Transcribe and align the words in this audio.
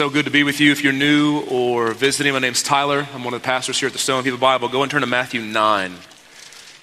so 0.00 0.08
good 0.08 0.24
to 0.24 0.30
be 0.30 0.44
with 0.44 0.60
you. 0.60 0.72
If 0.72 0.82
you're 0.82 0.94
new 0.94 1.42
or 1.50 1.92
visiting, 1.92 2.32
my 2.32 2.38
name's 2.38 2.62
Tyler. 2.62 3.06
I'm 3.12 3.22
one 3.22 3.34
of 3.34 3.42
the 3.42 3.44
pastors 3.44 3.78
here 3.78 3.86
at 3.86 3.92
the 3.92 3.98
Stone 3.98 4.24
People 4.24 4.38
Bible. 4.38 4.70
Go 4.70 4.80
and 4.82 4.90
turn 4.90 5.02
to 5.02 5.06
Matthew 5.06 5.42
9. 5.42 5.94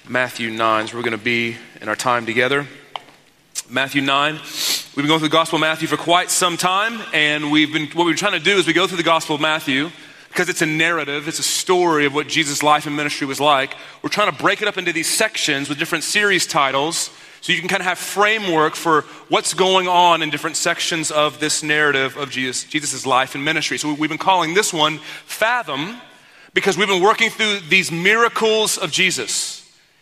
Matthew 0.08 0.50
9 0.52 0.84
is 0.84 0.92
where 0.92 1.00
we're 1.00 1.04
going 1.04 1.18
to 1.18 1.24
be 1.24 1.56
in 1.80 1.88
our 1.88 1.96
time 1.96 2.26
together. 2.26 2.68
Matthew 3.68 4.02
9. 4.02 4.34
We've 4.34 4.94
been 4.94 5.06
going 5.08 5.18
through 5.18 5.30
the 5.30 5.32
Gospel 5.32 5.56
of 5.56 5.62
Matthew 5.62 5.88
for 5.88 5.96
quite 5.96 6.30
some 6.30 6.56
time, 6.56 7.00
and 7.12 7.50
we've 7.50 7.72
been, 7.72 7.88
what 7.88 8.04
we're 8.04 8.14
trying 8.14 8.38
to 8.38 8.38
do 8.38 8.56
is 8.56 8.68
we 8.68 8.72
go 8.72 8.86
through 8.86 8.98
the 8.98 9.02
Gospel 9.02 9.34
of 9.34 9.40
Matthew 9.40 9.90
because 10.28 10.48
it's 10.48 10.62
a 10.62 10.66
narrative, 10.66 11.26
it's 11.26 11.40
a 11.40 11.42
story 11.42 12.06
of 12.06 12.14
what 12.14 12.28
Jesus' 12.28 12.62
life 12.62 12.86
and 12.86 12.94
ministry 12.94 13.26
was 13.26 13.40
like. 13.40 13.74
We're 14.00 14.10
trying 14.10 14.30
to 14.30 14.38
break 14.38 14.62
it 14.62 14.68
up 14.68 14.78
into 14.78 14.92
these 14.92 15.12
sections 15.12 15.68
with 15.68 15.80
different 15.80 16.04
series 16.04 16.46
titles 16.46 17.10
so 17.40 17.52
you 17.52 17.60
can 17.60 17.68
kind 17.68 17.80
of 17.80 17.86
have 17.86 17.98
framework 17.98 18.74
for 18.74 19.02
what's 19.28 19.54
going 19.54 19.88
on 19.88 20.22
in 20.22 20.30
different 20.30 20.56
sections 20.56 21.10
of 21.10 21.40
this 21.40 21.62
narrative 21.62 22.16
of 22.16 22.30
Jesus, 22.30 22.64
Jesus' 22.64 23.06
life 23.06 23.34
and 23.34 23.44
ministry. 23.44 23.78
So 23.78 23.94
we've 23.94 24.10
been 24.10 24.18
calling 24.18 24.54
this 24.54 24.72
one 24.72 24.98
Fathom 25.26 26.00
because 26.54 26.76
we've 26.76 26.88
been 26.88 27.02
working 27.02 27.30
through 27.30 27.60
these 27.68 27.92
miracles 27.92 28.78
of 28.78 28.90
Jesus 28.90 29.58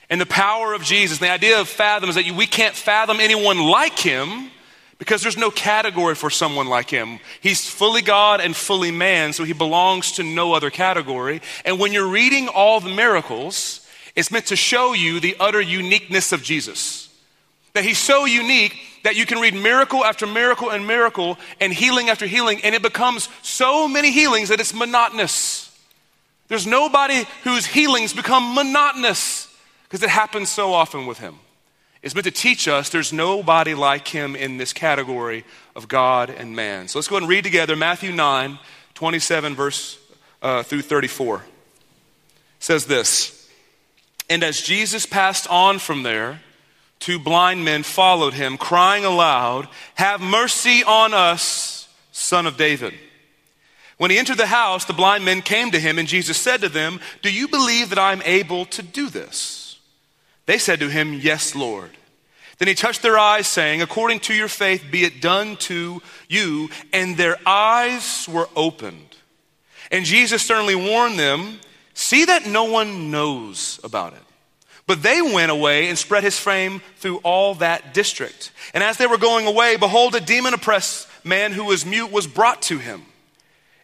and 0.09 0.21
the 0.21 0.27
power 0.27 0.73
of 0.73 0.83
Jesus. 0.83 1.19
The 1.19 1.31
idea 1.31 1.61
of 1.61 1.69
fathom 1.69 2.09
is 2.09 2.15
that 2.17 2.31
we 2.31 2.47
can't 2.47 2.75
fathom 2.75 3.19
anyone 3.21 3.59
like 3.59 3.99
him 3.99 4.51
because 4.99 5.23
there's 5.23 5.37
no 5.37 5.51
category 5.51 6.15
for 6.15 6.31
someone 6.31 6.69
like 6.69 6.89
him. 6.89 7.19
He's 7.41 7.69
fully 7.69 8.03
God 8.03 8.41
and 8.41 8.57
fully 8.57 8.91
man, 8.91 9.33
so 9.33 9.45
he 9.45 9.53
belongs 9.53 10.13
to 10.13 10.23
no 10.23 10.55
other 10.55 10.71
category. 10.71 11.43
And 11.65 11.79
when 11.79 11.93
you're 11.93 12.09
reading 12.09 12.49
all 12.49 12.81
the 12.81 12.95
miracles, 12.95 13.87
it's 14.15 14.31
meant 14.31 14.47
to 14.47 14.57
show 14.57 14.95
you 14.95 15.21
the 15.21 15.37
utter 15.39 15.61
uniqueness 15.61 16.33
of 16.33 16.43
Jesus. 16.43 17.06
That 17.77 17.85
he's 17.85 17.99
so 17.99 18.25
unique 18.25 18.75
that 19.03 19.17
you 19.17 19.27
can 19.27 19.39
read 19.39 19.53
miracle 19.53 20.03
after 20.03 20.27
miracle 20.27 20.71
and 20.71 20.87
miracle 20.87 21.39
and 21.61 21.71
healing 21.71 22.09
after 22.09 22.27
healing, 22.27 22.61
and 22.65 22.75
it 22.75 22.81
becomes 22.81 23.29
so 23.43 23.87
many 23.87 24.11
healings 24.11 24.49
that 24.49 24.61
it's 24.61 24.73
monotonous. 24.73 25.79
There's 26.49 26.67
nobody 26.67 27.25
whose 27.45 27.67
healings 27.67 28.15
become 28.15 28.55
monotonous 28.55 29.55
because 29.83 30.03
it 30.03 30.09
happens 30.09 30.49
so 30.49 30.73
often 30.73 31.05
with 31.05 31.19
him. 31.19 31.37
It's 32.03 32.15
meant 32.15 32.25
to 32.25 32.31
teach 32.31 32.67
us 32.67 32.89
there's 32.89 33.13
nobody 33.13 33.75
like 33.75 34.09
him 34.09 34.37
in 34.37 34.57
this 34.57 34.73
category 34.73 35.45
of 35.75 35.87
God 35.87 36.31
and 36.31 36.57
man. 36.57 36.89
So 36.89 36.99
let's 36.99 37.09
go 37.09 37.17
ahead 37.17 37.25
and 37.25 37.31
read 37.31 37.45
together 37.45 37.77
Matthew 37.77 38.11
9, 38.11 38.59
27 38.95 39.55
verse 39.55 39.99
uh, 40.41 40.63
through 40.63 40.81
34. 40.81 41.37
It 41.37 41.43
says 42.59 42.87
this, 42.87 43.51
And 44.31 44.43
as 44.43 44.63
Jesus 44.63 45.05
passed 45.05 45.47
on 45.51 45.79
from 45.79 46.03
there, 46.03 46.41
two 46.99 47.19
blind 47.19 47.65
men 47.65 47.83
followed 47.83 48.35
him, 48.35 48.57
crying 48.57 49.05
aloud, 49.05 49.69
Have 49.95 50.21
mercy 50.21 50.83
on 50.85 51.15
us, 51.15 51.89
son 52.13 52.47
of 52.47 52.57
David. 52.57 52.95
When 53.99 54.11
he 54.11 54.19
entered 54.19 54.37
the 54.37 54.47
house, 54.47 54.85
the 54.85 54.93
blind 54.93 55.25
men 55.25 55.41
came 55.41 55.71
to 55.71 55.81
him, 55.81 55.99
and 55.99 56.07
Jesus 56.07 56.37
said 56.37 56.61
to 56.61 56.69
them, 56.69 57.01
Do 57.23 57.33
you 57.33 57.49
believe 57.49 57.91
that 57.91 57.99
I 57.99 58.13
am 58.13 58.23
able 58.23 58.67
to 58.67 58.83
do 58.83 59.09
this? 59.09 59.79
They 60.47 60.59
said 60.59 60.81
to 60.81 60.89
him, 60.89 61.15
Yes, 61.15 61.55
Lord. 61.55 61.91
Then 62.59 62.69
he 62.69 62.75
touched 62.75 63.03
their 63.03 63.19
eyes, 63.19 63.47
saying, 63.47 63.83
According 63.83 64.21
to 64.21 64.35
your 64.35 64.49
faith, 64.49 64.85
be 64.91 65.05
it 65.05 65.21
done 65.21 65.57
to 65.57 66.03
you. 66.29 66.71
And 66.93 67.17
their 67.17 67.37
eyes 67.47 68.29
were 68.31 68.49
opened. 68.55 69.17
And 69.91 70.05
Jesus 70.05 70.43
sternly 70.43 70.75
warned 70.75 71.19
them, 71.19 71.61
See 71.95 72.27
that 72.27 72.47
no 72.47 72.65
one 72.65 73.11
knows 73.11 73.81
about 73.83 74.13
it. 74.13 74.23
But 74.87 75.03
they 75.03 75.21
went 75.21 75.51
away 75.51 75.89
and 75.89 75.99
spread 75.99 76.23
his 76.23 76.39
fame 76.39 76.81
through 76.99 77.19
all 77.19 77.55
that 77.57 77.93
district. 77.93 78.53
And 78.73 78.85
as 78.85 78.99
they 78.99 79.07
were 79.07 79.19
going 79.19 79.47
away, 79.47 79.77
behold, 79.77 80.15
a 80.15 80.21
demon 80.21 80.55
oppressed 80.55 81.09
man 81.25 81.53
who 81.53 81.65
was 81.65 81.85
mute 81.85 82.13
was 82.13 82.27
brought 82.27 82.63
to 82.63 82.79
him. 82.79 83.03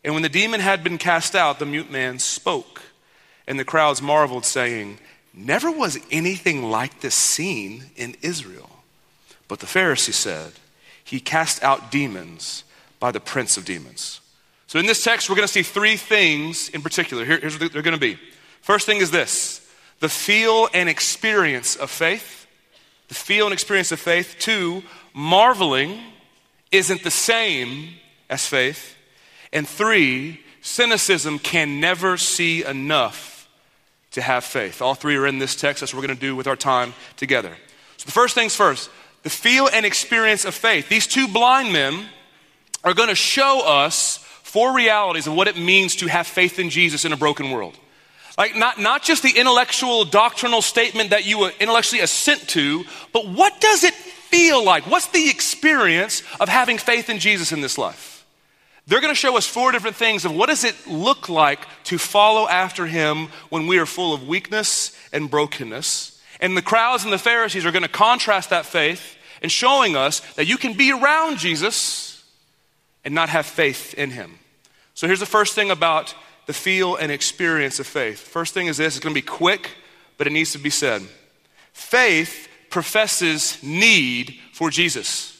And 0.04 0.14
when 0.14 0.22
the 0.22 0.28
demon 0.28 0.60
had 0.60 0.84
been 0.84 0.98
cast 0.98 1.34
out, 1.34 1.58
the 1.58 1.66
mute 1.66 1.90
man 1.90 2.18
spoke. 2.18 2.82
And 3.46 3.58
the 3.58 3.64
crowds 3.64 4.00
marveled, 4.00 4.44
saying, 4.44 4.98
Never 5.34 5.70
was 5.70 5.98
anything 6.10 6.70
like 6.70 7.00
this 7.00 7.14
seen 7.14 7.84
in 7.96 8.16
Israel. 8.22 8.70
But 9.48 9.58
the 9.60 9.66
Pharisee 9.66 10.12
said, 10.12 10.52
He 11.02 11.18
cast 11.18 11.62
out 11.64 11.90
demons 11.90 12.64
by 13.00 13.10
the 13.10 13.20
prince 13.20 13.56
of 13.56 13.64
demons. 13.64 14.20
So 14.68 14.78
in 14.78 14.86
this 14.86 15.02
text, 15.02 15.28
we're 15.28 15.36
going 15.36 15.48
to 15.48 15.52
see 15.52 15.62
three 15.62 15.96
things 15.96 16.68
in 16.68 16.82
particular. 16.82 17.24
Here, 17.24 17.38
here's 17.38 17.58
what 17.58 17.72
they're 17.72 17.82
going 17.82 17.98
to 17.98 18.00
be. 18.00 18.18
First 18.60 18.86
thing 18.86 18.98
is 18.98 19.10
this 19.10 19.61
the 20.02 20.08
feel 20.08 20.68
and 20.74 20.88
experience 20.88 21.76
of 21.76 21.88
faith. 21.88 22.48
The 23.06 23.14
feel 23.14 23.46
and 23.46 23.52
experience 23.52 23.92
of 23.92 24.00
faith. 24.00 24.34
Two, 24.40 24.82
marveling 25.14 26.00
isn't 26.72 27.04
the 27.04 27.10
same 27.10 27.90
as 28.28 28.44
faith. 28.44 28.96
And 29.52 29.66
three, 29.66 30.40
cynicism 30.60 31.38
can 31.38 31.78
never 31.78 32.16
see 32.16 32.64
enough 32.64 33.48
to 34.10 34.20
have 34.20 34.42
faith. 34.42 34.82
All 34.82 34.96
three 34.96 35.14
are 35.14 35.26
in 35.26 35.38
this 35.38 35.54
text. 35.54 35.80
That's 35.80 35.94
what 35.94 36.00
we're 36.00 36.08
going 36.08 36.18
to 36.18 36.26
do 36.26 36.34
with 36.34 36.48
our 36.48 36.56
time 36.56 36.94
together. 37.16 37.54
So, 37.96 38.06
the 38.06 38.12
first 38.12 38.34
things 38.34 38.56
first 38.56 38.90
the 39.22 39.30
feel 39.30 39.68
and 39.72 39.86
experience 39.86 40.44
of 40.44 40.52
faith. 40.52 40.88
These 40.88 41.06
two 41.06 41.28
blind 41.28 41.72
men 41.72 42.08
are 42.82 42.92
going 42.92 43.08
to 43.08 43.14
show 43.14 43.64
us 43.64 44.16
four 44.16 44.74
realities 44.74 45.28
of 45.28 45.34
what 45.34 45.46
it 45.46 45.56
means 45.56 45.94
to 45.96 46.08
have 46.08 46.26
faith 46.26 46.58
in 46.58 46.70
Jesus 46.70 47.04
in 47.04 47.12
a 47.12 47.16
broken 47.16 47.52
world. 47.52 47.78
Like, 48.38 48.56
not, 48.56 48.78
not 48.78 49.02
just 49.02 49.22
the 49.22 49.38
intellectual 49.38 50.04
doctrinal 50.04 50.62
statement 50.62 51.10
that 51.10 51.26
you 51.26 51.46
intellectually 51.60 52.00
assent 52.00 52.48
to, 52.50 52.84
but 53.12 53.28
what 53.28 53.60
does 53.60 53.84
it 53.84 53.94
feel 53.94 54.64
like? 54.64 54.86
What's 54.86 55.08
the 55.08 55.28
experience 55.28 56.22
of 56.40 56.48
having 56.48 56.78
faith 56.78 57.10
in 57.10 57.18
Jesus 57.18 57.52
in 57.52 57.60
this 57.60 57.76
life? 57.76 58.26
They're 58.86 59.00
going 59.00 59.14
to 59.14 59.20
show 59.20 59.36
us 59.36 59.46
four 59.46 59.70
different 59.70 59.96
things 59.96 60.24
of 60.24 60.34
what 60.34 60.48
does 60.48 60.64
it 60.64 60.74
look 60.86 61.28
like 61.28 61.60
to 61.84 61.98
follow 61.98 62.48
after 62.48 62.86
him 62.86 63.28
when 63.48 63.66
we 63.66 63.78
are 63.78 63.86
full 63.86 64.12
of 64.12 64.26
weakness 64.26 64.96
and 65.12 65.30
brokenness. 65.30 66.20
And 66.40 66.56
the 66.56 66.62
crowds 66.62 67.04
and 67.04 67.12
the 67.12 67.18
Pharisees 67.18 67.64
are 67.64 67.70
going 67.70 67.84
to 67.84 67.88
contrast 67.88 68.50
that 68.50 68.66
faith 68.66 69.16
and 69.40 69.52
showing 69.52 69.94
us 69.94 70.20
that 70.34 70.46
you 70.46 70.56
can 70.56 70.72
be 70.72 70.90
around 70.90 71.38
Jesus 71.38 72.24
and 73.04 73.14
not 73.14 73.28
have 73.28 73.46
faith 73.46 73.94
in 73.94 74.10
him. 74.10 74.38
So 74.94 75.06
here's 75.06 75.20
the 75.20 75.26
first 75.26 75.54
thing 75.54 75.70
about 75.70 76.14
the 76.52 76.58
feel 76.58 76.96
and 76.96 77.10
experience 77.10 77.80
of 77.80 77.86
faith. 77.86 78.18
First 78.18 78.52
thing 78.52 78.66
is 78.66 78.76
this 78.76 78.96
it's 78.96 79.02
going 79.02 79.14
to 79.14 79.20
be 79.20 79.26
quick, 79.26 79.70
but 80.18 80.26
it 80.26 80.34
needs 80.34 80.52
to 80.52 80.58
be 80.58 80.68
said. 80.68 81.00
Faith 81.72 82.46
professes 82.68 83.62
need 83.62 84.38
for 84.52 84.68
Jesus. 84.68 85.30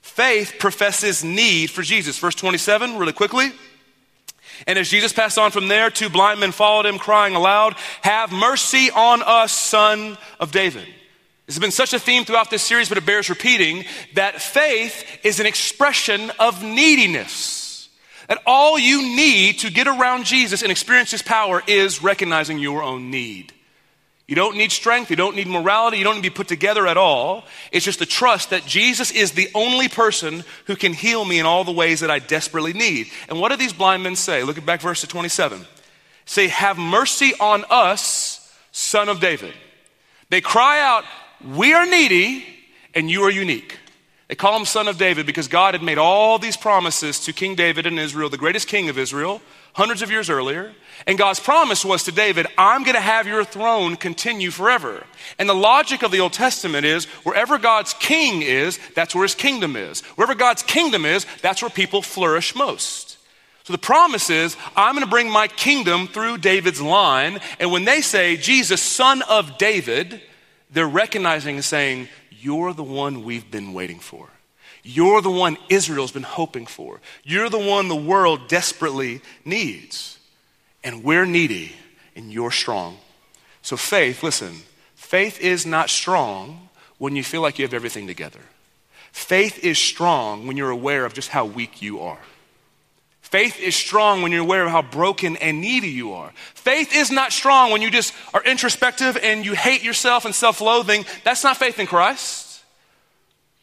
Faith 0.00 0.54
professes 0.60 1.24
need 1.24 1.72
for 1.72 1.82
Jesus. 1.82 2.18
Verse 2.18 2.36
27, 2.36 2.98
really 2.98 3.12
quickly. 3.12 3.50
And 4.68 4.78
as 4.78 4.88
Jesus 4.88 5.12
passed 5.12 5.38
on 5.38 5.50
from 5.50 5.66
there, 5.66 5.90
two 5.90 6.08
blind 6.08 6.38
men 6.38 6.52
followed 6.52 6.86
him, 6.86 6.98
crying 6.98 7.34
aloud, 7.34 7.74
Have 8.02 8.30
mercy 8.30 8.92
on 8.92 9.24
us, 9.24 9.52
son 9.52 10.18
of 10.38 10.52
David. 10.52 10.86
This 11.46 11.56
has 11.56 11.60
been 11.60 11.72
such 11.72 11.94
a 11.94 11.98
theme 11.98 12.24
throughout 12.24 12.50
this 12.50 12.62
series, 12.62 12.88
but 12.88 12.96
it 12.98 13.06
bears 13.06 13.28
repeating 13.28 13.86
that 14.14 14.40
faith 14.40 15.04
is 15.24 15.40
an 15.40 15.46
expression 15.46 16.30
of 16.38 16.62
neediness. 16.62 17.59
That 18.30 18.40
all 18.46 18.78
you 18.78 19.02
need 19.02 19.58
to 19.58 19.72
get 19.72 19.88
around 19.88 20.24
Jesus 20.24 20.62
and 20.62 20.70
experience 20.70 21.10
his 21.10 21.20
power 21.20 21.64
is 21.66 22.00
recognizing 22.00 22.60
your 22.60 22.80
own 22.80 23.10
need. 23.10 23.52
You 24.28 24.36
don't 24.36 24.56
need 24.56 24.70
strength, 24.70 25.10
you 25.10 25.16
don't 25.16 25.34
need 25.34 25.48
morality, 25.48 25.98
you 25.98 26.04
don't 26.04 26.14
need 26.14 26.22
to 26.22 26.30
be 26.30 26.36
put 26.36 26.46
together 26.46 26.86
at 26.86 26.96
all. 26.96 27.44
It's 27.72 27.84
just 27.84 27.98
the 27.98 28.06
trust 28.06 28.50
that 28.50 28.64
Jesus 28.64 29.10
is 29.10 29.32
the 29.32 29.48
only 29.52 29.88
person 29.88 30.44
who 30.66 30.76
can 30.76 30.92
heal 30.92 31.24
me 31.24 31.40
in 31.40 31.44
all 31.44 31.64
the 31.64 31.72
ways 31.72 31.98
that 31.98 32.10
I 32.12 32.20
desperately 32.20 32.72
need. 32.72 33.08
And 33.28 33.40
what 33.40 33.48
do 33.48 33.56
these 33.56 33.72
blind 33.72 34.04
men 34.04 34.14
say? 34.14 34.44
Look 34.44 34.58
at 34.58 34.64
back 34.64 34.80
verse 34.80 35.02
27. 35.02 35.66
Say, 36.24 36.46
Have 36.46 36.78
mercy 36.78 37.32
on 37.40 37.64
us, 37.68 38.54
son 38.70 39.08
of 39.08 39.18
David. 39.18 39.54
They 40.28 40.40
cry 40.40 40.80
out, 40.80 41.02
We 41.44 41.72
are 41.72 41.84
needy 41.84 42.44
and 42.94 43.10
you 43.10 43.24
are 43.24 43.30
unique. 43.30 43.76
They 44.30 44.36
call 44.36 44.56
him 44.56 44.64
son 44.64 44.86
of 44.86 44.96
David 44.96 45.26
because 45.26 45.48
God 45.48 45.74
had 45.74 45.82
made 45.82 45.98
all 45.98 46.38
these 46.38 46.56
promises 46.56 47.18
to 47.24 47.32
King 47.32 47.56
David 47.56 47.84
in 47.84 47.98
Israel, 47.98 48.28
the 48.28 48.36
greatest 48.36 48.68
king 48.68 48.88
of 48.88 48.96
Israel, 48.96 49.42
hundreds 49.72 50.02
of 50.02 50.10
years 50.12 50.30
earlier. 50.30 50.72
And 51.08 51.18
God's 51.18 51.40
promise 51.40 51.84
was 51.84 52.04
to 52.04 52.12
David, 52.12 52.46
I'm 52.56 52.84
going 52.84 52.94
to 52.94 53.00
have 53.00 53.26
your 53.26 53.42
throne 53.42 53.96
continue 53.96 54.52
forever. 54.52 55.04
And 55.40 55.48
the 55.48 55.54
logic 55.54 56.04
of 56.04 56.12
the 56.12 56.20
Old 56.20 56.32
Testament 56.32 56.86
is 56.86 57.06
wherever 57.24 57.58
God's 57.58 57.92
king 57.94 58.42
is, 58.42 58.78
that's 58.94 59.16
where 59.16 59.24
his 59.24 59.34
kingdom 59.34 59.74
is. 59.74 60.02
Wherever 60.14 60.36
God's 60.36 60.62
kingdom 60.62 61.04
is, 61.04 61.26
that's 61.42 61.60
where 61.60 61.68
people 61.68 62.00
flourish 62.00 62.54
most. 62.54 63.18
So 63.64 63.72
the 63.72 63.78
promise 63.78 64.30
is, 64.30 64.56
I'm 64.76 64.94
going 64.94 65.04
to 65.04 65.10
bring 65.10 65.28
my 65.28 65.48
kingdom 65.48 66.06
through 66.06 66.38
David's 66.38 66.80
line. 66.80 67.40
And 67.58 67.72
when 67.72 67.84
they 67.84 68.00
say, 68.00 68.36
Jesus, 68.36 68.80
son 68.80 69.22
of 69.22 69.58
David, 69.58 70.22
they're 70.70 70.86
recognizing 70.86 71.56
and 71.56 71.64
saying, 71.64 72.08
you're 72.40 72.72
the 72.72 72.82
one 72.82 73.24
we've 73.24 73.50
been 73.50 73.72
waiting 73.72 73.98
for. 73.98 74.28
You're 74.82 75.20
the 75.20 75.30
one 75.30 75.58
Israel's 75.68 76.12
been 76.12 76.22
hoping 76.22 76.66
for. 76.66 77.00
You're 77.22 77.50
the 77.50 77.58
one 77.58 77.88
the 77.88 77.96
world 77.96 78.48
desperately 78.48 79.20
needs. 79.44 80.18
And 80.82 81.04
we're 81.04 81.26
needy, 81.26 81.72
and 82.16 82.32
you're 82.32 82.50
strong. 82.50 82.96
So, 83.62 83.76
faith, 83.76 84.22
listen, 84.22 84.62
faith 84.94 85.38
is 85.40 85.66
not 85.66 85.90
strong 85.90 86.70
when 86.96 87.14
you 87.14 87.22
feel 87.22 87.42
like 87.42 87.58
you 87.58 87.64
have 87.64 87.74
everything 87.74 88.06
together. 88.06 88.40
Faith 89.12 89.62
is 89.62 89.78
strong 89.78 90.46
when 90.46 90.56
you're 90.56 90.70
aware 90.70 91.04
of 91.04 91.12
just 91.12 91.28
how 91.28 91.44
weak 91.44 91.82
you 91.82 92.00
are. 92.00 92.20
Faith 93.30 93.60
is 93.60 93.76
strong 93.76 94.22
when 94.22 94.32
you're 94.32 94.42
aware 94.42 94.64
of 94.64 94.72
how 94.72 94.82
broken 94.82 95.36
and 95.36 95.60
needy 95.60 95.88
you 95.88 96.14
are. 96.14 96.32
Faith 96.54 96.92
is 96.92 97.12
not 97.12 97.32
strong 97.32 97.70
when 97.70 97.80
you 97.80 97.88
just 97.88 98.12
are 98.34 98.42
introspective 98.42 99.16
and 99.22 99.44
you 99.44 99.54
hate 99.54 99.84
yourself 99.84 100.24
and 100.24 100.34
self 100.34 100.60
loathing. 100.60 101.04
That's 101.22 101.44
not 101.44 101.56
faith 101.56 101.78
in 101.78 101.86
Christ. 101.86 102.64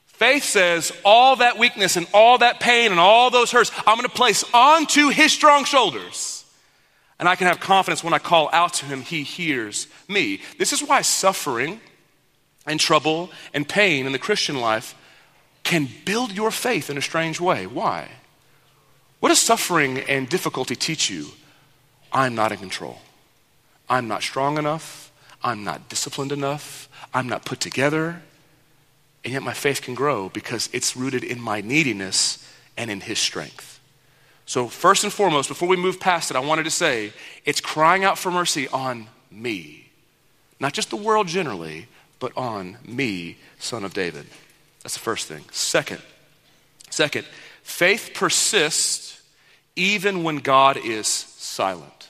Faith 0.06 0.46
says 0.46 0.94
all 1.04 1.36
that 1.36 1.60
weakness 1.60 1.98
and 1.98 2.08
all 2.14 2.38
that 2.38 2.62
pain 2.62 2.92
and 2.92 3.00
all 3.00 3.30
those 3.30 3.52
hurts, 3.52 3.72
I'm 3.86 3.98
going 3.98 4.08
to 4.08 4.16
place 4.16 4.46
onto 4.54 5.10
his 5.10 5.34
strong 5.34 5.66
shoulders. 5.66 6.46
And 7.19 7.28
I 7.28 7.36
can 7.36 7.48
have 7.48 7.60
confidence 7.60 8.04
when 8.04 8.14
I 8.14 8.19
call 8.19 8.50
out 8.54 8.74
to 8.75 8.86
him, 8.86 9.02
he 9.02 9.24
hears 9.24 9.88
me. 10.08 10.40
This 10.58 10.72
is 10.72 10.81
why 10.81 11.02
suffering 11.02 11.81
and 12.66 12.80
trouble 12.80 13.31
and 13.54 13.68
pain 13.68 14.06
in 14.06 14.14
the 14.14 14.19
Christian 14.19 14.62
life 14.62 14.96
can 15.64 15.90
build 16.06 16.31
your 16.31 16.52
faith 16.52 16.90
in 16.90 16.98
a 16.98 17.02
strange 17.02 17.42
way. 17.42 17.68
Why? 17.68 18.08
What 19.19 19.30
does 19.30 19.40
suffering 19.40 20.00
and 20.00 20.30
difficulty 20.30 20.75
teach 20.75 21.10
you? 21.10 21.28
I'm 22.12 22.36
not 22.36 22.52
in 22.52 22.60
control. 22.60 23.00
I'm 23.90 24.08
not 24.08 24.24
strong 24.24 24.58
enough. 24.58 25.12
I'm 25.44 25.64
not 25.64 25.90
disciplined 25.90 26.31
enough. 26.31 26.90
I'm 27.14 27.28
not 27.28 27.46
put 27.46 27.60
together. 27.60 28.22
And 29.24 29.34
yet 29.34 29.44
my 29.44 29.54
faith 29.54 29.81
can 29.81 29.96
grow 29.96 30.30
because 30.30 30.69
it's 30.74 30.96
rooted 30.96 31.24
in 31.24 31.42
my 31.42 31.62
neediness 31.62 32.48
and 32.75 32.92
in 32.92 33.02
His 33.02 33.19
strength. 33.19 33.80
So, 34.46 34.68
first 34.69 35.04
and 35.04 35.12
foremost, 35.12 35.50
before 35.50 35.68
we 35.68 35.75
move 35.75 36.00
past 36.00 36.31
it, 36.31 36.38
I 36.38 36.40
wanted 36.40 36.64
to 36.64 36.72
say 36.72 37.12
it's 37.44 37.60
crying 37.60 38.06
out 38.06 38.18
for 38.18 38.31
mercy 38.31 38.68
on 38.69 39.08
me. 39.30 39.90
Not 40.60 40.74
just 40.74 40.90
the 40.90 40.96
world 40.96 41.28
generally, 41.28 41.88
but 42.19 42.31
on 42.38 42.78
me, 42.86 43.38
son 43.60 43.84
of 43.84 43.94
David. 43.94 44.25
That's 44.84 44.94
the 44.94 45.02
first 45.02 45.28
thing. 45.28 45.44
Second, 45.52 46.02
second, 46.90 47.25
faith 47.68 48.12
persists 48.14 49.22
even 49.75 50.24
when 50.24 50.38
God 50.38 50.78
is 50.78 51.08
silent. 51.08 52.10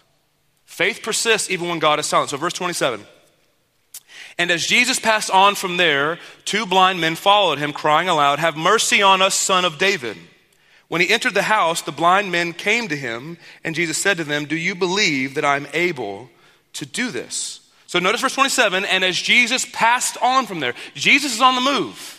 Faith 0.65 1.01
persists 1.03 1.49
even 1.49 1.67
when 1.67 1.79
God 1.79 1.99
is 1.99 2.05
silent. 2.05 2.29
So, 2.29 2.37
verse 2.37 2.53
27. 2.53 3.05
And 4.37 4.51
as 4.51 4.67
Jesus 4.67 4.99
passed 4.99 5.31
on 5.31 5.55
from 5.55 5.77
there, 5.77 6.19
two 6.45 6.65
blind 6.65 7.01
men 7.01 7.15
followed 7.15 7.57
him, 7.57 7.73
crying 7.73 8.07
aloud, 8.07 8.39
Have 8.39 8.55
mercy 8.55 9.01
on 9.01 9.21
us, 9.21 9.33
son 9.33 9.65
of 9.65 9.79
David. 9.79 10.15
When 10.87 11.01
he 11.01 11.09
entered 11.09 11.33
the 11.33 11.41
house, 11.41 11.81
the 11.81 11.91
blind 11.91 12.31
men 12.31 12.53
came 12.53 12.87
to 12.87 12.95
him, 12.95 13.37
and 13.63 13.75
Jesus 13.75 13.97
said 13.97 14.17
to 14.17 14.23
them, 14.23 14.45
Do 14.45 14.55
you 14.55 14.75
believe 14.75 15.33
that 15.33 15.43
I'm 15.43 15.67
able 15.73 16.29
to 16.73 16.85
do 16.85 17.09
this? 17.11 17.59
So 17.87 17.99
notice 17.99 18.21
verse 18.21 18.35
27 18.35 18.85
and 18.85 19.03
as 19.03 19.19
Jesus 19.19 19.65
passed 19.71 20.17
on 20.21 20.45
from 20.45 20.59
there, 20.59 20.75
Jesus 20.93 21.33
is 21.33 21.41
on 21.41 21.55
the 21.55 21.61
move. 21.61 22.16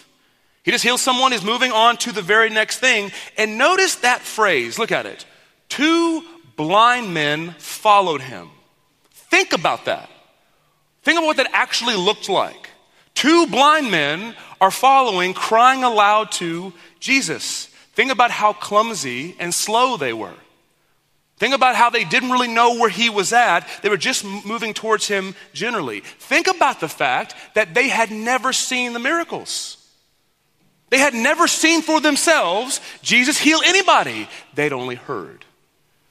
He 0.68 0.72
just 0.72 0.84
heals 0.84 1.00
someone, 1.00 1.32
he's 1.32 1.42
moving 1.42 1.72
on 1.72 1.96
to 1.96 2.12
the 2.12 2.20
very 2.20 2.50
next 2.50 2.78
thing. 2.78 3.10
And 3.38 3.56
notice 3.56 3.94
that 3.94 4.20
phrase, 4.20 4.78
look 4.78 4.92
at 4.92 5.06
it. 5.06 5.24
Two 5.70 6.22
blind 6.56 7.14
men 7.14 7.54
followed 7.56 8.20
him. 8.20 8.50
Think 9.12 9.54
about 9.54 9.86
that. 9.86 10.10
Think 11.04 11.16
about 11.16 11.26
what 11.26 11.38
that 11.38 11.48
actually 11.54 11.96
looked 11.96 12.28
like. 12.28 12.68
Two 13.14 13.46
blind 13.46 13.90
men 13.90 14.34
are 14.60 14.70
following, 14.70 15.32
crying 15.32 15.84
aloud 15.84 16.32
to 16.32 16.74
Jesus. 17.00 17.68
Think 17.94 18.12
about 18.12 18.30
how 18.30 18.52
clumsy 18.52 19.36
and 19.38 19.54
slow 19.54 19.96
they 19.96 20.12
were. 20.12 20.36
Think 21.38 21.54
about 21.54 21.76
how 21.76 21.88
they 21.88 22.04
didn't 22.04 22.30
really 22.30 22.52
know 22.52 22.74
where 22.74 22.90
he 22.90 23.08
was 23.08 23.32
at. 23.32 23.66
They 23.80 23.88
were 23.88 23.96
just 23.96 24.22
moving 24.22 24.74
towards 24.74 25.08
him 25.08 25.34
generally. 25.54 26.00
Think 26.00 26.46
about 26.46 26.80
the 26.80 26.88
fact 26.90 27.34
that 27.54 27.72
they 27.72 27.88
had 27.88 28.10
never 28.10 28.52
seen 28.52 28.92
the 28.92 28.98
miracles. 28.98 29.77
They 30.90 30.98
had 30.98 31.14
never 31.14 31.46
seen 31.46 31.82
for 31.82 32.00
themselves 32.00 32.80
Jesus 33.02 33.38
heal 33.38 33.60
anybody. 33.64 34.28
They'd 34.54 34.72
only 34.72 34.94
heard. 34.94 35.44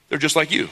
They're 0.10 0.18
just 0.18 0.36
like 0.36 0.52
you. 0.52 0.70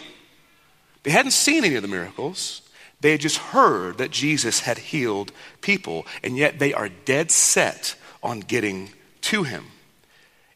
They 1.04 1.12
hadn't 1.12 1.32
seen 1.32 1.64
any 1.64 1.76
of 1.76 1.82
the 1.82 1.88
miracles. 1.88 2.62
They 3.02 3.12
had 3.12 3.22
just 3.22 3.38
heard 3.38 3.98
that 3.98 4.12
Jesus 4.12 4.62
had 4.62 4.78
healed 4.78 5.32
people, 5.62 6.06
and 6.24 6.38
yet 6.38 6.60
they 6.60 6.74
are 6.74 6.90
dead 6.90 7.30
set 7.32 7.96
on 8.24 8.40
getting 8.40 8.90
to 9.22 9.44
him. 9.44 9.66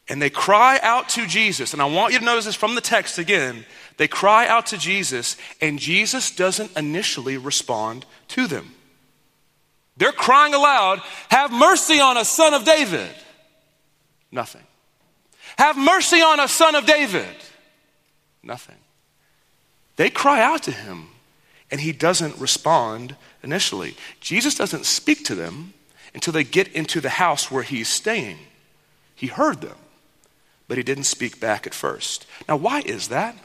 And 0.08 0.20
they 0.20 0.30
cry 0.30 0.80
out 0.82 1.08
to 1.10 1.26
Jesus, 1.26 1.72
and 1.72 1.80
I 1.80 1.84
want 1.84 2.12
you 2.12 2.18
to 2.18 2.24
notice 2.24 2.46
this 2.46 2.56
from 2.56 2.74
the 2.74 2.80
text 2.80 3.18
again. 3.18 3.64
They 3.96 4.08
cry 4.08 4.48
out 4.48 4.66
to 4.66 4.78
Jesus, 4.78 5.36
and 5.60 5.78
Jesus 5.78 6.34
doesn't 6.34 6.76
initially 6.76 7.36
respond 7.36 8.06
to 8.28 8.48
them. 8.48 8.74
They're 9.96 10.10
crying 10.10 10.54
aloud, 10.54 11.00
Have 11.28 11.52
mercy 11.52 12.00
on 12.00 12.16
us, 12.16 12.28
son 12.28 12.54
of 12.54 12.64
David. 12.64 13.10
Nothing. 14.32 14.62
Have 15.58 15.76
mercy 15.76 16.20
on 16.20 16.40
us, 16.40 16.52
son 16.52 16.74
of 16.74 16.86
David. 16.86 17.36
Nothing. 18.42 18.76
They 19.96 20.10
cry 20.10 20.42
out 20.42 20.62
to 20.64 20.70
him, 20.70 21.08
and 21.70 21.80
he 21.80 21.92
doesn't 21.92 22.38
respond 22.38 23.16
initially. 23.42 23.96
Jesus 24.20 24.54
doesn't 24.54 24.86
speak 24.86 25.24
to 25.24 25.34
them 25.34 25.74
until 26.14 26.32
they 26.32 26.44
get 26.44 26.68
into 26.68 27.00
the 27.00 27.10
house 27.10 27.50
where 27.50 27.62
he's 27.62 27.88
staying. 27.88 28.38
He 29.14 29.26
heard 29.26 29.60
them, 29.60 29.76
but 30.68 30.78
he 30.78 30.84
didn't 30.84 31.04
speak 31.04 31.40
back 31.40 31.66
at 31.66 31.74
first. 31.74 32.26
Now, 32.48 32.56
why 32.56 32.80
is 32.80 33.08
that? 33.08 33.36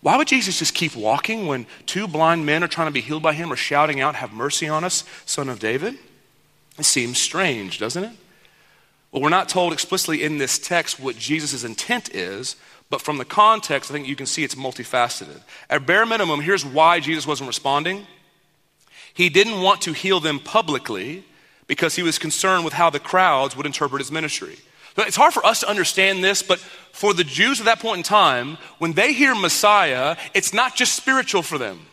Why 0.00 0.16
would 0.16 0.26
Jesus 0.26 0.58
just 0.58 0.74
keep 0.74 0.96
walking 0.96 1.46
when 1.46 1.66
two 1.86 2.08
blind 2.08 2.44
men 2.44 2.64
are 2.64 2.68
trying 2.68 2.88
to 2.88 2.92
be 2.92 3.00
healed 3.00 3.22
by 3.22 3.34
him 3.34 3.52
or 3.52 3.56
shouting 3.56 4.00
out, 4.00 4.16
Have 4.16 4.32
mercy 4.32 4.68
on 4.68 4.82
us, 4.82 5.04
son 5.24 5.48
of 5.48 5.60
David? 5.60 5.96
It 6.76 6.84
seems 6.84 7.18
strange, 7.18 7.78
doesn't 7.78 8.02
it? 8.02 8.12
Well, 9.12 9.20
we're 9.20 9.28
not 9.28 9.50
told 9.50 9.74
explicitly 9.74 10.22
in 10.22 10.38
this 10.38 10.58
text 10.58 10.98
what 10.98 11.18
Jesus' 11.18 11.64
intent 11.64 12.14
is, 12.14 12.56
but 12.88 13.02
from 13.02 13.18
the 13.18 13.26
context, 13.26 13.90
I 13.90 13.94
think 13.94 14.08
you 14.08 14.16
can 14.16 14.26
see 14.26 14.42
it's 14.42 14.54
multifaceted. 14.54 15.42
At 15.68 15.86
bare 15.86 16.06
minimum, 16.06 16.40
here's 16.40 16.64
why 16.64 16.98
Jesus 16.98 17.26
wasn't 17.26 17.48
responding. 17.48 18.06
He 19.12 19.28
didn't 19.28 19.60
want 19.60 19.82
to 19.82 19.92
heal 19.92 20.18
them 20.18 20.40
publicly 20.40 21.24
because 21.66 21.94
he 21.94 22.02
was 22.02 22.18
concerned 22.18 22.64
with 22.64 22.72
how 22.72 22.88
the 22.88 22.98
crowds 22.98 23.54
would 23.54 23.66
interpret 23.66 24.00
his 24.00 24.10
ministry. 24.10 24.56
It's 24.96 25.16
hard 25.16 25.32
for 25.32 25.44
us 25.44 25.60
to 25.60 25.68
understand 25.68 26.24
this, 26.24 26.42
but 26.42 26.58
for 26.58 27.14
the 27.14 27.24
Jews 27.24 27.60
at 27.60 27.66
that 27.66 27.80
point 27.80 27.98
in 27.98 28.02
time, 28.02 28.58
when 28.78 28.92
they 28.92 29.12
hear 29.12 29.34
Messiah, 29.34 30.16
it's 30.34 30.52
not 30.52 30.74
just 30.74 30.94
spiritual 30.94 31.42
for 31.42 31.58
them. 31.58 31.86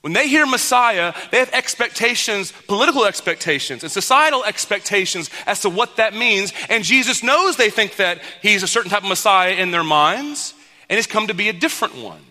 When 0.00 0.14
they 0.14 0.28
hear 0.28 0.46
Messiah, 0.46 1.12
they 1.30 1.38
have 1.38 1.52
expectations, 1.52 2.52
political 2.66 3.04
expectations, 3.04 3.82
and 3.82 3.92
societal 3.92 4.44
expectations 4.44 5.28
as 5.46 5.60
to 5.60 5.68
what 5.68 5.96
that 5.96 6.14
means. 6.14 6.54
And 6.70 6.84
Jesus 6.84 7.22
knows 7.22 7.56
they 7.56 7.68
think 7.68 7.96
that 7.96 8.20
he's 8.40 8.62
a 8.62 8.66
certain 8.66 8.90
type 8.90 9.02
of 9.02 9.08
Messiah 9.08 9.52
in 9.52 9.72
their 9.72 9.84
minds, 9.84 10.54
and 10.88 10.96
he's 10.96 11.06
come 11.06 11.26
to 11.26 11.34
be 11.34 11.50
a 11.50 11.52
different 11.52 11.96
one. 11.96 12.22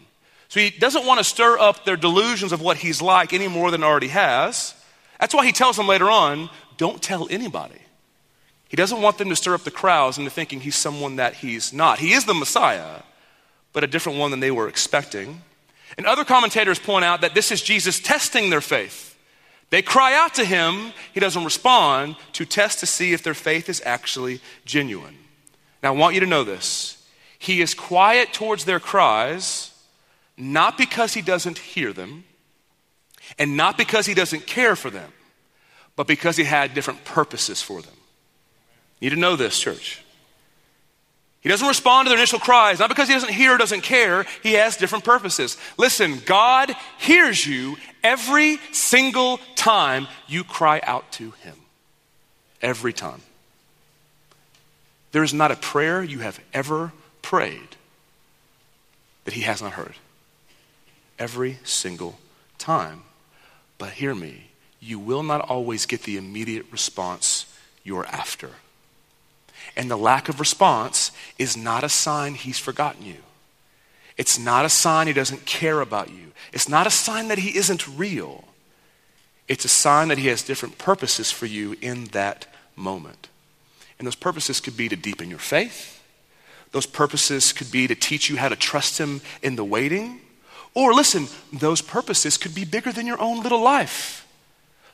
So 0.48 0.60
he 0.60 0.72
doesn't 0.72 1.06
want 1.06 1.20
to 1.20 1.24
stir 1.24 1.60
up 1.60 1.86
their 1.86 1.96
delusions 1.96 2.52
of 2.52 2.62
what 2.62 2.78
he's 2.78 3.04
like 3.04 3.34
any 3.34 3.48
more 3.48 3.70
than 3.70 3.84
already 3.84 4.08
has. 4.08 4.74
That's 5.20 5.36
why 5.36 5.46
he 5.46 5.52
tells 5.52 5.78
them 5.78 5.88
later 5.88 6.10
on 6.10 6.50
don't 6.78 7.04
tell 7.04 7.28
anybody. 7.30 7.76
He 8.68 8.78
doesn't 8.78 9.02
want 9.02 9.18
them 9.20 9.30
to 9.30 9.36
stir 9.36 9.54
up 9.54 9.64
the 9.64 9.72
crowds 9.72 10.18
into 10.18 10.32
thinking 10.32 10.62
he's 10.62 10.76
someone 10.76 11.18
that 11.18 11.36
he's 11.36 11.72
not. 11.72 12.00
He 12.00 12.14
is 12.14 12.26
the 12.26 12.34
Messiah, 12.34 13.02
but 13.74 13.84
a 13.84 13.88
different 13.88 14.18
one 14.18 14.32
than 14.32 14.40
they 14.40 14.52
were 14.52 14.68
expecting. 14.68 15.42
And 15.98 16.06
other 16.06 16.24
commentators 16.24 16.80
point 16.80 17.06
out 17.06 17.22
that 17.22 17.34
this 17.34 17.52
is 17.52 17.62
Jesus 17.62 18.00
testing 18.00 18.50
their 18.50 18.62
faith. 18.62 19.18
They 19.70 19.82
cry 19.82 20.16
out 20.16 20.36
to 20.36 20.46
him, 20.46 20.94
he 21.14 21.20
doesn't 21.20 21.44
respond 21.44 22.16
to 22.34 22.46
test 22.46 22.80
to 22.80 22.86
see 22.86 23.14
if 23.14 23.22
their 23.22 23.36
faith 23.36 23.70
is 23.70 23.82
actually 23.86 24.42
genuine. 24.66 25.16
Now, 25.84 25.94
I 25.94 25.98
want 25.98 26.16
you 26.16 26.22
to 26.22 26.26
know 26.26 26.44
this. 26.44 26.96
He 27.38 27.62
is 27.62 27.74
quiet 27.74 28.34
towards 28.34 28.66
their 28.66 28.80
cries, 28.80 29.72
not 30.38 30.78
because 30.78 31.14
he 31.14 31.22
doesn't 31.22 31.58
hear 31.58 31.94
them, 31.94 32.26
and 33.38 33.56
not 33.56 33.78
because 33.78 34.06
he 34.06 34.14
doesn't 34.14 34.48
care 34.48 34.76
for 34.76 34.90
them, 34.90 35.12
but 35.96 36.08
because 36.08 36.36
he 36.36 36.44
had 36.44 36.74
different 36.74 37.06
purposes 37.06 37.62
for 37.62 37.82
them. 37.82 37.94
You 39.00 39.10
need 39.10 39.16
to 39.16 39.22
know 39.22 39.36
this, 39.36 39.60
church. 39.60 40.04
He 41.42 41.48
doesn't 41.48 41.68
respond 41.68 42.06
to 42.06 42.10
their 42.10 42.18
initial 42.18 42.40
cries, 42.40 42.80
not 42.80 42.90
because 42.90 43.08
he 43.08 43.14
doesn't 43.14 43.32
hear 43.32 43.56
or 43.56 43.58
doesn't 43.58 43.82
care. 43.82 44.26
He 44.44 44.54
has 44.54 44.76
different 44.76 45.06
purposes. 45.06 45.58
Listen, 45.78 46.20
God 46.26 46.76
hears 46.98 47.46
you 47.46 47.78
every 48.04 48.58
single 48.74 49.40
time 49.56 50.08
you 50.28 50.44
cry 50.44 50.82
out 50.84 51.10
to 51.14 51.32
him. 51.32 51.56
Every 52.62 52.92
time. 52.92 53.22
There 55.12 55.24
is 55.24 55.34
not 55.34 55.52
a 55.52 55.56
prayer 55.56 56.04
you 56.04 56.20
have 56.20 56.40
ever 56.54 56.92
prayed 57.22 57.78
that 59.24 59.34
he 59.34 59.42
has 59.42 59.62
not 59.62 59.74
heard. 59.74 59.96
Every 61.18 61.60
single 61.64 62.20
time. 62.58 63.04
But 63.78 63.92
hear 63.92 64.14
me, 64.14 64.50
you 64.82 65.00
will 65.00 65.24
not 65.24 65.42
always 65.50 65.86
get 65.86 66.04
the 66.04 66.18
immediate 66.18 66.66
response 66.72 67.46
you're 67.84 68.06
after. 68.08 68.50
And 69.76 69.90
the 69.90 69.98
lack 69.98 70.30
of 70.30 70.40
response 70.40 71.09
is 71.40 71.58
not 71.58 71.84
a 71.84 71.90
sign 71.90 72.36
he's 72.36 72.60
forgotten 72.60 73.04
you. 73.04 73.18
It's 74.18 74.38
not 74.38 74.66
a 74.66 74.70
sign 74.70 75.08
he 75.08 75.14
doesn't 75.14 75.46
care 75.46 75.80
about 75.80 76.10
you. 76.10 76.34
It's 76.54 76.70
not 76.70 76.86
a 76.86 76.92
sign 76.92 77.30
that 77.30 77.40
he 77.40 77.58
isn't 77.58 77.88
real. 77.88 78.44
It's 79.48 79.66
a 79.66 79.70
sign 79.70 80.10
that 80.10 80.18
he 80.18 80.28
has 80.28 80.44
different 80.44 80.78
purposes 80.78 81.32
for 81.32 81.48
you 81.48 81.76
in 81.82 82.06
that 82.08 82.46
moment. 82.76 83.30
And 83.98 84.06
those 84.06 84.16
purposes 84.16 84.60
could 84.60 84.78
be 84.78 84.90
to 84.90 84.96
deepen 84.96 85.30
your 85.30 85.40
faith. 85.40 86.00
Those 86.72 86.86
purposes 86.86 87.52
could 87.52 87.72
be 87.72 87.88
to 87.88 87.96
teach 87.96 88.30
you 88.30 88.38
how 88.38 88.50
to 88.50 88.56
trust 88.56 88.98
Him 88.98 89.22
in 89.42 89.56
the 89.56 89.64
waiting. 89.64 90.22
Or 90.76 90.94
listen, 90.94 91.28
those 91.52 91.82
purposes 91.82 92.38
could 92.38 92.54
be 92.54 92.64
bigger 92.64 92.92
than 92.92 93.08
your 93.08 93.20
own 93.20 93.42
little 93.42 93.62
life. 93.62 94.28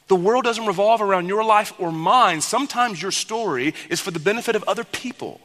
The 0.08 0.16
world 0.16 0.44
doesn't 0.44 0.66
revolve 0.66 1.02
around 1.02 1.28
your 1.28 1.44
life 1.44 1.74
or 1.80 1.92
mine. 1.92 2.42
Sometimes 2.42 3.02
your 3.02 3.12
story 3.12 3.74
is 3.90 4.00
for 4.00 4.12
the 4.12 4.20
benefit 4.20 4.56
of 4.56 4.64
other 4.64 4.84
people. 4.84 5.42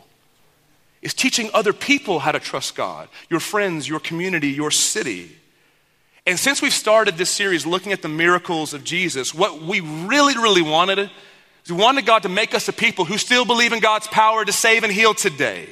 It's 1.02 1.14
teaching 1.14 1.50
other 1.54 1.73
people 1.73 2.19
how 2.19 2.33
to 2.33 2.40
trust 2.40 2.75
God, 2.75 3.09
your 3.30 3.40
friends, 3.40 3.88
your 3.88 4.00
community, 4.00 4.49
your 4.49 4.71
city. 4.71 5.37
And 6.26 6.38
since 6.38 6.61
we've 6.61 6.73
started 6.73 7.16
this 7.16 7.30
series 7.30 7.66
looking 7.66 7.92
at 7.92 8.02
the 8.02 8.09
miracles 8.09 8.75
of 8.75 8.85
Jesus, 8.85 9.35
what 9.35 9.62
we 9.62 9.80
really, 9.80 10.35
really 10.35 10.62
wanted 10.62 10.99
is 10.99 11.73
we 11.73 11.78
wanted 11.78 12.04
God 12.04 12.25
to 12.25 12.28
make 12.28 12.54
us 12.54 12.69
a 12.69 12.73
people 12.73 13.07
who 13.07 13.16
still 13.16 13.47
believe 13.47 13.73
in 13.73 13.80
God's 13.80 14.07
power 14.09 14.45
to 14.45 14.52
save 14.52 14.85
and 14.85 14.92
heal 14.92 15.14
today. 15.14 15.69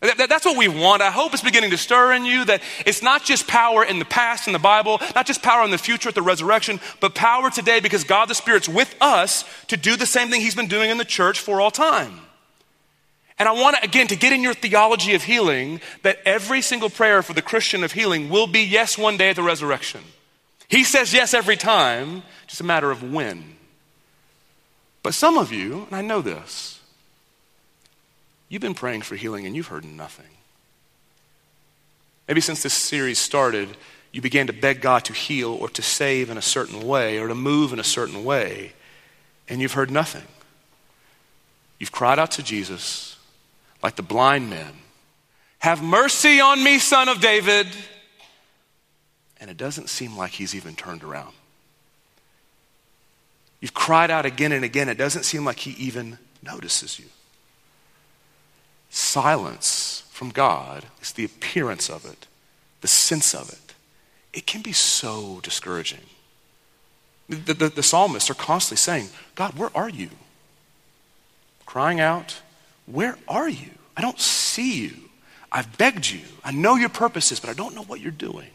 That's 0.00 0.46
what 0.46 0.56
we 0.56 0.66
want. 0.66 1.02
I 1.02 1.10
hope 1.10 1.34
it's 1.34 1.42
beginning 1.42 1.70
to 1.70 1.78
stir 1.78 2.14
in 2.14 2.24
you 2.24 2.46
that 2.46 2.62
it's 2.86 3.02
not 3.02 3.22
just 3.22 3.46
power 3.46 3.84
in 3.84 3.98
the 3.98 4.06
past 4.06 4.46
in 4.46 4.54
the 4.54 4.58
Bible, 4.58 4.98
not 5.14 5.26
just 5.26 5.42
power 5.42 5.62
in 5.62 5.70
the 5.70 5.78
future 5.78 6.08
at 6.08 6.14
the 6.14 6.22
resurrection, 6.22 6.80
but 7.00 7.14
power 7.14 7.50
today 7.50 7.80
because 7.80 8.02
God 8.04 8.28
the 8.28 8.34
Spirit's 8.34 8.68
with 8.68 8.94
us 9.00 9.44
to 9.68 9.76
do 9.76 9.96
the 9.96 10.06
same 10.06 10.28
thing 10.28 10.40
He's 10.40 10.54
been 10.54 10.68
doing 10.68 10.88
in 10.90 10.96
the 10.96 11.04
church 11.04 11.38
for 11.38 11.60
all 11.60 11.70
time. 11.70 12.18
And 13.40 13.48
I 13.48 13.52
want 13.52 13.76
to, 13.76 13.82
again, 13.82 14.06
to 14.08 14.16
get 14.16 14.32
in 14.32 14.42
your 14.42 14.54
theology 14.54 15.14
of 15.14 15.24
healing 15.24 15.80
that 16.02 16.18
every 16.24 16.60
single 16.60 16.90
prayer 16.90 17.22
for 17.22 17.32
the 17.32 17.42
Christian 17.42 17.82
of 17.82 17.90
healing 17.90 18.28
will 18.28 18.46
be 18.46 18.60
yes 18.60 18.96
one 18.96 19.16
day 19.16 19.30
at 19.30 19.36
the 19.36 19.42
resurrection. 19.42 20.02
He 20.68 20.84
says 20.84 21.12
yes 21.12 21.34
every 21.34 21.56
time, 21.56 22.22
just 22.46 22.60
a 22.60 22.64
matter 22.64 22.92
of 22.92 23.02
when. 23.12 23.56
But 25.02 25.14
some 25.14 25.38
of 25.38 25.52
you, 25.52 25.86
and 25.86 25.96
I 25.96 26.02
know 26.02 26.20
this, 26.20 26.80
You've 28.50 28.60
been 28.60 28.74
praying 28.74 29.02
for 29.02 29.14
healing 29.14 29.46
and 29.46 29.56
you've 29.56 29.68
heard 29.68 29.84
nothing. 29.84 30.26
Maybe 32.28 32.40
since 32.40 32.62
this 32.62 32.74
series 32.74 33.18
started, 33.18 33.76
you 34.12 34.20
began 34.20 34.48
to 34.48 34.52
beg 34.52 34.80
God 34.80 35.04
to 35.04 35.12
heal 35.12 35.54
or 35.54 35.68
to 35.70 35.82
save 35.82 36.30
in 36.30 36.36
a 36.36 36.42
certain 36.42 36.86
way 36.86 37.18
or 37.18 37.28
to 37.28 37.34
move 37.34 37.72
in 37.72 37.78
a 37.78 37.84
certain 37.84 38.24
way, 38.24 38.72
and 39.48 39.62
you've 39.62 39.74
heard 39.74 39.90
nothing. 39.90 40.24
You've 41.78 41.92
cried 41.92 42.18
out 42.18 42.32
to 42.32 42.42
Jesus 42.42 43.09
like 43.82 43.96
the 43.96 44.02
blind 44.02 44.50
men 44.50 44.72
Have 45.60 45.82
mercy 45.82 46.40
on 46.40 46.62
me, 46.62 46.78
son 46.78 47.08
of 47.08 47.20
David. 47.20 47.66
And 49.40 49.50
it 49.50 49.56
doesn't 49.56 49.88
seem 49.88 50.16
like 50.16 50.32
he's 50.32 50.54
even 50.54 50.74
turned 50.74 51.02
around. 51.02 51.32
You've 53.60 53.74
cried 53.74 54.10
out 54.10 54.26
again 54.26 54.52
and 54.52 54.64
again. 54.64 54.88
It 54.88 54.98
doesn't 54.98 55.24
seem 55.24 55.44
like 55.44 55.58
he 55.60 55.72
even 55.72 56.18
notices 56.42 56.98
you 56.98 57.06
silence 58.90 60.02
from 60.10 60.30
God 60.30 60.84
is 61.00 61.12
the 61.12 61.24
appearance 61.24 61.88
of 61.88 62.04
it, 62.04 62.26
the 62.80 62.88
sense 62.88 63.34
of 63.34 63.48
it. 63.48 63.74
It 64.32 64.46
can 64.46 64.62
be 64.62 64.72
so 64.72 65.40
discouraging. 65.42 66.00
The, 67.28 67.54
the, 67.54 67.68
the 67.68 67.82
psalmists 67.82 68.28
are 68.28 68.34
constantly 68.34 68.78
saying, 68.78 69.08
God, 69.36 69.56
where 69.56 69.70
are 69.74 69.88
you? 69.88 70.10
Crying 71.64 72.00
out, 72.00 72.42
Where 72.90 73.16
are 73.28 73.48
you? 73.48 73.70
I 73.96 74.02
don't 74.02 74.18
see 74.18 74.82
you. 74.82 74.92
I've 75.52 75.76
begged 75.78 76.08
you. 76.08 76.20
I 76.44 76.52
know 76.52 76.76
your 76.76 76.88
purposes, 76.88 77.40
but 77.40 77.50
I 77.50 77.54
don't 77.54 77.74
know 77.74 77.82
what 77.82 78.00
you're 78.00 78.12
doing. 78.12 78.48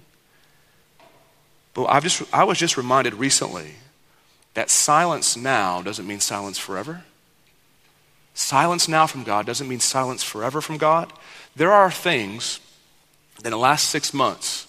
But 1.74 1.86
I've 1.86 2.04
just, 2.04 2.24
I 2.34 2.46
was 2.46 2.58
just 2.58 2.78
reminded 2.78 3.14
recently 3.16 3.72
that 4.54 4.70
silence 4.70 5.36
now 5.36 5.82
doesn't 5.82 6.08
mean 6.08 6.22
silence 6.22 6.58
forever. 6.58 7.04
Silence 8.34 8.88
now 8.88 9.08
from 9.08 9.24
God 9.24 9.46
doesn't 9.46 9.68
mean 9.68 9.80
silence 9.80 10.24
forever 10.24 10.62
from 10.62 10.78
God. 10.78 11.12
There 11.56 11.72
are 11.72 11.92
things 11.92 12.60
that 13.38 13.46
in 13.46 13.52
the 13.52 13.58
last 13.58 13.90
six 13.90 14.14
months, 14.14 14.68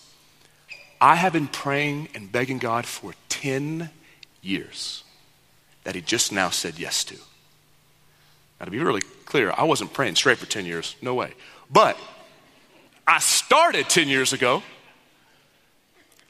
I 1.00 1.16
have 1.16 1.32
been 1.32 1.48
praying 1.48 2.08
and 2.14 2.30
begging 2.30 2.58
God 2.58 2.86
for 2.86 3.14
10 3.28 3.90
years 4.42 5.04
that 5.84 5.94
He 5.94 6.00
just 6.00 6.32
now 6.32 6.50
said 6.50 6.78
yes 6.78 7.04
to. 7.04 7.16
Now, 8.58 8.64
to 8.64 8.70
be 8.70 8.78
really 8.78 9.02
clear, 9.24 9.52
I 9.56 9.64
wasn't 9.64 9.92
praying 9.92 10.16
straight 10.16 10.38
for 10.38 10.46
10 10.46 10.64
years. 10.64 10.96
No 11.02 11.14
way. 11.14 11.34
But 11.70 11.98
I 13.06 13.18
started 13.18 13.88
10 13.88 14.08
years 14.08 14.32
ago 14.32 14.62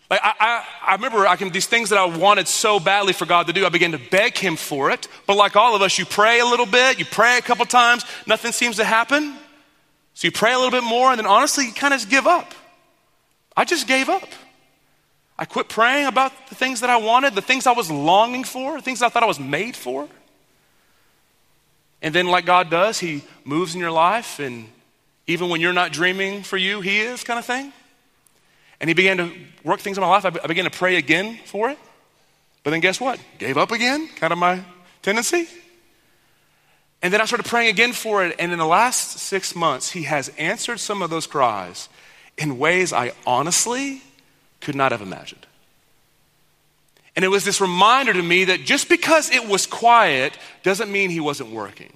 like 0.09 0.21
I, 0.23 0.35
I, 0.39 0.65
I, 0.87 0.95
remember 0.95 1.27
I 1.27 1.37
can, 1.37 1.51
these 1.51 1.67
things 1.67 1.91
that 1.91 1.99
I 1.99 2.05
wanted 2.05 2.47
so 2.47 2.79
badly 2.79 3.13
for 3.13 3.27
God 3.27 3.49
to 3.49 3.53
do, 3.53 3.67
I 3.67 3.71
began 3.71 3.93
to 3.93 3.99
beg 3.99 4.39
Him 4.39 4.57
for 4.57 4.91
it. 4.91 5.09
But 5.27 5.37
like 5.37 5.57
all 5.57 5.75
of 5.75 5.83
us, 5.83 5.99
you 5.99 6.05
pray 6.05 6.39
a 6.39 6.47
little 6.47 6.67
bit, 6.67 6.99
you 6.99 7.05
pray 7.05 7.39
a 7.39 7.43
couple 7.43 7.65
times, 7.67 8.05
nothing 8.27 8.53
seems 8.53 8.77
to 8.77 8.85
happen. 8.85 9.37
So 10.15 10.29
you 10.29 10.33
pray 10.33 10.53
a 10.53 10.57
little 10.57 10.71
bit 10.71 10.85
more, 10.85 11.11
and 11.11 11.19
then 11.19 11.27
honestly, 11.27 11.67
you 11.67 11.73
kind 11.73 11.93
of 11.93 12.09
give 12.09 12.27
up. 12.27 12.55
I 13.57 13.65
just 13.65 13.89
gave 13.89 14.09
up. 14.09 14.29
I 15.39 15.45
quit 15.45 15.69
praying 15.69 16.07
about 16.07 16.33
the 16.49 16.55
things 16.55 16.81
that 16.81 16.89
I 16.89 16.97
wanted, 16.97 17.35
the 17.35 17.43
things 17.43 17.67
I 17.67 17.73
was 17.73 17.91
longing 17.91 18.45
for, 18.45 18.77
the 18.77 18.83
things 18.83 19.03
I 19.03 19.09
thought 19.09 19.23
I 19.23 19.27
was 19.27 19.41
made 19.41 19.77
for. 19.77 20.09
And 22.07 22.15
then, 22.15 22.29
like 22.29 22.47
God 22.47 22.71
does, 22.71 23.01
He 23.01 23.25
moves 23.45 23.75
in 23.75 23.81
your 23.81 23.91
life, 23.91 24.39
and 24.39 24.69
even 25.27 25.49
when 25.49 25.61
you're 25.61 25.73
not 25.73 25.91
dreaming 25.91 26.45
for 26.45 26.57
you, 26.57 26.81
He 26.81 27.01
is, 27.01 27.25
kind 27.25 27.37
of 27.37 27.45
thing. 27.45 27.73
And 28.81 28.89
he 28.89 28.95
began 28.95 29.17
to 29.17 29.33
work 29.65 29.81
things 29.81 29.99
in 29.99 30.03
my 30.03 30.09
life. 30.09 30.25
I 30.25 30.47
began 30.47 30.67
to 30.67 30.71
pray 30.71 30.99
again 30.99 31.41
for 31.47 31.69
it. 31.69 31.79
But 32.63 32.71
then 32.71 32.79
guess 32.79 33.01
what? 33.01 33.19
Gave 33.39 33.59
up 33.59 33.73
again, 33.73 34.09
kind 34.15 34.33
of 34.33 34.39
my 34.39 34.63
tendency. 35.03 35.49
And 37.03 37.13
then 37.13 37.21
I 37.21 37.25
started 37.25 37.45
praying 37.45 37.71
again 37.71 37.93
for 37.93 38.25
it. 38.25 38.37
And 38.39 38.53
in 38.53 38.59
the 38.59 38.67
last 38.67 39.19
six 39.19 39.57
months, 39.57 39.91
he 39.91 40.05
has 40.05 40.29
answered 40.39 40.79
some 40.79 41.03
of 41.03 41.11
those 41.11 41.27
cries 41.27 41.89
in 42.39 42.57
ways 42.57 42.93
I 42.93 43.15
honestly 43.27 44.01
could 44.61 44.77
not 44.77 44.93
have 44.93 45.03
imagined. 45.03 45.45
And 47.17 47.25
it 47.25 47.29
was 47.29 47.45
this 47.45 47.61
reminder 47.61 48.13
to 48.13 48.23
me 48.23 48.45
that 48.45 48.61
just 48.61 48.89
because 48.89 49.31
it 49.31 49.49
was 49.49 49.67
quiet 49.67 50.39
doesn't 50.63 50.93
mean 50.93 51.09
he 51.09 51.19
wasn't 51.19 51.51
working. 51.51 51.96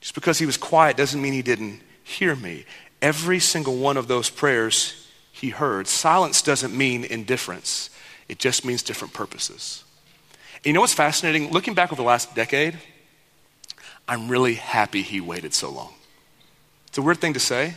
Just 0.00 0.14
because 0.14 0.38
he 0.38 0.46
was 0.46 0.56
quiet 0.56 0.96
doesn't 0.96 1.20
mean 1.20 1.32
he 1.32 1.42
didn't 1.42 1.80
hear 2.04 2.36
me. 2.36 2.64
Every 3.02 3.38
single 3.38 3.76
one 3.76 3.96
of 3.96 4.08
those 4.08 4.30
prayers 4.30 5.06
he 5.32 5.50
heard. 5.50 5.86
Silence 5.86 6.42
doesn't 6.42 6.76
mean 6.76 7.04
indifference, 7.04 7.90
it 8.28 8.38
just 8.38 8.64
means 8.64 8.82
different 8.82 9.14
purposes. 9.14 9.84
And 10.56 10.66
you 10.66 10.72
know 10.72 10.80
what's 10.80 10.94
fascinating? 10.94 11.50
Looking 11.50 11.74
back 11.74 11.92
over 11.92 12.02
the 12.02 12.06
last 12.06 12.34
decade, 12.34 12.76
I'm 14.08 14.28
really 14.28 14.54
happy 14.54 15.02
he 15.02 15.20
waited 15.20 15.54
so 15.54 15.70
long. 15.70 15.92
It's 16.88 16.98
a 16.98 17.02
weird 17.02 17.18
thing 17.18 17.34
to 17.34 17.40
say. 17.40 17.74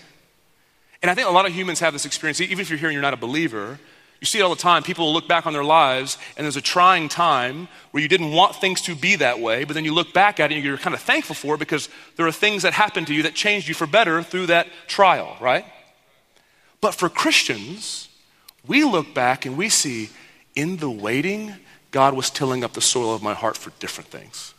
And 1.01 1.11
I 1.11 1.15
think 1.15 1.27
a 1.27 1.31
lot 1.31 1.45
of 1.45 1.53
humans 1.53 1.79
have 1.79 1.93
this 1.93 2.05
experience, 2.05 2.41
even 2.41 2.59
if 2.59 2.69
you're 2.69 2.79
here 2.79 2.89
and 2.89 2.93
you're 2.93 3.01
not 3.01 3.13
a 3.13 3.17
believer. 3.17 3.79
You 4.21 4.27
see 4.27 4.37
it 4.37 4.43
all 4.43 4.51
the 4.51 4.61
time. 4.61 4.83
People 4.83 5.11
look 5.11 5.27
back 5.27 5.47
on 5.47 5.53
their 5.53 5.63
lives, 5.63 6.19
and 6.37 6.45
there's 6.45 6.55
a 6.55 6.61
trying 6.61 7.09
time 7.09 7.67
where 7.89 8.03
you 8.03 8.07
didn't 8.07 8.31
want 8.31 8.55
things 8.55 8.81
to 8.83 8.95
be 8.95 9.15
that 9.15 9.39
way, 9.39 9.63
but 9.63 9.73
then 9.73 9.83
you 9.83 9.95
look 9.95 10.13
back 10.13 10.39
at 10.39 10.51
it 10.51 10.55
and 10.55 10.63
you're 10.63 10.77
kind 10.77 10.93
of 10.93 11.01
thankful 11.01 11.33
for 11.33 11.55
it 11.55 11.57
because 11.57 11.89
there 12.17 12.27
are 12.27 12.31
things 12.31 12.61
that 12.61 12.73
happened 12.73 13.07
to 13.07 13.15
you 13.15 13.23
that 13.23 13.33
changed 13.33 13.67
you 13.67 13.73
for 13.73 13.87
better 13.87 14.21
through 14.21 14.45
that 14.45 14.67
trial, 14.87 15.35
right? 15.41 15.65
But 16.81 16.93
for 16.93 17.09
Christians, 17.09 18.09
we 18.67 18.83
look 18.83 19.13
back 19.15 19.47
and 19.47 19.57
we 19.57 19.69
see 19.69 20.11
in 20.55 20.77
the 20.77 20.89
waiting, 20.89 21.55
God 21.89 22.13
was 22.13 22.29
tilling 22.29 22.63
up 22.63 22.73
the 22.73 22.81
soil 22.81 23.15
of 23.15 23.23
my 23.23 23.33
heart 23.33 23.57
for 23.57 23.71
different 23.79 24.11
things. 24.11 24.53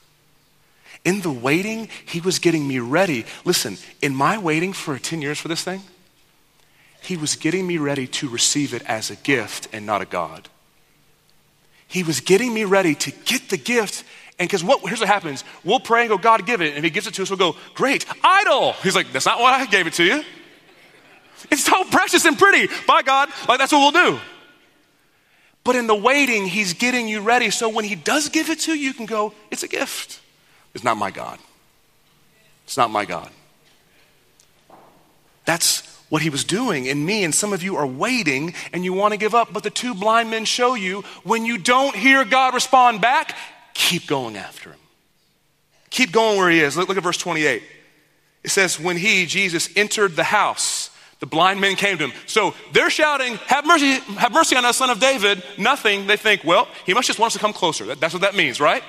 In 1.04 1.21
the 1.21 1.31
waiting, 1.31 1.88
He 2.04 2.21
was 2.21 2.40
getting 2.40 2.66
me 2.66 2.81
ready. 2.81 3.26
Listen, 3.45 3.76
in 4.00 4.12
my 4.14 4.38
waiting 4.38 4.73
for 4.73 4.99
10 4.99 5.23
years 5.23 5.38
for 5.38 5.47
this 5.47 5.62
thing, 5.62 5.83
He 7.02 7.16
was 7.16 7.35
getting 7.35 7.66
me 7.66 7.78
ready 7.78 8.06
to 8.06 8.28
receive 8.28 8.75
it 8.75 8.82
as 8.87 9.11
a 9.11 9.16
gift 9.16 9.68
and 9.73 9.85
not 9.85 10.02
a 10.02 10.06
God. 10.06 10.49
He 11.88 12.02
was 12.02 12.21
getting 12.21 12.54
me 12.54 12.64
ready 12.64 12.94
to 12.94 13.11
get 13.11 13.50
the 13.50 13.56
gift. 13.56 14.04
And 14.38 14.49
because 14.49 14.64
what 14.64 14.80
here's 14.80 15.00
what 15.00 15.09
happens 15.09 15.44
we'll 15.64 15.80
pray 15.80 16.02
and 16.02 16.09
go, 16.09 16.16
God, 16.16 16.47
give 16.47 16.62
it. 16.62 16.75
And 16.75 16.85
He 16.85 16.90
gives 16.90 17.06
it 17.06 17.14
to 17.14 17.23
us, 17.23 17.30
we'll 17.30 17.38
go, 17.38 17.56
Great, 17.75 18.06
idol. 18.23 18.73
He's 18.82 18.94
like, 18.94 19.12
That's 19.12 19.26
not 19.26 19.40
why 19.40 19.52
I 19.52 19.66
gave 19.66 19.87
it 19.87 19.94
to 19.94 20.04
you. 20.04 20.25
It's 21.50 21.64
so 21.64 21.85
precious 21.85 22.25
and 22.25 22.38
pretty. 22.38 22.73
By 22.87 23.02
God, 23.02 23.28
like 23.49 23.59
that's 23.59 23.73
what 23.73 23.92
we'll 23.92 24.12
do. 24.12 24.21
But 25.64 25.76
in 25.76 25.87
the 25.87 25.94
waiting, 25.94 26.47
He's 26.47 26.73
getting 26.73 27.09
you 27.09 27.21
ready. 27.21 27.50
So 27.50 27.68
when 27.68 27.85
He 27.85 27.97
does 27.97 28.28
give 28.28 28.49
it 28.49 28.61
to 28.61 28.75
you, 28.75 28.87
you 28.87 28.94
can 28.94 29.06
go, 29.06 29.35
it's 29.50 29.64
a 29.64 29.68
gift. 29.68 30.21
It's 30.75 30.85
not 30.85 30.97
my 30.97 31.11
God. 31.11 31.38
It's 32.64 32.76
not 32.76 32.90
my 32.90 33.04
God. 33.04 33.30
That's 35.44 35.91
what 36.12 36.21
He 36.21 36.28
was 36.28 36.45
doing 36.45 36.85
in 36.85 37.07
me. 37.07 37.25
And 37.25 37.35
some 37.35 37.54
of 37.54 37.62
you 37.62 37.76
are 37.76 37.87
waiting 37.87 38.52
and 38.75 38.85
you 38.85 38.92
want 38.92 39.12
to 39.12 39.16
give 39.16 39.35
up. 39.35 39.50
But 39.50 39.62
the 39.62 39.71
two 39.71 39.95
blind 39.95 40.31
men 40.31 40.45
show 40.45 40.75
you 40.75 41.04
when 41.25 41.47
you 41.47 41.57
don't 41.57 41.97
hear 41.97 42.23
God 42.26 42.52
respond 42.52 43.00
back, 43.00 43.35
keep 43.73 44.07
going 44.07 44.37
after 44.37 44.73
Him. 44.73 44.78
Keep 45.88 46.12
going 46.12 46.37
where 46.37 46.50
He 46.50 46.61
is. 46.61 46.76
Look, 46.76 46.88
look 46.88 46.99
at 46.99 47.02
verse 47.02 47.16
28. 47.16 47.62
It 48.45 48.50
says, 48.50 48.78
When 48.78 48.99
He, 48.99 49.25
Jesus, 49.25 49.71
entered 49.75 50.14
the 50.14 50.23
house, 50.23 50.90
the 51.21 51.25
blind 51.25 51.62
men 51.62 51.76
came 51.76 51.97
to 51.97 52.04
him. 52.04 52.12
So 52.26 52.52
they're 52.75 52.90
shouting, 52.90 53.37
Have 53.47 53.64
mercy, 53.64 53.95
have 54.19 54.33
mercy 54.33 54.54
on 54.54 54.66
us, 54.66 54.76
son 54.76 54.90
of 54.90 55.00
David. 55.00 55.42
Nothing. 55.57 56.07
They 56.07 56.19
think, 56.19 56.45
Well, 56.45 56.69
he 56.85 56.92
must 56.92 57.07
just 57.07 57.19
want 57.19 57.28
us 57.28 57.35
to 57.35 57.38
come 57.38 57.54
closer. 57.54 57.87
That, 57.87 58.00
that's 58.00 58.12
what 58.12 58.21
that 58.21 58.35
means, 58.35 58.61
right? 58.61 58.83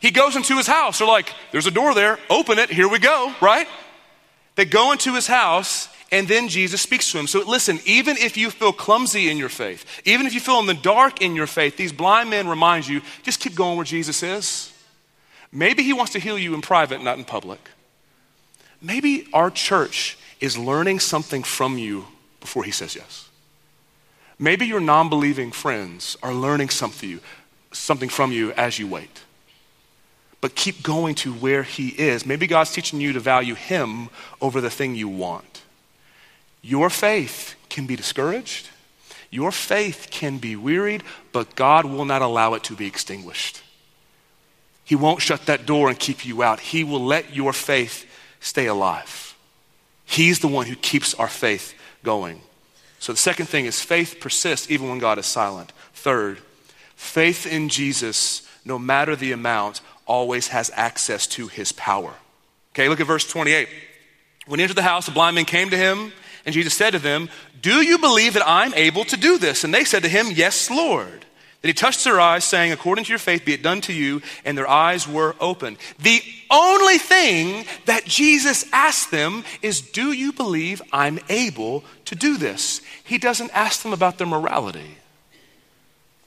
He 0.00 0.10
goes 0.10 0.36
into 0.36 0.58
his 0.58 0.66
house. 0.66 0.98
They're 0.98 1.08
like, 1.08 1.32
There's 1.50 1.66
a 1.66 1.70
door 1.70 1.94
there. 1.94 2.18
Open 2.28 2.58
it. 2.58 2.68
Here 2.68 2.88
we 2.88 2.98
go, 2.98 3.32
right? 3.40 3.66
They 4.56 4.66
go 4.66 4.92
into 4.92 5.14
his 5.14 5.26
house, 5.26 5.88
and 6.10 6.26
then 6.26 6.48
Jesus 6.48 6.80
speaks 6.80 7.10
to 7.12 7.18
him. 7.18 7.26
So 7.26 7.40
listen, 7.40 7.80
even 7.84 8.16
if 8.16 8.36
you 8.36 8.50
feel 8.50 8.72
clumsy 8.72 9.30
in 9.30 9.36
your 9.36 9.50
faith, 9.50 9.84
even 10.04 10.26
if 10.26 10.32
you 10.32 10.40
feel 10.40 10.58
in 10.58 10.66
the 10.66 10.74
dark 10.74 11.20
in 11.20 11.34
your 11.34 11.46
faith, 11.46 11.76
these 11.76 11.92
blind 11.92 12.30
men 12.30 12.48
remind 12.48 12.88
you 12.88 13.02
just 13.22 13.40
keep 13.40 13.54
going 13.54 13.76
where 13.76 13.84
Jesus 13.84 14.22
is. 14.22 14.72
Maybe 15.52 15.82
he 15.82 15.92
wants 15.92 16.12
to 16.12 16.18
heal 16.18 16.38
you 16.38 16.54
in 16.54 16.62
private, 16.62 17.02
not 17.02 17.18
in 17.18 17.24
public. 17.24 17.60
Maybe 18.80 19.28
our 19.32 19.50
church 19.50 20.16
is 20.40 20.56
learning 20.56 21.00
something 21.00 21.42
from 21.42 21.78
you 21.78 22.06
before 22.40 22.64
he 22.64 22.70
says 22.70 22.94
yes. 22.94 23.28
Maybe 24.38 24.66
your 24.66 24.80
non 24.80 25.08
believing 25.08 25.50
friends 25.50 26.16
are 26.22 26.32
learning 26.32 26.68
something, 26.70 27.20
something 27.72 28.08
from 28.08 28.30
you 28.30 28.52
as 28.52 28.78
you 28.78 28.86
wait. 28.86 29.22
But 30.40 30.54
keep 30.54 30.82
going 30.82 31.16
to 31.16 31.32
where 31.32 31.64
he 31.64 31.88
is. 31.88 32.24
Maybe 32.24 32.46
God's 32.46 32.72
teaching 32.72 33.00
you 33.00 33.12
to 33.14 33.20
value 33.20 33.54
him 33.54 34.08
over 34.40 34.60
the 34.60 34.70
thing 34.70 34.94
you 34.94 35.08
want. 35.08 35.57
Your 36.62 36.90
faith 36.90 37.54
can 37.68 37.86
be 37.86 37.96
discouraged, 37.96 38.68
your 39.30 39.52
faith 39.52 40.08
can 40.10 40.38
be 40.38 40.56
wearied, 40.56 41.02
but 41.32 41.54
God 41.54 41.84
will 41.84 42.04
not 42.04 42.22
allow 42.22 42.54
it 42.54 42.64
to 42.64 42.74
be 42.74 42.86
extinguished. 42.86 43.62
He 44.84 44.96
won't 44.96 45.20
shut 45.20 45.46
that 45.46 45.66
door 45.66 45.90
and 45.90 45.98
keep 45.98 46.24
you 46.24 46.42
out. 46.42 46.60
He 46.60 46.82
will 46.82 47.04
let 47.04 47.34
your 47.34 47.52
faith 47.52 48.06
stay 48.40 48.66
alive. 48.66 49.36
He's 50.06 50.38
the 50.38 50.48
one 50.48 50.64
who 50.66 50.76
keeps 50.76 51.12
our 51.14 51.28
faith 51.28 51.74
going. 52.02 52.40
So 52.98 53.12
the 53.12 53.18
second 53.18 53.46
thing 53.46 53.66
is 53.66 53.82
faith 53.82 54.16
persists 54.18 54.70
even 54.70 54.88
when 54.88 54.98
God 54.98 55.18
is 55.18 55.26
silent. 55.26 55.72
Third, 55.92 56.38
faith 56.96 57.46
in 57.46 57.68
Jesus, 57.68 58.48
no 58.64 58.78
matter 58.78 59.14
the 59.14 59.32
amount, 59.32 59.82
always 60.06 60.48
has 60.48 60.70
access 60.74 61.26
to 61.26 61.48
his 61.48 61.70
power. 61.72 62.14
Okay, 62.72 62.88
look 62.88 63.00
at 63.00 63.06
verse 63.06 63.28
28. 63.28 63.68
When 64.46 64.58
he 64.58 64.62
entered 64.62 64.76
the 64.76 64.82
house, 64.82 65.04
the 65.04 65.12
blind 65.12 65.36
man 65.36 65.44
came 65.44 65.68
to 65.68 65.76
him, 65.76 66.12
and 66.48 66.54
Jesus 66.54 66.72
said 66.72 66.92
to 66.92 66.98
them, 66.98 67.28
Do 67.60 67.82
you 67.82 67.98
believe 67.98 68.32
that 68.32 68.48
I'm 68.48 68.72
able 68.72 69.04
to 69.04 69.18
do 69.18 69.36
this? 69.36 69.64
And 69.64 69.74
they 69.74 69.84
said 69.84 70.02
to 70.04 70.08
him, 70.08 70.28
Yes, 70.30 70.70
Lord. 70.70 71.26
Then 71.60 71.68
he 71.68 71.74
touched 71.74 72.04
their 72.04 72.18
eyes, 72.18 72.42
saying, 72.42 72.72
According 72.72 73.04
to 73.04 73.10
your 73.10 73.18
faith, 73.18 73.44
be 73.44 73.52
it 73.52 73.62
done 73.62 73.82
to 73.82 73.92
you. 73.92 74.22
And 74.46 74.56
their 74.56 74.66
eyes 74.66 75.06
were 75.06 75.36
opened. 75.40 75.76
The 75.98 76.22
only 76.50 76.96
thing 76.96 77.66
that 77.84 78.06
Jesus 78.06 78.64
asked 78.72 79.10
them 79.10 79.44
is, 79.60 79.82
Do 79.82 80.12
you 80.12 80.32
believe 80.32 80.80
I'm 80.90 81.18
able 81.28 81.84
to 82.06 82.14
do 82.14 82.38
this? 82.38 82.80
He 83.04 83.18
doesn't 83.18 83.50
ask 83.54 83.82
them 83.82 83.92
about 83.92 84.16
their 84.16 84.26
morality, 84.26 84.96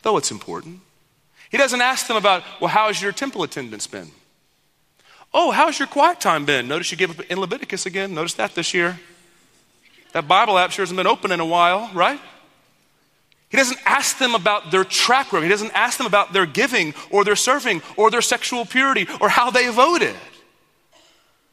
though 0.04 0.18
it's 0.18 0.30
important. 0.30 0.82
He 1.50 1.58
doesn't 1.58 1.82
ask 1.82 2.06
them 2.06 2.16
about, 2.16 2.44
Well, 2.60 2.70
how's 2.70 3.01
your 3.01 3.12
temple 3.12 3.42
attendance 3.42 3.88
been? 3.88 4.12
Oh, 5.34 5.50
how's 5.50 5.80
your 5.80 5.88
quiet 5.88 6.22
time 6.22 6.46
been? 6.46 6.68
Notice 6.68 6.92
you 6.92 6.98
gave 6.98 7.20
up 7.20 7.25
in 7.25 7.40
Leviticus 7.40 7.88
again. 7.88 8.13
Notice 8.13 8.36
that 8.36 8.54
this 8.54 8.75
year. 8.75 9.00
That 10.13 10.27
Bible 10.27 10.58
app 10.58 10.72
sure 10.72 10.84
hasn't 10.84 10.98
been 10.98 11.08
open 11.08 11.32
in 11.32 11.39
a 11.39 11.46
while, 11.46 11.89
right? 11.94 12.20
He 13.50 13.58
doesn't 13.58 13.80
ask 13.86 14.18
them 14.18 14.34
about 14.34 14.72
their 14.72 14.86
track 14.86 15.34
record. 15.34 15.44
He 15.44 15.50
doesn't 15.50 15.74
ask 15.74 15.98
them 15.98 16.08
about 16.08 16.32
their 16.32 16.46
giving 16.46 16.94
or 17.10 17.25
their 17.25 17.36
serving 17.36 17.82
or 17.98 18.10
their 18.10 18.22
sexual 18.22 18.65
purity 18.65 19.08
or 19.20 19.27
how 19.27 19.51
they 19.51 19.68
voted. 19.70 20.15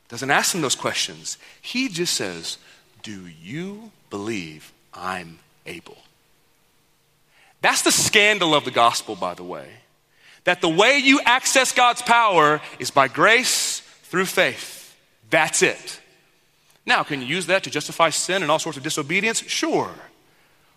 Doesn't 0.09 0.31
ask 0.31 0.53
them 0.53 0.63
those 0.63 0.77
questions. 0.77 1.39
He 1.61 1.89
just 1.89 2.15
says, 2.15 2.59
Do 3.03 3.27
you 3.43 3.91
believe 4.11 4.73
I'm 4.95 5.41
able? 5.67 5.99
That's 7.61 7.83
the 7.83 7.93
scandal 7.93 8.55
of 8.55 8.65
the 8.65 8.71
gospel, 8.71 9.17
by 9.17 9.35
the 9.35 9.45
way. 9.45 9.69
That 10.45 10.61
the 10.61 10.69
way 10.69 10.99
you 10.99 11.21
access 11.25 11.73
God's 11.73 12.03
power 12.03 12.61
is 12.79 12.91
by 12.91 13.09
grace 13.09 13.81
through 14.05 14.27
faith. 14.27 14.97
That's 15.31 15.63
it. 15.63 16.01
Now, 16.89 17.03
can 17.03 17.21
you 17.21 17.27
use 17.27 17.45
that 17.47 17.65
to 17.65 17.71
justify 17.71 18.09
sin 18.09 18.41
and 18.41 18.51
all 18.51 18.59
sorts 18.59 18.79
of 18.79 18.83
disobedience? 18.83 19.41
Sure. 19.47 19.91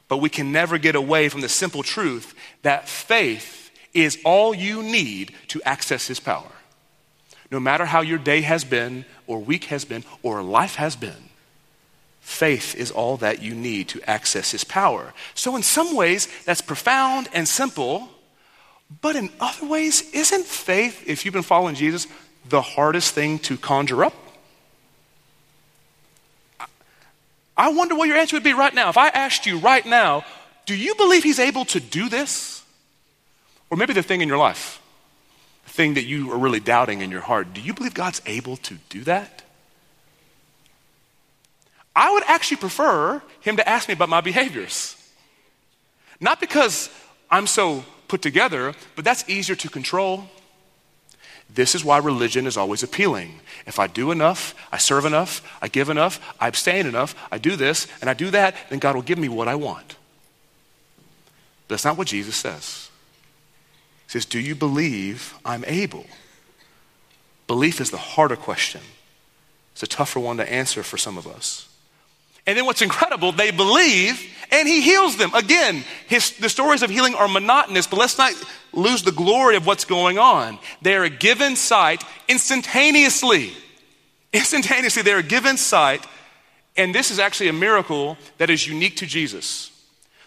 But 0.10 0.18
we 0.18 0.28
can 0.28 0.52
never 0.52 0.78
get 0.78 0.94
away 0.94 1.30
from 1.30 1.40
the 1.40 1.48
simple 1.48 1.84
truth 1.84 2.36
that 2.64 2.90
faith 2.90 3.72
is 3.94 4.20
all 4.26 4.54
you 4.54 4.84
need 4.84 5.34
to 5.48 5.62
access 5.64 6.08
His 6.08 6.20
power. 6.20 6.52
No 7.50 7.62
matter 7.62 7.86
how 7.86 8.02
your 8.02 8.18
day 8.18 8.42
has 8.42 8.66
been, 8.66 9.06
or 9.26 9.40
week 9.40 9.66
has 9.66 9.86
been, 9.86 10.04
or 10.22 10.44
life 10.44 10.76
has 10.76 10.98
been, 10.98 11.30
faith 12.20 12.76
is 12.76 12.92
all 12.92 13.16
that 13.18 13.42
you 13.42 13.56
need 13.56 13.88
to 13.88 14.02
access 14.04 14.52
His 14.52 14.66
power. 14.66 15.14
So, 15.34 15.56
in 15.56 15.64
some 15.64 15.96
ways, 15.96 16.28
that's 16.44 16.62
profound 16.62 17.30
and 17.34 17.48
simple, 17.48 18.10
but 19.02 19.16
in 19.16 19.30
other 19.40 19.66
ways, 19.66 20.12
isn't 20.12 20.46
faith, 20.46 21.08
if 21.08 21.24
you've 21.24 21.34
been 21.34 21.42
following 21.42 21.76
Jesus, 21.76 22.06
the 22.50 22.62
hardest 22.62 23.14
thing 23.14 23.40
to 23.40 23.56
conjure 23.56 24.04
up? 24.04 24.31
I 27.62 27.70
wonder 27.70 27.94
what 27.94 28.08
your 28.08 28.18
answer 28.18 28.36
would 28.36 28.44
be 28.44 28.54
right 28.54 28.74
now. 28.74 28.90
If 28.90 28.98
I 28.98 29.10
asked 29.10 29.46
you 29.46 29.60
right 29.60 29.86
now, 29.86 30.26
do 30.66 30.76
you 30.76 30.96
believe 30.96 31.22
he's 31.22 31.38
able 31.38 31.64
to 31.66 31.80
do 31.80 32.10
this? 32.10 32.64
Or 33.70 33.78
maybe 33.78 33.94
the 33.94 34.02
thing 34.02 34.22
in 34.22 34.28
your 34.28 34.40
life, 34.40 34.82
the 35.66 35.70
thing 35.70 35.94
that 35.94 36.06
you 36.06 36.32
are 36.32 36.40
really 36.40 36.60
doubting 36.60 37.02
in 37.02 37.12
your 37.12 37.22
heart, 37.22 37.54
do 37.54 37.62
you 37.62 37.76
believe 37.76 37.94
God's 37.94 38.20
able 38.26 38.58
to 38.58 38.80
do 38.90 39.04
that? 39.04 39.44
I 41.96 42.12
would 42.12 42.24
actually 42.26 42.58
prefer 42.58 43.22
him 43.42 43.58
to 43.58 43.70
ask 43.70 43.88
me 43.88 43.94
about 43.94 44.10
my 44.10 44.22
behaviors. 44.22 44.96
Not 46.20 46.40
because 46.40 46.90
I'm 47.30 47.46
so 47.46 47.86
put 48.08 48.24
together, 48.24 48.74
but 48.96 49.06
that's 49.06 49.30
easier 49.30 49.56
to 49.58 49.70
control. 49.70 50.26
This 51.54 51.76
is 51.76 51.84
why 51.84 51.98
religion 51.98 52.48
is 52.48 52.56
always 52.56 52.82
appealing. 52.82 53.40
If 53.66 53.78
I 53.78 53.88
do 53.88 54.12
enough, 54.12 54.56
I 54.72 54.78
serve 54.78 55.06
enough, 55.06 55.42
I 55.62 55.68
give 55.68 55.90
enough, 55.90 56.20
I 56.40 56.48
abstain 56.48 56.86
enough, 56.86 57.14
I 57.32 57.38
do 57.38 57.56
this, 57.56 57.88
and 58.00 58.10
I 58.10 58.14
do 58.14 58.30
that, 58.32 58.56
then 58.70 58.80
God 58.80 58.96
will 58.96 59.02
give 59.02 59.18
me 59.18 59.28
what 59.28 59.48
I 59.48 59.56
want. 59.56 59.96
But 61.68 61.76
that's 61.76 61.86
not 61.86 61.98
what 61.98 62.08
Jesus 62.08 62.36
says. 62.36 62.90
He 64.06 64.12
says, 64.12 64.26
Do 64.26 64.40
you 64.40 64.56
believe 64.56 65.34
I'm 65.44 65.66
able? 65.68 66.06
Belief 67.48 67.82
is 67.82 67.92
the 67.92 67.98
harder 67.98 68.38
question. 68.38 68.82
It's 69.74 69.84
a 69.84 69.88
tougher 69.88 70.20
one 70.20 70.38
to 70.38 70.50
answer 70.52 70.84
for 70.84 70.98
some 70.98 71.18
of 71.18 71.28
us. 71.28 71.68
And 72.48 72.58
then 72.58 72.66
what's 72.66 72.82
incredible, 72.82 73.32
they 73.32 73.52
believe 73.52 74.26
and 74.52 74.68
he 74.68 74.82
heals 74.82 75.18
them. 75.18 75.34
Again, 75.34 75.84
his, 76.08 76.32
the 76.38 76.50
stories 76.50 76.84
of 76.84 76.90
healing 76.90 77.16
are 77.16 77.28
monotonous, 77.28 77.88
but 77.88 78.00
let's 78.00 78.18
not 78.18 78.34
lose 78.74 79.04
the 79.04 79.12
glory 79.12 79.56
of 79.56 79.66
what's 79.66 79.86
going 79.86 80.18
on. 80.18 80.60
They 80.82 80.96
are 80.96 81.10
given 81.10 81.56
sight 81.56 82.04
instantaneously. 82.28 83.54
Instantaneously, 84.34 85.04
they 85.04 85.14
are 85.14 85.22
given 85.22 85.58
sight, 85.58 86.06
and 86.78 86.94
this 86.94 87.12
is 87.12 87.20
actually 87.20 87.50
a 87.50 87.54
miracle 87.54 88.18
that 88.38 88.50
is 88.50 88.68
unique 88.68 88.98
to 88.98 89.06
Jesus. 89.06 89.72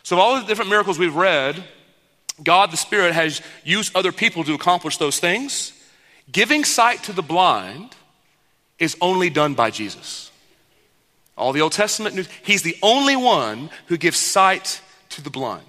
So, 0.02 0.16
of 0.16 0.20
all 0.20 0.40
the 0.40 0.46
different 0.46 0.70
miracles 0.70 0.98
we've 0.98 1.14
read, 1.14 1.62
God 2.42 2.70
the 2.70 2.76
Spirit 2.76 3.14
has 3.14 3.40
used 3.62 3.94
other 3.96 4.12
people 4.12 4.44
to 4.44 4.54
accomplish 4.54 4.98
those 4.98 5.18
things. 5.18 5.72
Giving 6.30 6.64
sight 6.64 7.02
to 7.04 7.12
the 7.12 7.22
blind 7.22 7.94
is 8.78 8.96
only 9.00 9.30
done 9.30 9.54
by 9.54 9.70
Jesus. 9.70 10.30
All 11.36 11.52
the 11.52 11.60
Old 11.60 11.72
Testament 11.72 12.14
news, 12.14 12.28
he's 12.42 12.62
the 12.62 12.76
only 12.82 13.16
one 13.16 13.70
who 13.86 13.96
gives 13.96 14.18
sight 14.18 14.80
to 15.10 15.22
the 15.22 15.30
blind. 15.30 15.66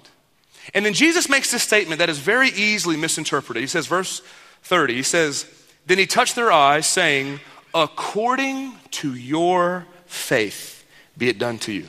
And 0.74 0.84
then 0.84 0.94
Jesus 0.94 1.28
makes 1.28 1.50
this 1.50 1.62
statement 1.62 1.98
that 1.98 2.08
is 2.08 2.18
very 2.18 2.48
easily 2.48 2.96
misinterpreted. 2.96 3.60
He 3.60 3.66
says, 3.66 3.86
verse 3.86 4.22
30, 4.62 4.94
he 4.94 5.02
says, 5.02 5.46
Then 5.86 5.98
he 5.98 6.06
touched 6.06 6.34
their 6.34 6.52
eyes, 6.52 6.86
saying, 6.86 7.40
According 7.74 8.74
to 8.92 9.14
your 9.14 9.86
faith, 10.06 10.84
be 11.16 11.28
it 11.28 11.38
done 11.38 11.58
to 11.60 11.72
you. 11.72 11.86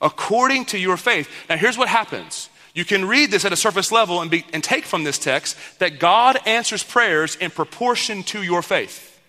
According 0.00 0.66
to 0.66 0.78
your 0.78 0.96
faith. 0.96 1.28
Now, 1.48 1.56
here's 1.56 1.78
what 1.78 1.88
happens. 1.88 2.48
You 2.74 2.84
can 2.84 3.06
read 3.06 3.30
this 3.30 3.44
at 3.44 3.52
a 3.52 3.56
surface 3.56 3.90
level 3.90 4.20
and, 4.20 4.30
be, 4.30 4.44
and 4.52 4.62
take 4.62 4.84
from 4.84 5.04
this 5.04 5.18
text 5.18 5.56
that 5.80 5.98
God 5.98 6.38
answers 6.46 6.84
prayers 6.84 7.34
in 7.36 7.50
proportion 7.50 8.22
to 8.24 8.42
your 8.42 8.62
faith. 8.62 9.20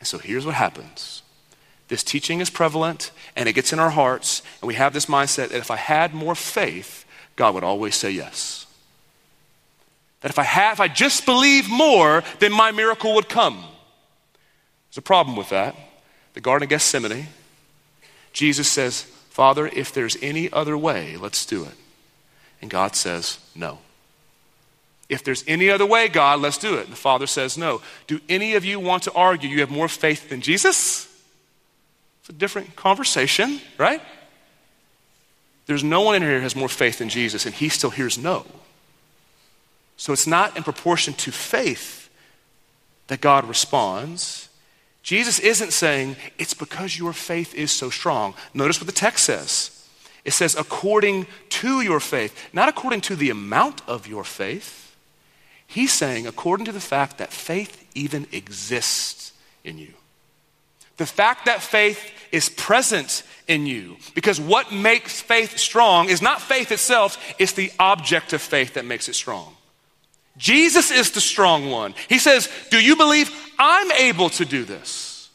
And 0.00 0.06
so 0.06 0.18
here's 0.18 0.46
what 0.46 0.54
happens 0.54 1.22
this 1.88 2.02
teaching 2.02 2.40
is 2.40 2.50
prevalent 2.50 3.10
and 3.36 3.48
it 3.48 3.52
gets 3.52 3.72
in 3.72 3.78
our 3.78 3.90
hearts, 3.90 4.42
and 4.60 4.68
we 4.68 4.74
have 4.74 4.92
this 4.92 5.06
mindset 5.06 5.50
that 5.50 5.58
if 5.58 5.70
I 5.70 5.76
had 5.76 6.14
more 6.14 6.34
faith, 6.34 7.04
God 7.36 7.54
would 7.54 7.64
always 7.64 7.94
say 7.94 8.10
yes. 8.10 8.66
That 10.20 10.30
if 10.30 10.38
I 10.38 10.44
had, 10.44 10.72
if 10.72 10.80
I 10.80 10.88
just 10.88 11.26
believe 11.26 11.68
more, 11.68 12.24
then 12.38 12.52
my 12.52 12.72
miracle 12.72 13.14
would 13.14 13.28
come. 13.28 13.64
There's 14.90 14.98
a 14.98 15.02
problem 15.02 15.36
with 15.36 15.50
that. 15.50 15.76
The 16.34 16.40
Garden 16.40 16.64
of 16.64 16.70
Gethsemane, 16.70 17.28
Jesus 18.32 18.68
says, 18.68 19.02
Father, 19.30 19.66
if 19.66 19.92
there's 19.92 20.16
any 20.22 20.50
other 20.52 20.76
way, 20.76 21.16
let's 21.16 21.46
do 21.46 21.64
it. 21.64 21.74
And 22.60 22.70
God 22.70 22.96
says, 22.96 23.38
No. 23.54 23.78
If 25.08 25.22
there's 25.22 25.44
any 25.46 25.70
other 25.70 25.86
way, 25.86 26.08
God, 26.08 26.40
let's 26.40 26.58
do 26.58 26.74
it. 26.74 26.84
And 26.84 26.92
the 26.92 26.96
Father 26.96 27.26
says, 27.26 27.56
No. 27.56 27.82
Do 28.06 28.20
any 28.28 28.54
of 28.54 28.64
you 28.64 28.80
want 28.80 29.04
to 29.04 29.12
argue 29.12 29.48
you 29.48 29.60
have 29.60 29.70
more 29.70 29.88
faith 29.88 30.30
than 30.30 30.40
Jesus? 30.40 31.05
It's 32.26 32.34
a 32.34 32.38
different 32.38 32.74
conversation, 32.74 33.60
right? 33.78 34.02
There's 35.66 35.84
no 35.84 36.00
one 36.00 36.16
in 36.16 36.22
here 36.22 36.38
who 36.38 36.42
has 36.42 36.56
more 36.56 36.68
faith 36.68 36.98
than 36.98 37.08
Jesus, 37.08 37.46
and 37.46 37.54
he 37.54 37.68
still 37.68 37.90
hears 37.90 38.18
no. 38.18 38.44
So 39.96 40.12
it's 40.12 40.26
not 40.26 40.56
in 40.56 40.64
proportion 40.64 41.14
to 41.14 41.30
faith 41.30 42.10
that 43.06 43.20
God 43.20 43.48
responds. 43.48 44.48
Jesus 45.04 45.38
isn't 45.38 45.72
saying 45.72 46.16
it's 46.36 46.52
because 46.52 46.98
your 46.98 47.12
faith 47.12 47.54
is 47.54 47.70
so 47.70 47.90
strong. 47.90 48.34
Notice 48.52 48.80
what 48.80 48.88
the 48.88 48.92
text 48.92 49.24
says. 49.24 49.88
It 50.24 50.32
says, 50.32 50.56
according 50.56 51.28
to 51.50 51.80
your 51.80 52.00
faith, 52.00 52.48
not 52.52 52.68
according 52.68 53.02
to 53.02 53.14
the 53.14 53.30
amount 53.30 53.82
of 53.86 54.08
your 54.08 54.24
faith. 54.24 54.96
He's 55.64 55.92
saying, 55.92 56.26
according 56.26 56.66
to 56.66 56.72
the 56.72 56.80
fact 56.80 57.18
that 57.18 57.32
faith 57.32 57.86
even 57.94 58.26
exists 58.32 59.32
in 59.62 59.78
you. 59.78 59.94
The 60.96 61.06
fact 61.06 61.46
that 61.46 61.62
faith 61.62 62.12
is 62.32 62.48
present 62.48 63.22
in 63.48 63.66
you. 63.66 63.96
Because 64.14 64.40
what 64.40 64.72
makes 64.72 65.20
faith 65.20 65.58
strong 65.58 66.08
is 66.08 66.22
not 66.22 66.40
faith 66.40 66.72
itself, 66.72 67.18
it's 67.38 67.52
the 67.52 67.72
object 67.78 68.32
of 68.32 68.42
faith 68.42 68.74
that 68.74 68.84
makes 68.84 69.08
it 69.08 69.14
strong. 69.14 69.56
Jesus 70.36 70.90
is 70.90 71.12
the 71.12 71.20
strong 71.20 71.70
one. 71.70 71.94
He 72.08 72.18
says, 72.18 72.48
Do 72.70 72.82
you 72.82 72.96
believe 72.96 73.30
I'm 73.58 73.90
able 73.92 74.28
to 74.30 74.44
do 74.44 74.64
this? 74.64 75.30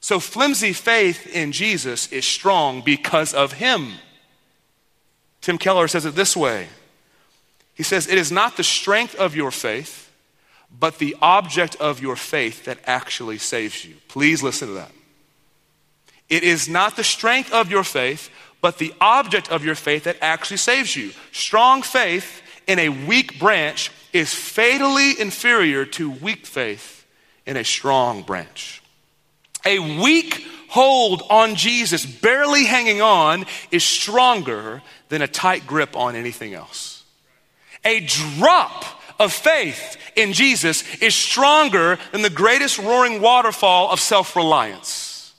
So, 0.00 0.18
flimsy 0.18 0.72
faith 0.72 1.28
in 1.32 1.52
Jesus 1.52 2.10
is 2.10 2.26
strong 2.26 2.80
because 2.80 3.34
of 3.34 3.52
him. 3.52 3.92
Tim 5.40 5.58
Keller 5.58 5.86
says 5.86 6.06
it 6.06 6.16
this 6.16 6.36
way 6.36 6.68
He 7.74 7.84
says, 7.84 8.08
It 8.08 8.18
is 8.18 8.32
not 8.32 8.56
the 8.56 8.64
strength 8.64 9.14
of 9.14 9.36
your 9.36 9.52
faith, 9.52 10.11
but 10.78 10.98
the 10.98 11.16
object 11.22 11.76
of 11.76 12.00
your 12.00 12.16
faith 12.16 12.64
that 12.64 12.78
actually 12.86 13.38
saves 13.38 13.84
you. 13.84 13.94
Please 14.08 14.42
listen 14.42 14.68
to 14.68 14.74
that. 14.74 14.90
It 16.28 16.42
is 16.42 16.68
not 16.68 16.96
the 16.96 17.04
strength 17.04 17.52
of 17.52 17.70
your 17.70 17.84
faith, 17.84 18.30
but 18.60 18.78
the 18.78 18.94
object 19.00 19.50
of 19.50 19.64
your 19.64 19.74
faith 19.74 20.04
that 20.04 20.16
actually 20.20 20.56
saves 20.56 20.96
you. 20.96 21.10
Strong 21.32 21.82
faith 21.82 22.42
in 22.66 22.78
a 22.78 22.88
weak 22.88 23.38
branch 23.38 23.90
is 24.12 24.32
fatally 24.32 25.20
inferior 25.20 25.84
to 25.84 26.10
weak 26.10 26.46
faith 26.46 27.06
in 27.44 27.56
a 27.56 27.64
strong 27.64 28.22
branch. 28.22 28.82
A 29.64 29.78
weak 30.00 30.46
hold 30.68 31.22
on 31.28 31.54
Jesus, 31.54 32.06
barely 32.06 32.64
hanging 32.64 33.02
on, 33.02 33.44
is 33.70 33.84
stronger 33.84 34.82
than 35.10 35.22
a 35.22 35.28
tight 35.28 35.66
grip 35.66 35.96
on 35.96 36.16
anything 36.16 36.54
else. 36.54 37.04
A 37.84 38.00
drop 38.00 39.01
of 39.22 39.32
faith 39.32 39.96
in 40.16 40.32
Jesus 40.32 40.84
is 40.96 41.14
stronger 41.14 41.98
than 42.12 42.22
the 42.22 42.30
greatest 42.30 42.78
roaring 42.78 43.20
waterfall 43.20 43.90
of 43.90 44.00
self 44.00 44.36
reliance. 44.36 45.32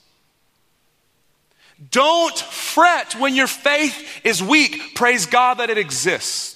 Don't 1.90 2.36
fret 2.36 3.14
when 3.16 3.34
your 3.34 3.46
faith 3.46 4.20
is 4.24 4.42
weak. 4.42 4.94
Praise 4.94 5.26
God 5.26 5.54
that 5.58 5.70
it 5.70 5.78
exists. 5.78 6.54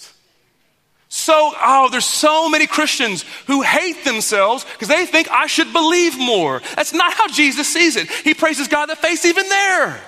So, 1.11 1.53
oh, 1.61 1.89
there's 1.91 2.05
so 2.05 2.49
many 2.49 2.67
Christians 2.67 3.25
who 3.47 3.63
hate 3.63 4.05
themselves 4.05 4.65
because 4.65 4.89
they 4.89 5.07
think 5.07 5.31
I 5.31 5.47
should 5.47 5.73
believe 5.73 6.19
more. 6.19 6.61
That's 6.77 6.93
not 6.93 7.15
how 7.15 7.29
Jesus 7.29 7.67
sees 7.67 7.97
it. 7.97 8.11
He 8.11 8.35
praises 8.35 8.69
God 8.69 8.87
that 8.87 8.99
faith's 8.99 9.25
even 9.25 9.49
there. 9.49 10.01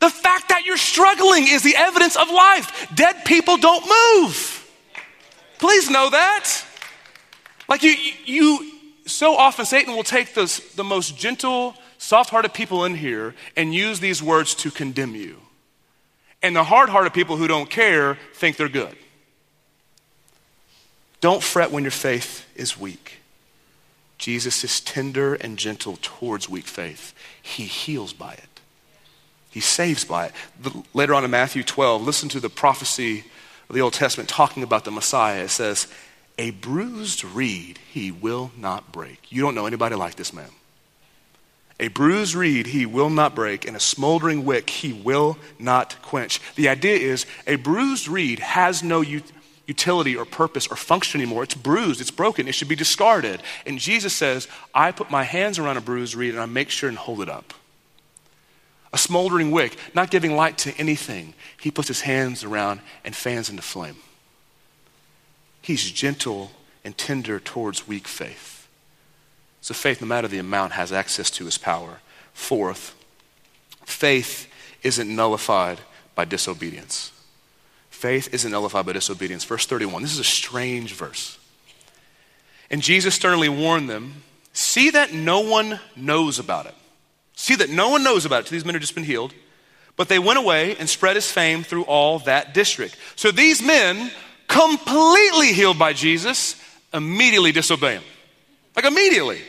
The 0.00 0.10
fact 0.10 0.48
that 0.48 0.64
you're 0.64 0.76
struggling 0.78 1.46
is 1.46 1.62
the 1.62 1.76
evidence 1.76 2.16
of 2.16 2.28
life. 2.30 2.88
Dead 2.94 3.24
people 3.24 3.56
don't 3.58 3.86
move. 3.86 4.61
Please 5.62 5.88
know 5.88 6.10
that. 6.10 6.50
Like 7.68 7.84
you, 7.84 7.94
you 8.24 8.72
so 9.06 9.36
often 9.36 9.64
Satan 9.64 9.94
will 9.94 10.02
take 10.02 10.34
those, 10.34 10.58
the 10.74 10.82
most 10.82 11.16
gentle, 11.16 11.76
soft-hearted 11.98 12.52
people 12.52 12.84
in 12.84 12.96
here 12.96 13.36
and 13.56 13.72
use 13.72 14.00
these 14.00 14.20
words 14.20 14.56
to 14.56 14.72
condemn 14.72 15.14
you. 15.14 15.36
And 16.42 16.56
the 16.56 16.64
hard-hearted 16.64 17.14
people 17.14 17.36
who 17.36 17.46
don't 17.46 17.70
care 17.70 18.18
think 18.34 18.56
they're 18.56 18.68
good. 18.68 18.96
Don't 21.20 21.44
fret 21.44 21.70
when 21.70 21.84
your 21.84 21.92
faith 21.92 22.44
is 22.56 22.76
weak. 22.76 23.20
Jesus 24.18 24.64
is 24.64 24.80
tender 24.80 25.34
and 25.34 25.56
gentle 25.56 25.96
towards 26.02 26.48
weak 26.48 26.66
faith. 26.66 27.14
He 27.40 27.66
heals 27.66 28.12
by 28.12 28.32
it. 28.32 28.60
He 29.48 29.60
saves 29.60 30.04
by 30.04 30.26
it. 30.26 30.32
Later 30.92 31.14
on 31.14 31.24
in 31.24 31.30
Matthew 31.30 31.62
12, 31.62 32.02
listen 32.02 32.28
to 32.30 32.40
the 32.40 32.50
prophecy 32.50 33.22
of 33.72 33.76
the 33.76 33.80
Old 33.80 33.94
Testament 33.94 34.28
talking 34.28 34.62
about 34.62 34.84
the 34.84 34.90
Messiah. 34.90 35.44
It 35.44 35.48
says, 35.48 35.88
A 36.36 36.50
bruised 36.50 37.24
reed 37.24 37.78
he 37.90 38.12
will 38.12 38.52
not 38.54 38.92
break. 38.92 39.32
You 39.32 39.40
don't 39.40 39.54
know 39.54 39.64
anybody 39.64 39.94
like 39.94 40.16
this 40.16 40.34
man. 40.34 40.50
A 41.80 41.88
bruised 41.88 42.34
reed 42.34 42.66
he 42.66 42.84
will 42.84 43.08
not 43.08 43.34
break, 43.34 43.66
and 43.66 43.74
a 43.74 43.80
smoldering 43.80 44.44
wick 44.44 44.68
he 44.68 44.92
will 44.92 45.38
not 45.58 45.96
quench. 46.02 46.38
The 46.54 46.68
idea 46.68 46.96
is 46.96 47.24
a 47.46 47.56
bruised 47.56 48.08
reed 48.08 48.40
has 48.40 48.82
no 48.82 49.00
utility 49.00 50.16
or 50.16 50.26
purpose 50.26 50.66
or 50.66 50.76
function 50.76 51.22
anymore. 51.22 51.42
It's 51.42 51.54
bruised, 51.54 52.02
it's 52.02 52.10
broken, 52.10 52.48
it 52.48 52.52
should 52.52 52.68
be 52.68 52.76
discarded. 52.76 53.42
And 53.64 53.78
Jesus 53.78 54.12
says, 54.12 54.48
I 54.74 54.92
put 54.92 55.10
my 55.10 55.22
hands 55.22 55.58
around 55.58 55.78
a 55.78 55.80
bruised 55.80 56.14
reed 56.14 56.34
and 56.34 56.42
I 56.42 56.46
make 56.46 56.68
sure 56.68 56.90
and 56.90 56.98
hold 56.98 57.22
it 57.22 57.30
up. 57.30 57.54
A 58.92 58.98
smoldering 58.98 59.50
wick, 59.50 59.76
not 59.94 60.10
giving 60.10 60.36
light 60.36 60.58
to 60.58 60.76
anything, 60.76 61.34
he 61.60 61.70
puts 61.70 61.88
his 61.88 62.02
hands 62.02 62.44
around 62.44 62.80
and 63.04 63.16
fans 63.16 63.48
into 63.48 63.62
flame. 63.62 63.96
He's 65.62 65.90
gentle 65.90 66.50
and 66.84 66.96
tender 66.98 67.40
towards 67.40 67.88
weak 67.88 68.06
faith. 68.06 68.68
So, 69.60 69.74
faith, 69.74 70.00
no 70.00 70.08
matter 70.08 70.28
the 70.28 70.38
amount, 70.38 70.72
has 70.72 70.92
access 70.92 71.30
to 71.32 71.44
his 71.44 71.56
power. 71.56 72.00
Fourth, 72.34 72.94
faith 73.84 74.52
isn't 74.82 75.14
nullified 75.14 75.78
by 76.14 76.24
disobedience. 76.24 77.12
Faith 77.90 78.34
isn't 78.34 78.50
nullified 78.50 78.84
by 78.84 78.92
disobedience. 78.92 79.44
Verse 79.44 79.64
31. 79.64 80.02
This 80.02 80.12
is 80.12 80.18
a 80.18 80.24
strange 80.24 80.94
verse. 80.94 81.38
And 82.70 82.82
Jesus 82.82 83.14
sternly 83.14 83.48
warned 83.48 83.88
them 83.88 84.22
see 84.52 84.90
that 84.90 85.12
no 85.12 85.40
one 85.40 85.78
knows 85.94 86.38
about 86.38 86.66
it. 86.66 86.74
See 87.34 87.56
that 87.56 87.70
no 87.70 87.90
one 87.90 88.04
knows 88.04 88.24
about 88.24 88.46
it. 88.46 88.50
These 88.50 88.64
men 88.64 88.74
have 88.74 88.80
just 88.80 88.94
been 88.94 89.04
healed. 89.04 89.34
But 89.96 90.08
they 90.08 90.18
went 90.18 90.38
away 90.38 90.76
and 90.76 90.88
spread 90.88 91.16
his 91.16 91.30
fame 91.30 91.62
through 91.64 91.84
all 91.84 92.20
that 92.20 92.54
district. 92.54 92.96
So 93.16 93.30
these 93.30 93.62
men, 93.62 94.10
completely 94.48 95.52
healed 95.52 95.78
by 95.78 95.92
Jesus, 95.92 96.60
immediately 96.94 97.52
disobey 97.52 97.94
him. 97.94 98.02
Like 98.74 98.86
immediately. 98.86 99.40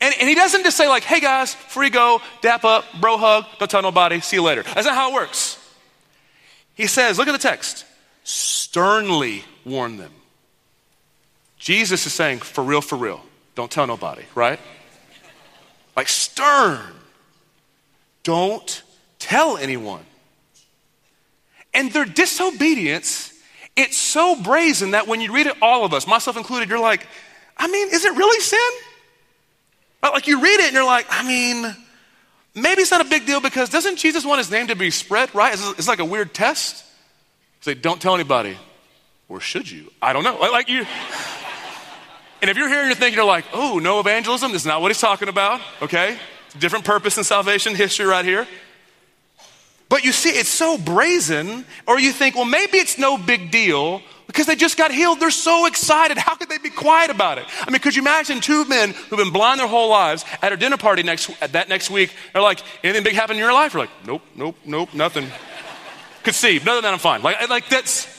And, 0.00 0.14
and 0.18 0.28
he 0.28 0.34
doesn't 0.34 0.64
just 0.64 0.76
say, 0.76 0.88
like, 0.88 1.04
hey 1.04 1.20
guys, 1.20 1.54
free 1.54 1.90
go, 1.90 2.20
dap 2.40 2.64
up, 2.64 2.84
bro 3.00 3.16
hug, 3.16 3.46
don't 3.58 3.70
tell 3.70 3.82
nobody, 3.82 4.20
see 4.20 4.36
you 4.36 4.42
later. 4.42 4.62
That's 4.62 4.86
not 4.86 4.94
how 4.94 5.10
it 5.10 5.14
works. 5.14 5.56
He 6.74 6.86
says, 6.86 7.18
look 7.18 7.26
at 7.26 7.32
the 7.32 7.38
text, 7.38 7.84
sternly 8.22 9.44
warn 9.64 9.96
them. 9.96 10.12
Jesus 11.58 12.06
is 12.06 12.12
saying, 12.12 12.38
for 12.38 12.62
real, 12.62 12.80
for 12.80 12.96
real, 12.96 13.20
don't 13.56 13.70
tell 13.70 13.88
nobody, 13.88 14.22
right? 14.36 14.60
Like 15.98 16.08
stern. 16.08 16.78
Don't 18.22 18.82
tell 19.18 19.56
anyone. 19.56 20.04
And 21.74 21.90
their 21.92 22.04
disobedience, 22.04 23.32
it's 23.74 23.96
so 23.96 24.40
brazen 24.40 24.92
that 24.92 25.08
when 25.08 25.20
you 25.20 25.32
read 25.32 25.48
it, 25.48 25.56
all 25.60 25.84
of 25.84 25.92
us, 25.92 26.06
myself 26.06 26.36
included, 26.36 26.68
you're 26.68 26.78
like, 26.78 27.04
I 27.56 27.66
mean, 27.66 27.88
is 27.90 28.04
it 28.04 28.14
really 28.16 28.40
sin? 28.40 28.60
Like 30.00 30.28
you 30.28 30.40
read 30.40 30.60
it 30.60 30.66
and 30.66 30.74
you're 30.74 30.84
like, 30.84 31.06
I 31.10 31.26
mean, 31.26 31.74
Maybe 32.54 32.82
it's 32.82 32.90
not 32.90 33.00
a 33.00 33.08
big 33.08 33.26
deal 33.26 33.40
because 33.40 33.68
doesn't 33.68 33.96
Jesus 33.96 34.24
want 34.24 34.38
his 34.38 34.50
name 34.50 34.68
to 34.68 34.76
be 34.76 34.90
spread, 34.90 35.34
right? 35.34 35.52
It's, 35.52 35.70
it's 35.78 35.88
like 35.88 35.98
a 35.98 36.04
weird 36.04 36.32
test. 36.32 36.84
Say, 37.60 37.72
like, 37.72 37.82
don't 37.82 38.00
tell 38.00 38.14
anybody. 38.14 38.56
Or 39.28 39.40
should 39.40 39.70
you? 39.70 39.92
I 40.00 40.12
don't 40.12 40.24
know. 40.24 40.38
Like, 40.38 40.52
like 40.52 40.68
you. 40.68 40.86
And 42.40 42.50
if 42.50 42.56
you're 42.56 42.68
here 42.68 42.78
and 42.78 42.86
you're 42.86 42.96
thinking, 42.96 43.16
you're 43.16 43.24
like, 43.24 43.44
oh, 43.52 43.78
no 43.78 43.98
evangelism, 44.00 44.52
this 44.52 44.62
is 44.62 44.66
not 44.66 44.80
what 44.80 44.90
he's 44.90 45.00
talking 45.00 45.28
about, 45.28 45.60
okay? 45.82 46.18
Different 46.58 46.84
purpose 46.84 47.18
in 47.18 47.24
salvation 47.24 47.74
history 47.74 48.06
right 48.06 48.24
here. 48.24 48.46
But 49.88 50.04
you 50.04 50.12
see, 50.12 50.30
it's 50.30 50.48
so 50.48 50.78
brazen, 50.78 51.64
or 51.86 51.98
you 51.98 52.12
think, 52.12 52.34
well, 52.34 52.44
maybe 52.44 52.78
it's 52.78 52.98
no 52.98 53.16
big 53.16 53.50
deal 53.50 54.02
because 54.26 54.44
they 54.44 54.54
just 54.54 54.76
got 54.76 54.92
healed. 54.92 55.18
They're 55.18 55.30
so 55.30 55.66
excited. 55.66 56.18
How 56.18 56.34
could 56.34 56.50
they 56.50 56.58
be 56.58 56.68
quiet 56.68 57.10
about 57.10 57.38
it? 57.38 57.46
I 57.62 57.70
mean, 57.70 57.80
could 57.80 57.96
you 57.96 58.02
imagine 58.02 58.40
two 58.40 58.66
men 58.66 58.90
who've 58.90 59.18
been 59.18 59.32
blind 59.32 59.58
their 59.58 59.66
whole 59.66 59.88
lives 59.88 60.24
at 60.42 60.52
a 60.52 60.56
dinner 60.56 60.76
party 60.76 61.02
next, 61.02 61.30
that 61.40 61.68
next 61.70 61.90
week? 61.90 62.12
They're 62.32 62.42
like, 62.42 62.60
anything 62.84 63.02
big 63.02 63.14
happened 63.14 63.38
in 63.38 63.44
your 63.44 63.54
life? 63.54 63.72
You're 63.72 63.84
like, 63.84 64.06
nope, 64.06 64.22
nope, 64.36 64.56
nope, 64.66 64.92
nothing. 64.92 65.26
Conceived. 66.22 66.66
Than 66.66 66.82
that, 66.82 66.92
I'm 66.92 66.98
fine. 66.98 67.22
Like, 67.22 67.48
like 67.48 67.68
that's. 67.68 68.17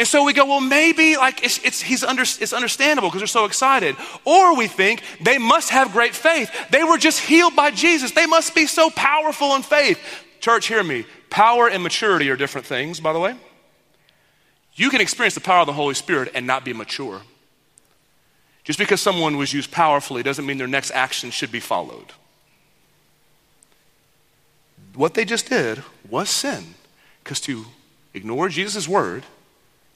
And 0.00 0.08
so 0.08 0.24
we 0.24 0.32
go, 0.32 0.46
well, 0.46 0.62
maybe 0.62 1.18
like 1.18 1.44
it's, 1.44 1.62
it's, 1.62 1.82
he's 1.82 2.02
under, 2.02 2.22
it's 2.22 2.54
understandable 2.54 3.10
because 3.10 3.20
they're 3.20 3.26
so 3.26 3.44
excited. 3.44 3.96
Or 4.24 4.56
we 4.56 4.66
think 4.66 5.02
they 5.20 5.36
must 5.36 5.68
have 5.68 5.92
great 5.92 6.14
faith. 6.14 6.50
They 6.70 6.82
were 6.82 6.96
just 6.96 7.20
healed 7.20 7.54
by 7.54 7.70
Jesus. 7.70 8.10
They 8.12 8.24
must 8.24 8.54
be 8.54 8.64
so 8.64 8.88
powerful 8.88 9.54
in 9.56 9.62
faith. 9.62 10.00
Church, 10.40 10.68
hear 10.68 10.82
me. 10.82 11.04
Power 11.28 11.68
and 11.68 11.82
maturity 11.82 12.30
are 12.30 12.36
different 12.36 12.66
things, 12.66 12.98
by 12.98 13.12
the 13.12 13.18
way. 13.18 13.34
You 14.72 14.88
can 14.88 15.02
experience 15.02 15.34
the 15.34 15.42
power 15.42 15.60
of 15.60 15.66
the 15.66 15.74
Holy 15.74 15.92
Spirit 15.92 16.30
and 16.34 16.46
not 16.46 16.64
be 16.64 16.72
mature. 16.72 17.20
Just 18.64 18.78
because 18.78 19.02
someone 19.02 19.36
was 19.36 19.52
used 19.52 19.70
powerfully 19.70 20.22
doesn't 20.22 20.46
mean 20.46 20.56
their 20.56 20.66
next 20.66 20.92
action 20.92 21.30
should 21.30 21.52
be 21.52 21.60
followed. 21.60 22.14
What 24.94 25.12
they 25.12 25.26
just 25.26 25.50
did 25.50 25.82
was 26.08 26.30
sin. 26.30 26.74
Because 27.22 27.38
to 27.42 27.66
ignore 28.14 28.48
Jesus' 28.48 28.88
word, 28.88 29.24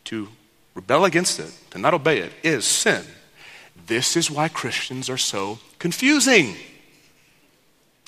to 0.04 0.28
rebel 0.74 1.04
against 1.04 1.38
it, 1.40 1.52
to 1.70 1.78
not 1.78 1.94
obey 1.94 2.18
it, 2.18 2.32
is 2.42 2.64
sin. 2.64 3.04
this 3.86 4.16
is 4.16 4.30
why 4.30 4.48
Christians 4.48 5.10
are 5.10 5.18
so 5.18 5.58
confusing. 5.78 6.56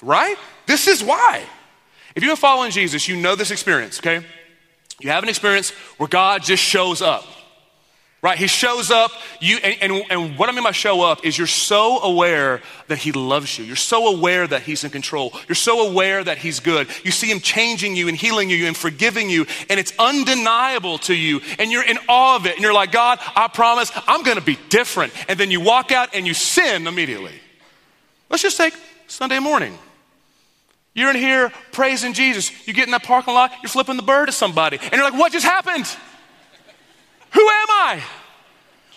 Right? 0.02 0.36
This 0.66 0.86
is 0.86 1.02
why. 1.02 1.44
If 2.14 2.22
you're 2.22 2.36
following 2.36 2.70
Jesus, 2.70 3.08
you 3.08 3.16
know 3.16 3.34
this 3.34 3.50
experience, 3.50 3.98
okay? 3.98 4.24
You 5.00 5.10
have 5.10 5.22
an 5.22 5.28
experience 5.28 5.70
where 5.98 6.08
God 6.08 6.42
just 6.42 6.62
shows 6.62 7.02
up. 7.02 7.24
Right? 8.26 8.38
He 8.38 8.48
shows 8.48 8.90
up, 8.90 9.12
you 9.40 9.58
and, 9.62 9.76
and, 9.80 10.04
and, 10.10 10.36
what 10.36 10.48
I 10.48 10.52
mean 10.52 10.64
by 10.64 10.72
show 10.72 11.00
up 11.00 11.24
is 11.24 11.38
you're 11.38 11.46
so 11.46 12.00
aware 12.00 12.60
that 12.88 12.98
he 12.98 13.12
loves 13.12 13.56
you. 13.56 13.64
You're 13.64 13.76
so 13.76 14.08
aware 14.08 14.44
that 14.48 14.62
he's 14.62 14.82
in 14.82 14.90
control. 14.90 15.32
You're 15.46 15.54
so 15.54 15.88
aware 15.88 16.24
that 16.24 16.36
he's 16.36 16.58
good. 16.58 16.88
You 17.04 17.12
see 17.12 17.30
him 17.30 17.38
changing 17.38 17.94
you 17.94 18.08
and 18.08 18.16
healing 18.16 18.50
you 18.50 18.66
and 18.66 18.76
forgiving 18.76 19.30
you, 19.30 19.46
and 19.70 19.78
it's 19.78 19.92
undeniable 19.96 20.98
to 21.06 21.14
you, 21.14 21.40
and 21.60 21.70
you're 21.70 21.84
in 21.84 21.98
awe 22.08 22.34
of 22.34 22.46
it, 22.46 22.54
and 22.54 22.62
you're 22.62 22.72
like, 22.72 22.90
God, 22.90 23.20
I 23.36 23.46
promise 23.46 23.92
I'm 24.08 24.24
gonna 24.24 24.40
be 24.40 24.58
different. 24.70 25.12
And 25.28 25.38
then 25.38 25.52
you 25.52 25.60
walk 25.60 25.92
out 25.92 26.08
and 26.12 26.26
you 26.26 26.34
sin 26.34 26.88
immediately. 26.88 27.40
Let's 28.28 28.42
just 28.42 28.56
take 28.56 28.74
Sunday 29.06 29.38
morning. 29.38 29.78
You're 30.94 31.10
in 31.10 31.16
here 31.16 31.52
praising 31.70 32.12
Jesus. 32.12 32.50
You 32.66 32.74
get 32.74 32.86
in 32.86 32.90
that 32.90 33.04
parking 33.04 33.34
lot, 33.34 33.52
you're 33.62 33.70
flipping 33.70 33.96
the 33.96 34.02
bird 34.02 34.26
to 34.26 34.32
somebody, 34.32 34.78
and 34.82 34.94
you're 34.94 35.04
like, 35.04 35.14
what 35.14 35.30
just 35.30 35.46
happened? 35.46 35.86
Who 37.36 37.42
am 37.42 37.70
I? 37.70 38.02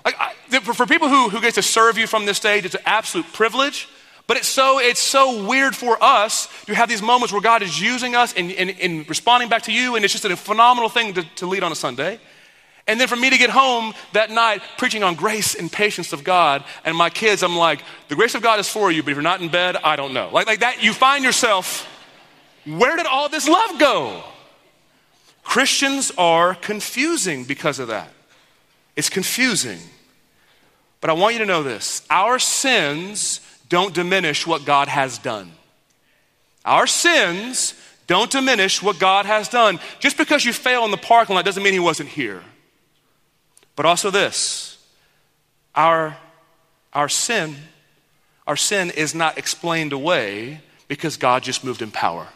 Like, 0.06 0.16
I, 0.18 0.60
for, 0.62 0.86
people 0.86 1.10
who, 1.10 1.28
who 1.28 1.42
get 1.42 1.56
to 1.56 1.62
serve 1.62 1.98
you 1.98 2.08
from 2.08 2.26
this 2.26 2.38
stage, 2.38 2.64
it's 2.64 2.76
an 2.76 2.82
absolute 2.86 3.26
privilege. 3.34 3.90
But 4.28 4.38
it's 4.38 4.48
so, 4.48 4.80
it's 4.80 5.02
so 5.02 5.46
weird 5.46 5.76
for 5.76 6.02
us 6.02 6.48
to 6.68 6.74
have 6.74 6.88
these 6.88 7.02
moments 7.02 7.34
where 7.34 7.42
God 7.42 7.64
is 7.64 7.82
using 7.82 8.16
us 8.16 8.34
and, 8.34 8.50
and, 8.52 8.70
and 8.80 9.10
responding 9.10 9.50
back 9.50 9.64
to 9.64 9.74
you, 9.74 9.98
and 9.98 10.06
it's 10.06 10.14
just 10.14 10.24
a 10.24 10.38
phenomenal 10.38 10.88
thing 10.88 11.16
to, 11.16 11.24
to 11.36 11.48
lead 11.48 11.64
on 11.64 11.72
a 11.74 11.76
Sunday. 11.76 12.18
And 12.88 12.98
then 12.98 13.10
for 13.10 13.18
me 13.18 13.30
to 13.30 13.38
get 13.38 13.50
home 13.50 13.94
that 14.14 14.32
night 14.32 14.62
preaching 14.78 15.04
on 15.04 15.16
grace 15.16 15.54
and 15.56 15.70
patience 15.70 16.14
of 16.14 16.24
God, 16.24 16.64
and 16.86 16.96
my 16.96 17.10
kids, 17.10 17.44
I'm 17.44 17.58
like, 17.58 17.84
the 18.08 18.16
grace 18.16 18.36
of 18.36 18.42
God 18.42 18.60
is 18.60 18.70
for 18.70 18.90
you, 18.90 19.04
but 19.04 19.10
if 19.10 19.16
you're 19.16 19.22
not 19.22 19.42
in 19.42 19.50
bed, 19.50 19.76
I 19.76 19.98
don't 19.98 20.14
know. 20.14 20.30
Like, 20.32 20.48
like 20.48 20.62
that, 20.62 20.82
you 20.82 20.94
find 20.94 21.26
yourself, 21.26 21.86
where 22.66 22.96
did 22.96 23.06
all 23.06 23.28
this 23.28 23.50
love 23.50 23.80
go? 23.80 24.24
Christians 25.44 26.12
are 26.18 26.56
confusing 26.56 27.44
because 27.44 27.80
of 27.80 27.90
that. 27.90 28.14
It's 29.00 29.10
confusing. 29.10 29.80
But 31.00 31.10
I 31.10 31.14
want 31.14 31.34
you 31.34 31.40
to 31.40 31.46
know 31.46 31.64
this 31.64 32.06
our 32.10 32.38
sins 32.38 33.40
don't 33.70 33.94
diminish 33.94 34.46
what 34.46 34.66
God 34.66 34.90
has 34.90 35.18
done. 35.18 35.54
Our 36.66 36.86
sins 36.86 37.76
don't 38.08 38.30
diminish 38.30 38.84
what 38.84 39.00
God 39.00 39.26
has 39.26 39.48
done. 39.48 39.80
Just 40.00 40.18
because 40.18 40.44
you 40.44 40.52
fail 40.52 40.84
in 40.84 40.92
the 40.92 40.98
parking 40.98 41.34
lot 41.34 41.46
doesn't 41.46 41.64
mean 41.64 41.72
He 41.72 41.80
wasn't 41.80 42.10
here. 42.10 42.44
But 43.78 43.86
also 43.86 44.12
this 44.12 44.78
our, 45.74 46.18
our 46.92 47.08
sin, 47.08 47.56
our 48.46 48.58
sin 48.58 48.90
is 48.90 49.16
not 49.16 49.38
explained 49.38 49.94
away 49.94 50.60
because 50.90 51.16
God 51.16 51.42
just 51.42 51.64
moved 51.64 51.82
in 51.82 51.90
power. 51.90 52.28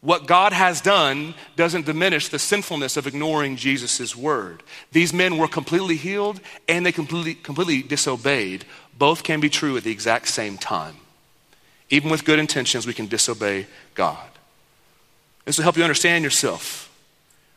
What 0.00 0.26
God 0.26 0.52
has 0.52 0.80
done 0.80 1.34
doesn't 1.56 1.86
diminish 1.86 2.28
the 2.28 2.38
sinfulness 2.38 2.96
of 2.96 3.06
ignoring 3.06 3.56
Jesus' 3.56 4.14
word. 4.14 4.62
These 4.92 5.12
men 5.12 5.38
were 5.38 5.48
completely 5.48 5.96
healed 5.96 6.40
and 6.68 6.84
they 6.84 6.92
completely, 6.92 7.34
completely 7.34 7.82
disobeyed. 7.82 8.64
Both 8.96 9.22
can 9.22 9.40
be 9.40 9.48
true 9.48 9.76
at 9.76 9.84
the 9.84 9.90
exact 9.90 10.28
same 10.28 10.58
time. 10.58 10.96
Even 11.90 12.10
with 12.10 12.24
good 12.24 12.38
intentions, 12.38 12.86
we 12.86 12.94
can 12.94 13.06
disobey 13.06 13.66
God. 13.94 14.28
This 15.44 15.56
will 15.56 15.62
help 15.62 15.76
you 15.76 15.84
understand 15.84 16.24
yourself, 16.24 16.92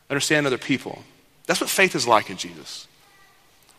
understand 0.09 0.45
other 0.45 0.57
people. 0.57 1.03
That's 1.47 1.59
what 1.59 1.69
faith 1.69 1.95
is 1.95 2.07
like 2.07 2.29
in 2.29 2.37
Jesus. 2.37 2.87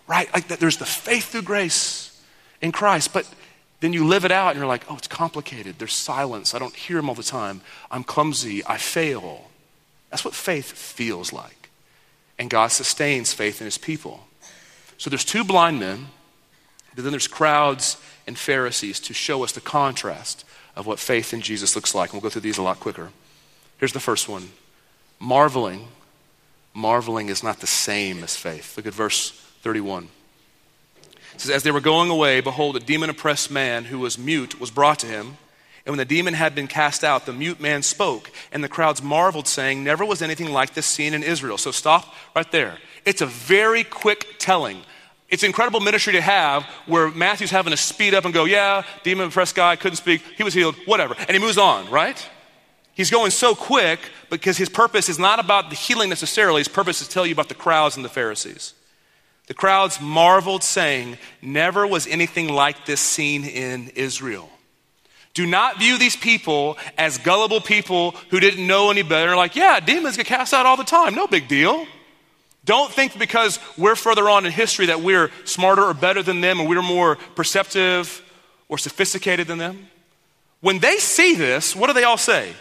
Right? 0.09 0.33
Like 0.35 0.49
that 0.49 0.59
there's 0.59 0.79
the 0.79 0.85
faith 0.85 1.31
through 1.31 1.43
grace 1.43 2.21
in 2.61 2.73
Christ, 2.73 3.13
but 3.13 3.33
then 3.81 3.93
you 3.95 4.07
live 4.07 4.25
it 4.25 4.31
out 4.31 4.51
and 4.51 4.59
you're 4.59 4.67
like, 4.67 4.85
oh, 4.91 4.97
it's 4.97 5.09
complicated. 5.09 5.79
There's 5.79 5.95
silence. 5.95 6.55
I 6.55 6.59
don't 6.59 6.77
hear 6.77 6.99
him 6.99 7.09
all 7.09 7.15
the 7.15 7.23
time. 7.23 7.63
I'm 7.91 8.05
clumsy. 8.05 8.65
I 8.67 8.77
fail. 8.77 9.51
That's 10.11 10.25
what 10.25 10.35
faith 10.35 10.73
feels 10.73 11.33
like. 11.33 11.71
And 12.39 12.51
God 12.51 12.69
sustains 12.69 13.33
faith 13.33 13.61
in 13.61 13.65
his 13.65 13.79
people. 13.79 14.27
So 14.99 15.09
there's 15.09 15.25
two 15.25 15.45
blind 15.45 15.81
men, 15.81 16.09
but 16.95 17.05
then 17.05 17.13
there's 17.13 17.29
crowds 17.29 17.97
and 18.27 18.39
Pharisees 18.39 19.01
to 19.01 19.15
show 19.15 19.43
us 19.43 19.53
the 19.53 19.61
contrast 19.61 20.45
of 20.77 20.87
what 20.87 20.99
faith 20.99 21.33
in 21.33 21.41
Jesus 21.41 21.75
looks 21.75 21.95
like. 21.95 22.11
And 22.11 22.15
we'll 22.15 22.29
go 22.29 22.33
through 22.33 22.43
these 22.43 22.59
a 22.59 22.63
lot 22.63 22.81
quicker. 22.81 23.11
Here's 23.79 23.93
the 23.93 24.01
first 24.01 24.29
one 24.29 24.51
marveling. 25.19 25.89
Marveling 26.73 27.29
is 27.31 27.43
not 27.43 27.59
the 27.61 27.67
same 27.67 28.23
as 28.23 28.37
faith. 28.37 28.77
Look 28.77 28.87
at 28.87 28.95
verse 28.95 29.31
31. 29.63 30.09
It 31.35 31.41
says, 31.41 31.51
As 31.51 31.63
they 31.63 31.71
were 31.71 31.81
going 31.81 32.11
away, 32.11 32.41
behold, 32.41 32.77
a 32.77 32.81
demon 32.81 33.11
oppressed 33.11 33.51
man 33.51 33.85
who 33.85 33.99
was 33.99 34.19
mute 34.19 34.61
was 34.61 34.71
brought 34.71 34.99
to 35.01 35.07
him. 35.07 35.37
And 35.87 35.93
when 35.93 35.99
the 35.99 36.05
demon 36.05 36.35
had 36.35 36.55
been 36.55 36.67
cast 36.67 37.03
out, 37.03 37.27
the 37.27 37.33
mute 37.33 37.61
man 37.61 37.83
spoke, 37.83 38.31
and 38.53 38.63
the 38.63 38.69
crowds 38.69 39.03
marveled, 39.03 39.49
saying, 39.49 39.83
Never 39.83 40.05
was 40.05 40.23
anything 40.23 40.53
like 40.53 40.75
this 40.75 40.87
seen 40.87 41.15
in 41.15 41.23
Israel. 41.23 41.59
So 41.59 41.71
stop 41.71 42.15
right 42.37 42.51
there. 42.53 42.79
It's 43.05 43.23
a 43.23 43.27
very 43.27 43.85
quick 43.85 44.37
telling. 44.39 44.83
It's 45.29 45.43
incredible 45.43 45.81
ministry 45.81 46.13
to 46.15 46.21
have 46.21 46.65
where 46.87 47.09
Matthew's 47.09 47.51
having 47.51 47.71
to 47.71 47.77
speed 47.77 48.15
up 48.15 48.25
and 48.25 48.35
go, 48.35 48.45
Yeah, 48.45 48.83
demon 49.05 49.29
oppressed 49.29 49.55
guy, 49.55 49.77
couldn't 49.77 49.97
speak, 49.97 50.23
he 50.37 50.43
was 50.43 50.55
healed, 50.55 50.75
whatever. 50.87 51.15
And 51.19 51.31
he 51.31 51.39
moves 51.39 51.59
on, 51.59 51.89
right? 51.91 52.29
He's 52.93 53.11
going 53.11 53.31
so 53.31 53.55
quick 53.55 54.01
because 54.29 54.59
his 54.59 54.69
purpose 54.69 55.09
is 55.09 55.19
not 55.19 55.39
about 55.39 55.71
the 55.71 55.77
healing 55.77 56.11
necessarily. 56.11 56.61
His 56.61 56.69
purpose 56.69 57.01
is 57.01 57.09
to 57.09 57.15
tell 57.15 57.25
you 57.25 57.33
about 57.33 57.49
the 57.49 57.55
crowds 57.55 57.97
and 57.97 58.05
the 58.05 58.11
Pharisees. 58.11 58.75
The 59.51 59.55
crowds 59.55 60.01
marveled, 60.01 60.63
saying, 60.63 61.19
Never 61.43 61.85
was 61.85 62.07
anything 62.07 62.51
like 62.51 62.87
this 62.87 63.01
seen 63.01 63.45
in 63.45 63.89
Israel. 63.97 64.49
Do 65.35 65.45
not 65.45 65.81
view 65.81 65.99
these 65.99 66.15
people 66.15 66.79
as 66.97 67.19
gullible 67.19 67.61
people 67.61 68.13
who 68.31 68.39
didn't 68.39 68.65
know 68.65 68.93
any 68.93 69.03
better. 69.03 69.35
Like, 69.35 69.57
yeah, 69.57 69.81
demons 69.81 70.17
get 70.17 70.27
cast 70.27 70.55
out 70.55 70.67
all 70.67 70.77
the 70.77 70.85
time. 70.85 71.17
No 71.17 71.27
big 71.27 71.49
deal. 71.49 71.85
Don't 72.65 72.93
think 72.93 73.19
because 73.19 73.59
we're 73.77 73.97
further 73.97 74.31
on 74.31 74.47
in 74.47 74.53
history 74.53 74.87
that 74.87 75.01
we're 75.01 75.33
smarter 75.45 75.83
or 75.83 75.95
better 75.95 76.23
than 76.23 76.41
them 76.41 76.61
or 76.61 76.69
we're 76.69 76.81
more 76.81 77.17
perceptive 77.35 78.23
or 78.69 78.79
sophisticated 78.79 79.49
than 79.49 79.59
them. 79.59 79.89
When 80.61 80.79
they 80.79 80.99
see 80.99 81.35
this, 81.35 81.75
what 81.75 81.89
do 81.89 81.93
they 81.95 82.05
all 82.05 82.19
say? 82.19 82.53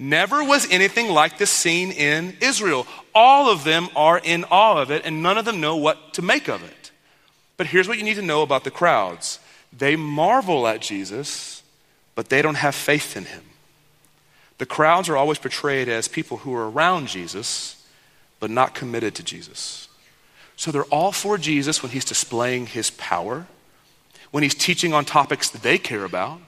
Never 0.00 0.44
was 0.44 0.70
anything 0.70 1.10
like 1.10 1.38
this 1.38 1.50
seen 1.50 1.90
in 1.90 2.36
Israel. 2.40 2.86
All 3.12 3.50
of 3.50 3.64
them 3.64 3.88
are 3.96 4.20
in 4.22 4.44
awe 4.44 4.80
of 4.80 4.92
it, 4.92 5.02
and 5.04 5.24
none 5.24 5.36
of 5.36 5.44
them 5.44 5.60
know 5.60 5.74
what 5.74 6.14
to 6.14 6.22
make 6.22 6.46
of 6.46 6.62
it. 6.62 6.92
But 7.56 7.66
here's 7.66 7.88
what 7.88 7.98
you 7.98 8.04
need 8.04 8.14
to 8.14 8.22
know 8.22 8.42
about 8.42 8.62
the 8.62 8.70
crowds 8.70 9.40
they 9.72 9.96
marvel 9.96 10.68
at 10.68 10.80
Jesus, 10.80 11.64
but 12.14 12.28
they 12.28 12.42
don't 12.42 12.54
have 12.54 12.76
faith 12.76 13.16
in 13.16 13.24
him. 13.24 13.42
The 14.58 14.66
crowds 14.66 15.08
are 15.08 15.16
always 15.16 15.38
portrayed 15.38 15.88
as 15.88 16.06
people 16.06 16.38
who 16.38 16.54
are 16.54 16.70
around 16.70 17.08
Jesus, 17.08 17.84
but 18.38 18.50
not 18.50 18.76
committed 18.76 19.16
to 19.16 19.24
Jesus. 19.24 19.88
So 20.54 20.70
they're 20.70 20.84
all 20.84 21.12
for 21.12 21.38
Jesus 21.38 21.82
when 21.82 21.90
he's 21.90 22.04
displaying 22.04 22.66
his 22.66 22.90
power, 22.90 23.46
when 24.30 24.44
he's 24.44 24.54
teaching 24.54 24.94
on 24.94 25.04
topics 25.04 25.50
that 25.50 25.62
they 25.62 25.76
care 25.76 26.04
about, 26.04 26.40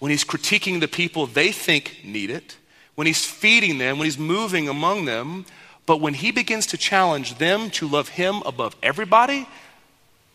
when 0.00 0.10
he's 0.10 0.24
critiquing 0.24 0.80
the 0.80 0.88
people 0.88 1.26
they 1.26 1.52
think 1.52 2.00
need 2.04 2.30
it 2.30 2.56
when 2.96 3.06
he's 3.06 3.24
feeding 3.24 3.78
them, 3.78 3.98
when 3.98 4.06
he's 4.06 4.18
moving 4.18 4.68
among 4.68 5.04
them. 5.04 5.46
But 5.86 6.00
when 6.00 6.14
he 6.14 6.32
begins 6.32 6.66
to 6.68 6.76
challenge 6.76 7.38
them 7.38 7.70
to 7.70 7.86
love 7.86 8.08
him 8.08 8.42
above 8.44 8.74
everybody, 8.82 9.46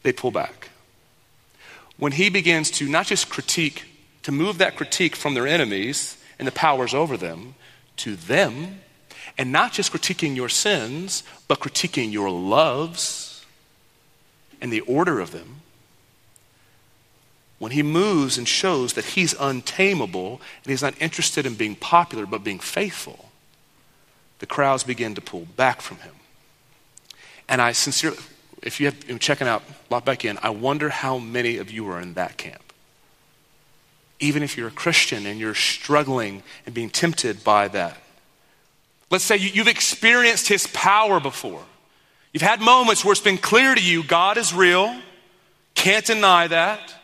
they 0.03 0.13
pull 0.13 0.31
back. 0.31 0.69
When 1.97 2.13
he 2.13 2.29
begins 2.29 2.71
to 2.71 2.87
not 2.87 3.07
just 3.07 3.29
critique, 3.29 3.83
to 4.23 4.31
move 4.31 4.59
that 4.59 4.77
critique 4.77 5.15
from 5.15 5.33
their 5.33 5.47
enemies 5.47 6.17
and 6.39 6.47
the 6.47 6.51
powers 6.51 6.93
over 6.93 7.17
them 7.17 7.55
to 7.97 8.15
them, 8.15 8.79
and 9.37 9.51
not 9.51 9.73
just 9.73 9.91
critiquing 9.91 10.35
your 10.35 10.49
sins, 10.49 11.23
but 11.47 11.59
critiquing 11.59 12.11
your 12.11 12.29
loves 12.29 13.45
and 14.61 14.71
the 14.71 14.81
order 14.81 15.19
of 15.19 15.31
them, 15.31 15.60
when 17.61 17.71
he 17.71 17.83
moves 17.83 18.39
and 18.39 18.47
shows 18.47 18.93
that 18.93 19.05
he's 19.05 19.35
untamable 19.39 20.41
and 20.63 20.71
he's 20.71 20.81
not 20.81 20.99
interested 20.99 21.45
in 21.45 21.53
being 21.53 21.75
popular 21.75 22.25
but 22.25 22.43
being 22.43 22.57
faithful, 22.57 23.29
the 24.39 24.47
crowds 24.47 24.83
begin 24.83 25.13
to 25.13 25.21
pull 25.21 25.45
back 25.55 25.79
from 25.79 25.97
him. 25.97 26.15
And 27.47 27.61
I 27.61 27.73
sincerely, 27.73 28.17
if 28.63 28.79
you 28.79 28.87
have 28.87 29.05
been 29.05 29.19
checking 29.19 29.47
out, 29.47 29.61
log 29.91 30.05
back 30.05 30.25
in, 30.25 30.39
I 30.41 30.49
wonder 30.49 30.89
how 30.89 31.19
many 31.19 31.57
of 31.57 31.69
you 31.69 31.87
are 31.91 32.01
in 32.01 32.15
that 32.15 32.35
camp. 32.35 32.73
Even 34.19 34.41
if 34.41 34.57
you're 34.57 34.69
a 34.69 34.71
Christian 34.71 35.27
and 35.27 35.39
you're 35.39 35.53
struggling 35.53 36.41
and 36.65 36.73
being 36.73 36.89
tempted 36.89 37.43
by 37.43 37.67
that. 37.67 37.95
Let's 39.11 39.23
say 39.23 39.37
you've 39.37 39.67
experienced 39.67 40.47
his 40.47 40.65
power 40.65 41.19
before. 41.19 41.61
You've 42.33 42.41
had 42.41 42.59
moments 42.59 43.05
where 43.05 43.11
it's 43.11 43.21
been 43.21 43.37
clear 43.37 43.75
to 43.75 43.83
you 43.83 44.03
God 44.03 44.39
is 44.39 44.51
real, 44.51 44.99
can't 45.75 46.03
deny 46.03 46.47
that. 46.47 46.95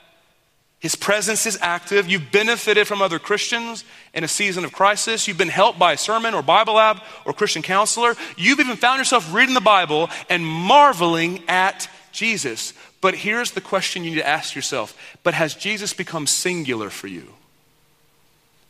His 0.79 0.95
presence 0.95 1.45
is 1.47 1.57
active. 1.61 2.07
You've 2.07 2.31
benefited 2.31 2.87
from 2.87 3.01
other 3.01 3.17
Christians 3.17 3.83
in 4.13 4.23
a 4.23 4.27
season 4.27 4.63
of 4.63 4.71
crisis. 4.71 5.27
You've 5.27 5.37
been 5.37 5.47
helped 5.47 5.79
by 5.79 5.93
a 5.93 5.97
sermon 5.97 6.35
or 6.35 6.43
Bible 6.43 6.75
lab 6.75 6.99
or 7.25 7.33
Christian 7.33 7.63
counselor. 7.63 8.15
You've 8.37 8.59
even 8.59 8.77
found 8.77 8.99
yourself 8.99 9.33
reading 9.33 9.55
the 9.55 9.61
Bible 9.61 10.09
and 10.29 10.45
marveling 10.45 11.43
at 11.47 11.89
Jesus. 12.11 12.73
But 13.01 13.15
here's 13.15 13.51
the 13.51 13.61
question 13.61 14.03
you 14.03 14.11
need 14.11 14.17
to 14.17 14.27
ask 14.27 14.55
yourself 14.55 14.95
But 15.23 15.33
has 15.33 15.55
Jesus 15.55 15.93
become 15.93 16.27
singular 16.27 16.91
for 16.91 17.07
you? 17.07 17.33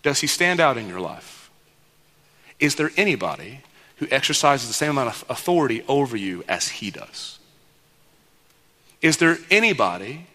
Does 0.02 0.22
he 0.22 0.28
stand 0.28 0.62
out 0.62 0.78
in 0.78 0.88
your 0.88 1.02
life? 1.02 1.50
Is 2.60 2.76
there 2.76 2.92
anybody 2.96 3.60
who 3.98 4.08
exercises 4.10 4.68
the 4.68 4.74
same 4.74 4.92
amount 4.92 5.10
of 5.10 5.26
authority 5.30 5.84
over 5.90 6.16
you 6.16 6.44
as 6.48 6.70
he 6.70 6.90
does? 6.90 7.40
Is 9.02 9.18
there 9.18 9.38
anybody 9.52 10.28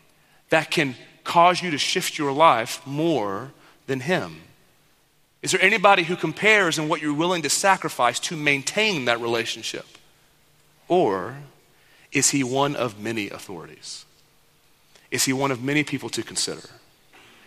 that 0.50 0.70
can 0.70 0.96
cause 1.24 1.62
you 1.62 1.70
to 1.70 1.78
shift 1.78 2.18
your 2.18 2.32
life 2.32 2.84
more 2.86 3.52
than 3.86 4.00
him? 4.00 4.42
Is 5.42 5.50
there 5.50 5.62
anybody 5.62 6.04
who 6.04 6.16
compares 6.16 6.78
in 6.78 6.88
what 6.88 7.02
you're 7.02 7.14
willing 7.14 7.42
to 7.42 7.50
sacrifice 7.50 8.20
to 8.20 8.36
maintain 8.36 9.06
that 9.06 9.20
relationship? 9.20 9.86
Or 10.88 11.36
is 12.12 12.30
he 12.30 12.44
one 12.44 12.76
of 12.76 13.00
many 13.00 13.28
authorities? 13.30 14.04
Is 15.10 15.24
he 15.24 15.32
one 15.32 15.50
of 15.50 15.62
many 15.62 15.82
people 15.84 16.08
to 16.10 16.22
consider? 16.22 16.68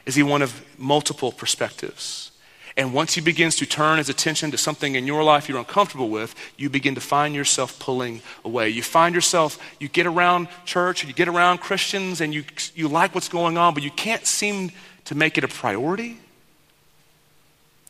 Is 0.05 0.15
he 0.15 0.23
one 0.23 0.41
of 0.41 0.63
multiple 0.77 1.31
perspectives? 1.31 2.31
And 2.77 2.93
once 2.93 3.13
he 3.13 3.21
begins 3.21 3.55
to 3.57 3.65
turn 3.65 3.99
his 3.99 4.09
attention 4.09 4.51
to 4.51 4.57
something 4.57 4.95
in 4.95 5.07
your 5.07 5.23
life 5.23 5.47
you're 5.47 5.57
uncomfortable 5.57 6.09
with, 6.09 6.35
you 6.57 6.69
begin 6.69 6.95
to 6.95 7.01
find 7.01 7.33
yourself 7.33 7.79
pulling 7.79 8.21
away. 8.43 8.67
You 8.69 8.83
find 8.83 9.15
yourself, 9.15 9.57
you 9.79 9.87
get 9.87 10.05
around 10.05 10.49
church, 10.65 11.05
you 11.05 11.13
get 11.13 11.29
around 11.29 11.59
Christians, 11.59 12.19
and 12.19 12.33
you, 12.33 12.43
you 12.75 12.89
like 12.89 13.15
what's 13.15 13.29
going 13.29 13.57
on, 13.57 13.73
but 13.73 13.83
you 13.83 13.91
can't 13.91 14.25
seem 14.25 14.71
to 15.05 15.15
make 15.15 15.37
it 15.37 15.45
a 15.45 15.47
priority. 15.47 16.17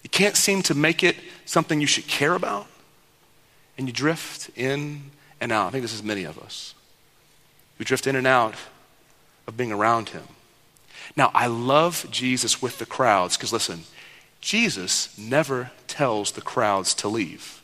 You 0.03 0.09
can't 0.09 0.35
seem 0.35 0.61
to 0.63 0.75
make 0.75 1.03
it 1.03 1.15
something 1.45 1.81
you 1.81 1.87
should 1.87 2.07
care 2.07 2.35
about. 2.35 2.67
And 3.77 3.87
you 3.87 3.93
drift 3.93 4.51
in 4.55 5.09
and 5.41 5.51
out. 5.51 5.67
I 5.67 5.71
think 5.71 5.81
this 5.81 5.93
is 5.93 6.03
many 6.03 6.25
of 6.25 6.37
us. 6.37 6.75
We 7.79 7.85
drift 7.85 8.05
in 8.05 8.15
and 8.15 8.27
out 8.27 8.53
of 9.47 9.57
being 9.57 9.71
around 9.71 10.09
him. 10.09 10.23
Now, 11.15 11.31
I 11.33 11.47
love 11.47 12.05
Jesus 12.11 12.61
with 12.61 12.77
the 12.77 12.85
crowds 12.85 13.35
because 13.35 13.51
listen, 13.51 13.83
Jesus 14.45 15.17
never 15.17 15.71
tells 15.88 16.31
the 16.31 16.41
crowds 16.41 16.93
to 16.95 17.08
leave. 17.08 17.62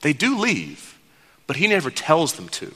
They 0.00 0.12
do 0.12 0.38
leave, 0.38 0.98
but 1.46 1.56
he 1.56 1.68
never 1.68 1.90
tells 1.90 2.34
them 2.34 2.48
to. 2.50 2.72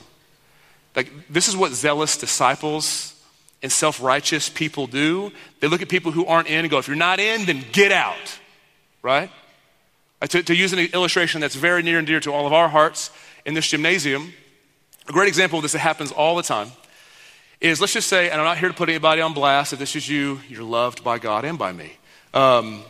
Like, 0.94 1.10
this 1.28 1.48
is 1.48 1.56
what 1.56 1.72
zealous 1.72 2.16
disciples 2.16 3.14
and 3.62 3.72
self 3.72 4.00
righteous 4.00 4.48
people 4.48 4.86
do. 4.86 5.32
They 5.60 5.68
look 5.68 5.82
at 5.82 5.88
people 5.88 6.12
who 6.12 6.26
aren't 6.26 6.48
in 6.48 6.60
and 6.60 6.70
go, 6.70 6.78
if 6.78 6.86
you're 6.86 6.96
not 6.96 7.18
in, 7.18 7.46
then 7.46 7.64
get 7.72 7.90
out 7.90 8.38
right? 9.02 9.30
To, 10.28 10.42
to 10.42 10.54
use 10.54 10.72
an 10.72 10.80
illustration 10.80 11.40
that's 11.40 11.54
very 11.54 11.82
near 11.82 11.98
and 11.98 12.06
dear 12.06 12.20
to 12.20 12.32
all 12.32 12.46
of 12.46 12.52
our 12.52 12.68
hearts 12.68 13.10
in 13.46 13.54
this 13.54 13.68
gymnasium, 13.68 14.32
a 15.08 15.12
great 15.12 15.28
example 15.28 15.58
of 15.58 15.62
this 15.62 15.72
that 15.72 15.78
happens 15.78 16.12
all 16.12 16.36
the 16.36 16.42
time 16.42 16.70
is 17.60 17.80
let's 17.80 17.92
just 17.92 18.08
say, 18.08 18.30
and 18.30 18.40
I'm 18.40 18.44
not 18.44 18.58
here 18.58 18.68
to 18.68 18.74
put 18.74 18.88
anybody 18.88 19.20
on 19.20 19.32
blast, 19.32 19.72
if 19.72 19.78
this 19.78 19.96
is 19.96 20.08
you, 20.08 20.40
you're 20.48 20.62
loved 20.62 21.02
by 21.02 21.18
God 21.18 21.44
and 21.44 21.58
by 21.58 21.72
me. 21.72 21.92
Um, 22.34 22.82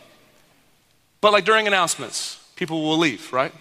but 1.21 1.31
like 1.31 1.45
during 1.45 1.67
announcements, 1.67 2.39
people 2.55 2.83
will 2.83 2.97
leave, 2.97 3.31
right? 3.33 3.53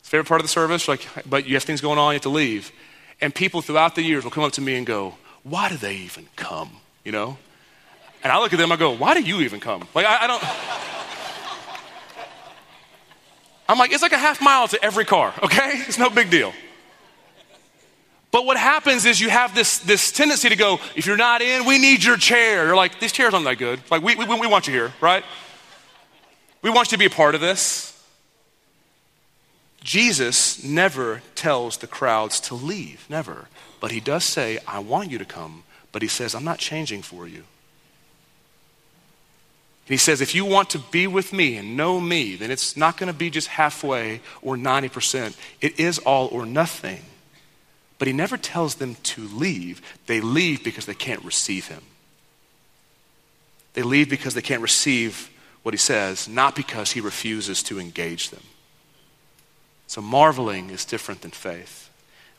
It's 0.00 0.08
favorite 0.08 0.26
part 0.26 0.40
of 0.40 0.44
the 0.44 0.50
service, 0.50 0.88
like, 0.88 1.06
but 1.28 1.46
you 1.46 1.54
have 1.54 1.64
things 1.64 1.80
going 1.80 1.98
on, 1.98 2.12
you 2.12 2.14
have 2.14 2.22
to 2.22 2.28
leave. 2.28 2.72
And 3.20 3.34
people 3.34 3.60
throughout 3.62 3.94
the 3.94 4.02
years 4.02 4.24
will 4.24 4.30
come 4.30 4.44
up 4.44 4.52
to 4.52 4.60
me 4.60 4.76
and 4.76 4.86
go, 4.86 5.16
why 5.42 5.68
do 5.68 5.76
they 5.76 5.96
even 5.96 6.28
come? 6.36 6.70
You 7.04 7.12
know? 7.12 7.38
And 8.22 8.32
I 8.32 8.38
look 8.40 8.52
at 8.52 8.58
them, 8.58 8.72
I 8.72 8.76
go, 8.76 8.92
why 8.92 9.14
do 9.14 9.22
you 9.22 9.40
even 9.40 9.60
come? 9.60 9.86
Like, 9.94 10.06
I, 10.06 10.24
I 10.24 10.26
don't. 10.26 10.42
I'm 13.68 13.78
like, 13.78 13.92
it's 13.92 14.02
like 14.02 14.12
a 14.12 14.18
half 14.18 14.40
mile 14.40 14.66
to 14.68 14.82
every 14.82 15.04
car, 15.04 15.34
okay? 15.42 15.82
It's 15.86 15.98
no 15.98 16.08
big 16.08 16.30
deal. 16.30 16.52
But 18.30 18.44
what 18.44 18.56
happens 18.56 19.04
is 19.04 19.20
you 19.20 19.30
have 19.30 19.54
this, 19.54 19.78
this 19.78 20.12
tendency 20.12 20.48
to 20.48 20.56
go, 20.56 20.80
if 20.94 21.06
you're 21.06 21.16
not 21.16 21.40
in, 21.40 21.64
we 21.64 21.78
need 21.78 22.04
your 22.04 22.16
chair. 22.16 22.66
You're 22.66 22.76
like, 22.76 23.00
these 23.00 23.12
chairs 23.12 23.32
aren't 23.32 23.46
that 23.46 23.56
good. 23.58 23.80
Like, 23.90 24.02
we, 24.02 24.16
we, 24.16 24.26
we 24.26 24.46
want 24.46 24.66
you 24.66 24.72
here, 24.74 24.92
right? 25.00 25.24
We 26.62 26.70
want 26.70 26.90
you 26.90 26.96
to 26.96 26.98
be 26.98 27.06
a 27.06 27.10
part 27.10 27.34
of 27.34 27.40
this. 27.40 27.94
Jesus 29.82 30.62
never 30.64 31.22
tells 31.34 31.78
the 31.78 31.86
crowds 31.86 32.40
to 32.40 32.54
leave, 32.54 33.06
never. 33.08 33.48
But 33.80 33.92
he 33.92 34.00
does 34.00 34.24
say, 34.24 34.58
I 34.66 34.80
want 34.80 35.10
you 35.10 35.18
to 35.18 35.24
come. 35.24 35.62
But 35.92 36.02
he 36.02 36.08
says, 36.08 36.34
I'm 36.34 36.44
not 36.44 36.58
changing 36.58 37.02
for 37.02 37.26
you. 37.26 37.44
And 39.86 39.94
he 39.94 39.96
says, 39.96 40.20
if 40.20 40.34
you 40.34 40.44
want 40.44 40.70
to 40.70 40.78
be 40.78 41.06
with 41.06 41.32
me 41.32 41.56
and 41.56 41.76
know 41.76 42.00
me, 42.00 42.34
then 42.34 42.50
it's 42.50 42.76
not 42.76 42.98
going 42.98 43.10
to 43.10 43.18
be 43.18 43.30
just 43.30 43.48
halfway 43.48 44.20
or 44.42 44.56
90%. 44.56 45.34
It 45.62 45.80
is 45.80 45.98
all 46.00 46.26
or 46.28 46.44
nothing. 46.44 47.02
But 47.98 48.06
he 48.06 48.12
never 48.12 48.36
tells 48.36 48.74
them 48.74 48.96
to 49.04 49.22
leave. 49.28 49.80
They 50.06 50.20
leave 50.20 50.62
because 50.62 50.86
they 50.86 50.94
can't 50.94 51.24
receive 51.24 51.68
him. 51.68 51.82
They 53.72 53.82
leave 53.82 54.10
because 54.10 54.34
they 54.34 54.42
can't 54.42 54.60
receive 54.60 55.30
what 55.68 55.74
he 55.74 55.78
says, 55.78 56.26
not 56.26 56.56
because 56.56 56.92
he 56.92 57.00
refuses 57.00 57.62
to 57.62 57.78
engage 57.78 58.30
them. 58.30 58.42
So 59.86 60.00
marveling 60.00 60.70
is 60.70 60.86
different 60.86 61.20
than 61.20 61.30
faith. 61.30 61.90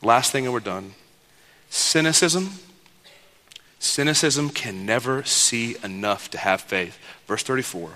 Last 0.02 0.32
thing, 0.32 0.44
and 0.44 0.52
we're 0.52 0.60
done 0.60 0.94
cynicism 1.68 2.50
Cynicism 3.80 4.50
can 4.50 4.84
never 4.84 5.24
see 5.24 5.74
enough 5.82 6.28
to 6.30 6.38
have 6.38 6.60
faith. 6.60 6.98
Verse 7.26 7.42
34 7.42 7.92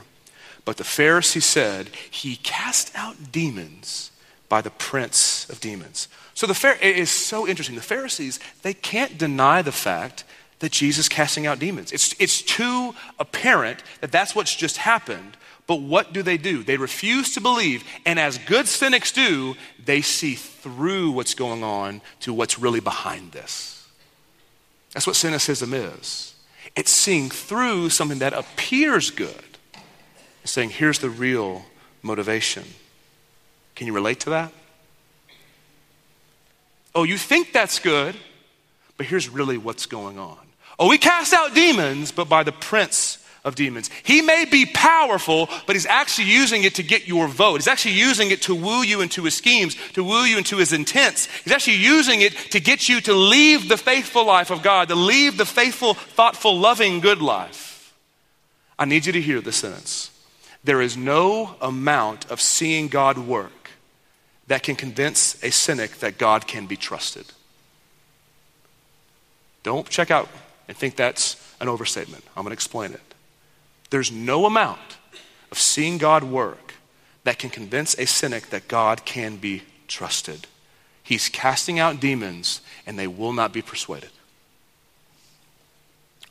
But 0.64 0.78
the 0.78 0.84
Pharisee 0.84 1.42
said, 1.42 1.88
He 2.10 2.36
cast 2.36 2.90
out 2.96 3.30
demons 3.30 4.10
by 4.48 4.62
the 4.62 4.70
prince 4.70 5.48
of 5.50 5.60
demons. 5.60 6.08
So 6.32 6.46
the 6.46 6.76
it 6.80 6.96
is 6.96 7.10
so 7.10 7.46
interesting. 7.46 7.76
The 7.76 7.82
Pharisees, 7.82 8.40
they 8.62 8.72
can't 8.72 9.18
deny 9.18 9.60
the 9.60 9.72
fact 9.72 10.24
that 10.60 10.72
Jesus 10.72 11.08
casting 11.08 11.46
out 11.46 11.58
demons. 11.58 11.92
It's, 11.92 12.14
it's 12.18 12.42
too 12.42 12.94
apparent 13.18 13.82
that 14.00 14.12
that's 14.12 14.34
what's 14.34 14.54
just 14.54 14.78
happened. 14.78 15.36
But 15.66 15.80
what 15.80 16.12
do 16.12 16.22
they 16.22 16.36
do? 16.36 16.62
They 16.62 16.76
refuse 16.76 17.34
to 17.34 17.40
believe, 17.40 17.84
and 18.04 18.18
as 18.18 18.36
good 18.38 18.68
cynics 18.68 19.12
do, 19.12 19.54
they 19.82 20.02
see 20.02 20.34
through 20.34 21.12
what's 21.12 21.34
going 21.34 21.62
on 21.62 22.02
to 22.20 22.34
what's 22.34 22.58
really 22.58 22.80
behind 22.80 23.32
this. 23.32 23.88
That's 24.92 25.06
what 25.06 25.16
cynicism 25.16 25.72
is. 25.72 26.34
It's 26.76 26.90
seeing 26.90 27.30
through 27.30 27.90
something 27.90 28.18
that 28.18 28.32
appears 28.32 29.10
good. 29.10 29.58
It's 30.42 30.52
saying, 30.52 30.70
here's 30.70 30.98
the 30.98 31.10
real 31.10 31.64
motivation. 32.02 32.64
Can 33.74 33.86
you 33.86 33.94
relate 33.94 34.20
to 34.20 34.30
that? 34.30 34.52
Oh, 36.94 37.04
you 37.04 37.16
think 37.18 37.52
that's 37.52 37.78
good, 37.78 38.14
but 38.96 39.06
here's 39.06 39.28
really 39.28 39.58
what's 39.58 39.86
going 39.86 40.18
on. 40.18 40.38
Oh, 40.78 40.88
we 40.88 40.98
cast 40.98 41.32
out 41.32 41.54
demons, 41.54 42.12
but 42.12 42.28
by 42.28 42.42
the 42.42 42.52
prince 42.52 43.18
of 43.44 43.54
demons. 43.54 43.90
He 44.02 44.22
may 44.22 44.46
be 44.46 44.64
powerful, 44.64 45.48
but 45.66 45.76
he's 45.76 45.87
actually 45.87 46.28
using 46.28 46.64
it 46.64 46.76
to 46.76 46.82
get 46.82 47.06
your 47.06 47.28
vote. 47.28 47.56
He's 47.56 47.68
actually 47.68 47.94
using 47.94 48.30
it 48.30 48.42
to 48.42 48.54
woo 48.54 48.82
you 48.82 49.02
into 49.02 49.24
his 49.24 49.34
schemes, 49.34 49.76
to 49.92 50.02
woo 50.02 50.24
you 50.24 50.38
into 50.38 50.56
his 50.56 50.72
intents. 50.72 51.26
He's 51.44 51.52
actually 51.52 51.76
using 51.76 52.22
it 52.22 52.32
to 52.52 52.60
get 52.60 52.88
you 52.88 53.00
to 53.02 53.12
leave 53.12 53.68
the 53.68 53.76
faithful 53.76 54.24
life 54.24 54.50
of 54.50 54.62
God, 54.62 54.88
to 54.88 54.94
leave 54.94 55.37
the 55.37 55.44
faithful, 55.44 55.94
thoughtful, 55.94 56.58
loving, 56.58 57.00
good 57.00 57.20
life. 57.20 57.94
I 58.78 58.87
need 58.87 59.06
you 59.06 59.12
to 59.12 59.20
hear 59.20 59.40
this 59.40 59.56
sentence. 59.56 60.10
There 60.64 60.80
is 60.80 60.96
no 60.96 61.56
amount 61.60 62.30
of 62.30 62.40
seeing 62.40 62.88
God 62.88 63.18
work 63.18 63.70
that 64.46 64.62
can 64.62 64.74
convince 64.74 65.42
a 65.44 65.50
cynic 65.50 65.98
that 65.98 66.16
God 66.16 66.46
can 66.46 66.66
be 66.66 66.76
trusted. 66.76 67.26
Don't 69.62 69.88
check 69.88 70.10
out 70.10 70.28
and 70.68 70.77
think 70.77 70.96
that's 70.96 71.37
an 71.61 71.68
overstatement. 71.68 72.24
I'm 72.37 72.42
going 72.42 72.50
to 72.50 72.55
explain 72.55 72.92
it. 72.92 73.00
There's 73.90 74.11
no 74.11 74.46
amount 74.46 74.98
of 75.50 75.59
seeing 75.59 75.98
God 75.98 76.24
work 76.24 76.74
that 77.24 77.38
can 77.38 77.50
convince 77.50 77.98
a 77.98 78.07
cynic 78.07 78.50
that 78.50 78.68
God 78.68 79.05
can 79.05 79.37
be 79.37 79.62
trusted. 79.88 80.46
He's 81.03 81.29
casting 81.29 81.79
out 81.79 82.00
demons 82.00 82.60
and 82.87 82.98
they 82.98 83.06
will 83.06 83.33
not 83.33 83.52
be 83.52 83.62
persuaded. 83.62 84.10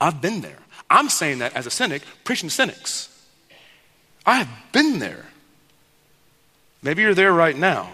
I've 0.01 0.21
been 0.21 0.41
there. 0.41 0.59
I'm 0.89 1.09
saying 1.09 1.39
that 1.39 1.53
as 1.55 1.65
a 1.65 1.71
cynic, 1.71 2.01
preaching 2.23 2.49
to 2.49 2.55
cynics. 2.55 3.09
I 4.25 4.39
have 4.39 4.49
been 4.71 4.99
there. 4.99 5.25
Maybe 6.81 7.01
you're 7.01 7.13
there 7.13 7.33
right 7.33 7.57
now. 7.57 7.89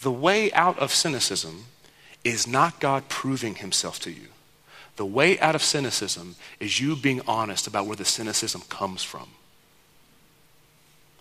The 0.00 0.12
way 0.12 0.52
out 0.52 0.78
of 0.78 0.92
cynicism 0.92 1.64
is 2.22 2.46
not 2.46 2.80
God 2.80 3.08
proving 3.08 3.56
himself 3.56 3.98
to 4.00 4.10
you. 4.10 4.28
The 4.96 5.06
way 5.06 5.38
out 5.40 5.54
of 5.54 5.62
cynicism 5.62 6.36
is 6.60 6.80
you 6.80 6.94
being 6.94 7.20
honest 7.26 7.66
about 7.66 7.86
where 7.86 7.96
the 7.96 8.04
cynicism 8.04 8.62
comes 8.68 9.02
from, 9.02 9.28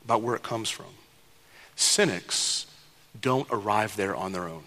about 0.04 0.22
where 0.22 0.36
it 0.36 0.44
comes 0.44 0.70
from. 0.70 0.94
Cynics 1.76 2.68
don't 3.20 3.48
arrive 3.52 3.96
there 3.96 4.16
on 4.16 4.32
their 4.32 4.48
own. 4.48 4.64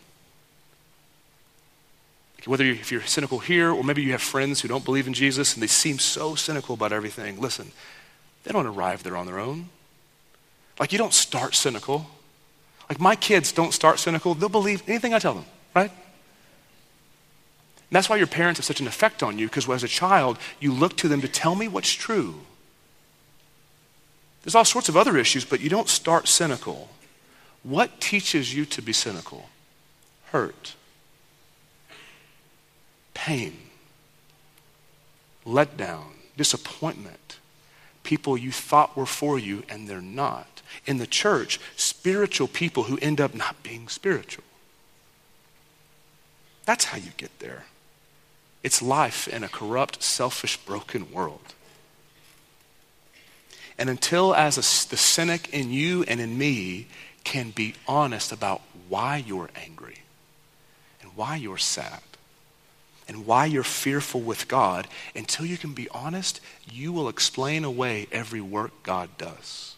Whether 2.45 2.65
you, 2.65 2.73
if 2.73 2.93
you're 2.93 3.03
cynical 3.03 3.41
here, 3.41 3.73
or 3.73 3.83
maybe 3.83 4.03
you 4.03 4.13
have 4.13 4.23
friends 4.23 4.61
who 4.61 4.69
don't 4.69 4.85
believe 4.85 5.09
in 5.09 5.15
Jesus 5.15 5.55
and 5.55 5.63
they 5.63 5.67
seem 5.67 5.99
so 5.99 6.37
cynical 6.37 6.75
about 6.75 6.93
everything, 6.93 7.41
listen, 7.41 7.73
they 8.45 8.53
don't 8.53 8.67
arrive 8.67 9.03
there 9.03 9.17
on 9.17 9.27
their 9.27 9.41
own. 9.41 9.69
Like 10.79 10.93
you 10.93 10.99
don't 10.99 11.13
start 11.13 11.57
cynical. 11.57 12.07
Like 12.89 13.01
my 13.01 13.17
kids 13.17 13.51
don't 13.51 13.73
start 13.75 13.99
cynical, 13.99 14.35
they'll 14.35 14.49
believe 14.49 14.83
anything 14.87 15.13
I 15.13 15.19
tell 15.19 15.35
them, 15.35 15.45
right? 15.75 15.91
And 17.89 17.97
that's 17.97 18.09
why 18.09 18.17
your 18.17 18.27
parents 18.27 18.59
have 18.59 18.65
such 18.65 18.81
an 18.81 18.87
effect 18.87 19.23
on 19.23 19.39
you, 19.39 19.47
because 19.47 19.69
as 19.69 19.85
a 19.85 19.89
child, 19.89 20.39
you 20.59 20.73
look 20.73 20.97
to 20.99 21.09
them 21.09 21.21
to 21.21 21.29
tell 21.29 21.55
me 21.55 21.69
what's 21.69 21.93
true. 21.93 22.41
There's 24.43 24.55
all 24.55 24.65
sorts 24.65 24.89
of 24.89 24.97
other 24.97 25.17
issues, 25.17 25.45
but 25.45 25.61
you 25.61 25.69
don't 25.69 25.89
start 25.89 26.29
cynical. 26.29 26.89
What 27.63 28.01
teaches 28.01 28.55
you 28.55 28.65
to 28.67 28.83
be 28.83 28.93
cynical? 28.93 29.51
Hurt, 30.27 30.75
pain, 33.15 33.57
letdown, 35.47 36.11
disappointment, 36.37 37.39
people 38.03 38.37
you 38.37 38.53
thought 38.53 38.97
were 38.97 39.07
for 39.07 39.39
you 39.39 39.63
and 39.69 39.89
they're 39.89 40.01
not. 40.01 40.63
In 40.87 40.99
the 40.99 41.07
church, 41.07 41.61
spiritual 41.77 42.49
people 42.49 42.85
who 42.85 42.99
end 42.99 43.21
up 43.21 43.35
not 43.35 43.63
being 43.63 43.89
spiritual. 43.89 44.45
That's 46.65 46.87
how 46.87 46.99
you 46.99 47.11
get 47.17 47.39
there. 47.39 47.65
It's 48.67 48.83
life 48.83 49.29
in 49.29 49.45
a 49.45 49.49
corrupt, 49.49 50.03
selfish, 50.03 50.57
broken 50.57 51.13
world. 51.13 51.55
And 53.79 53.89
until, 53.89 54.35
as 54.35 54.57
a, 54.57 54.91
the 54.91 54.97
cynic 54.97 55.55
in 55.55 55.71
you 55.71 56.03
and 56.09 56.19
in 56.21 56.37
me 56.37 56.89
can 57.23 57.51
be 57.51 57.77
honest 57.87 58.33
about 58.33 58.63
why 58.89 59.23
you're 59.25 59.51
angry 59.55 60.01
and 61.01 61.13
why 61.15 61.37
you're 61.37 61.59
sad 61.59 62.01
and 63.07 63.25
why 63.25 63.45
you're 63.45 63.63
fearful 63.63 64.21
with 64.21 64.49
God, 64.49 64.89
until 65.15 65.47
you 65.47 65.57
can 65.57 65.73
be 65.73 65.89
honest, 65.91 66.41
you 66.69 66.91
will 66.93 67.09
explain 67.09 67.63
away 67.63 68.09
every 68.11 68.41
work 68.41 68.83
God 68.83 69.11
does. 69.17 69.77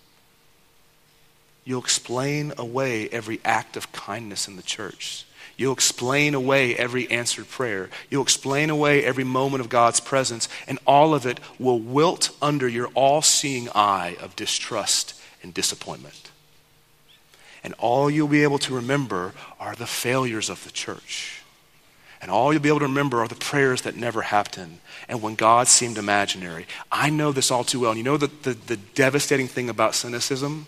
You'll 1.66 1.82
explain 1.82 2.55
away 2.57 3.11
every 3.11 3.39
act 3.45 3.76
of 3.76 3.93
kindness 3.93 4.49
in 4.49 4.57
the 4.57 4.62
church. 4.62 5.26
You'll 5.59 5.73
explain 5.73 6.35
away 6.35 6.77
every 6.77 7.11
answered 7.11 7.49
prayer. 7.51 7.91
You'll 8.09 8.23
explain 8.23 8.71
away 8.71 9.05
every 9.05 9.25
moment 9.25 9.61
of 9.61 9.69
God's 9.69 9.99
presence, 9.99 10.49
and 10.69 10.79
all 10.87 11.15
of 11.15 11.27
it 11.27 11.41
will 11.59 11.81
wilt 11.81 12.31
under 12.41 12.69
your 12.69 12.87
all 12.95 13.21
seeing 13.21 13.69
eye 13.75 14.17
of 14.23 14.37
distrust 14.37 15.21
and 15.43 15.53
disappointment. 15.53 16.31
And 17.65 17.75
all 17.79 18.09
you'll 18.09 18.29
be 18.29 18.45
able 18.45 18.61
to 18.61 18.75
remember 18.75 19.35
are 19.59 19.75
the 19.75 19.87
failures 19.87 20.49
of 20.49 20.63
the 20.63 20.71
church. 20.71 21.43
And 22.23 22.31
all 22.31 22.53
you'll 22.53 22.63
be 22.63 22.69
able 22.69 22.79
to 22.81 22.87
remember 22.87 23.21
are 23.21 23.29
the 23.29 23.35
prayers 23.35 23.83
that 23.83 23.97
never 23.97 24.23
happened 24.23 24.79
and 25.09 25.23
when 25.23 25.35
God 25.35 25.67
seemed 25.67 25.99
imaginary. 25.99 26.67
I 26.91 27.11
know 27.11 27.33
this 27.33 27.51
all 27.51 27.65
too 27.65 27.81
well. 27.81 27.91
And 27.91 27.99
you 27.99 28.05
know 28.05 28.17
the, 28.17 28.31
the, 28.43 28.55
the 28.55 28.77
devastating 28.77 29.49
thing 29.49 29.69
about 29.69 29.95
cynicism? 29.95 30.67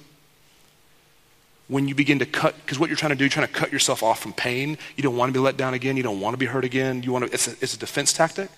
When 1.71 1.87
you 1.87 1.95
begin 1.95 2.19
to 2.19 2.27
cut, 2.27 2.57
because 2.57 2.81
what 2.81 2.91
you're 2.91 2.97
trying 2.97 3.11
to 3.11 3.17
do, 3.17 3.23
you're 3.23 3.31
trying 3.31 3.47
to 3.47 3.53
cut 3.53 3.71
yourself 3.71 4.03
off 4.03 4.19
from 4.19 4.33
pain. 4.33 4.77
You 4.97 5.05
don't 5.05 5.17
want 5.17 5.33
to 5.33 5.33
be 5.33 5.39
let 5.39 5.57
down 5.57 5.73
again. 5.73 5.97
You 5.97 6.03
don't 6.03 6.21
want 6.21 6.35
to 6.35 6.39
be 6.39 6.47
hurt 6.47 6.65
again. 6.65 7.05
You 7.05 7.13
want 7.13 7.27
to, 7.27 7.33
it's, 7.33 7.47
a, 7.47 7.53
it's 7.61 7.75
a 7.75 7.79
defense 7.79 8.13
tactic. 8.13 8.51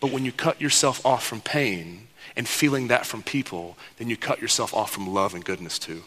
But 0.00 0.12
when 0.12 0.24
you 0.24 0.32
cut 0.32 0.58
yourself 0.58 1.04
off 1.04 1.26
from 1.26 1.42
pain 1.42 2.08
and 2.36 2.48
feeling 2.48 2.88
that 2.88 3.04
from 3.04 3.22
people, 3.22 3.76
then 3.98 4.08
you 4.08 4.16
cut 4.16 4.40
yourself 4.40 4.72
off 4.72 4.90
from 4.90 5.12
love 5.12 5.34
and 5.34 5.44
goodness 5.44 5.78
too. 5.78 6.04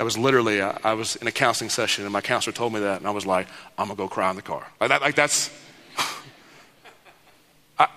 I 0.00 0.04
was 0.04 0.16
literally, 0.16 0.62
I, 0.62 0.78
I 0.82 0.94
was 0.94 1.16
in 1.16 1.26
a 1.26 1.32
counseling 1.32 1.68
session 1.68 2.04
and 2.04 2.12
my 2.12 2.22
counselor 2.22 2.54
told 2.54 2.72
me 2.72 2.80
that, 2.80 2.96
and 2.96 3.06
I 3.06 3.10
was 3.10 3.26
like, 3.26 3.48
I'm 3.76 3.88
going 3.88 3.96
to 3.98 4.02
go 4.04 4.08
cry 4.08 4.30
in 4.30 4.36
the 4.36 4.42
car. 4.42 4.66
Like, 4.80 4.88
that, 4.88 5.02
like 5.02 5.16
that's, 5.16 5.50
I, 7.78 7.88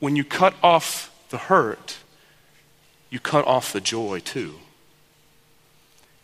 when 0.00 0.16
you 0.16 0.24
cut 0.24 0.54
off 0.62 1.14
the 1.28 1.36
hurt, 1.36 1.98
you 3.10 3.20
cut 3.20 3.46
off 3.46 3.74
the 3.74 3.82
joy 3.82 4.20
too. 4.20 4.54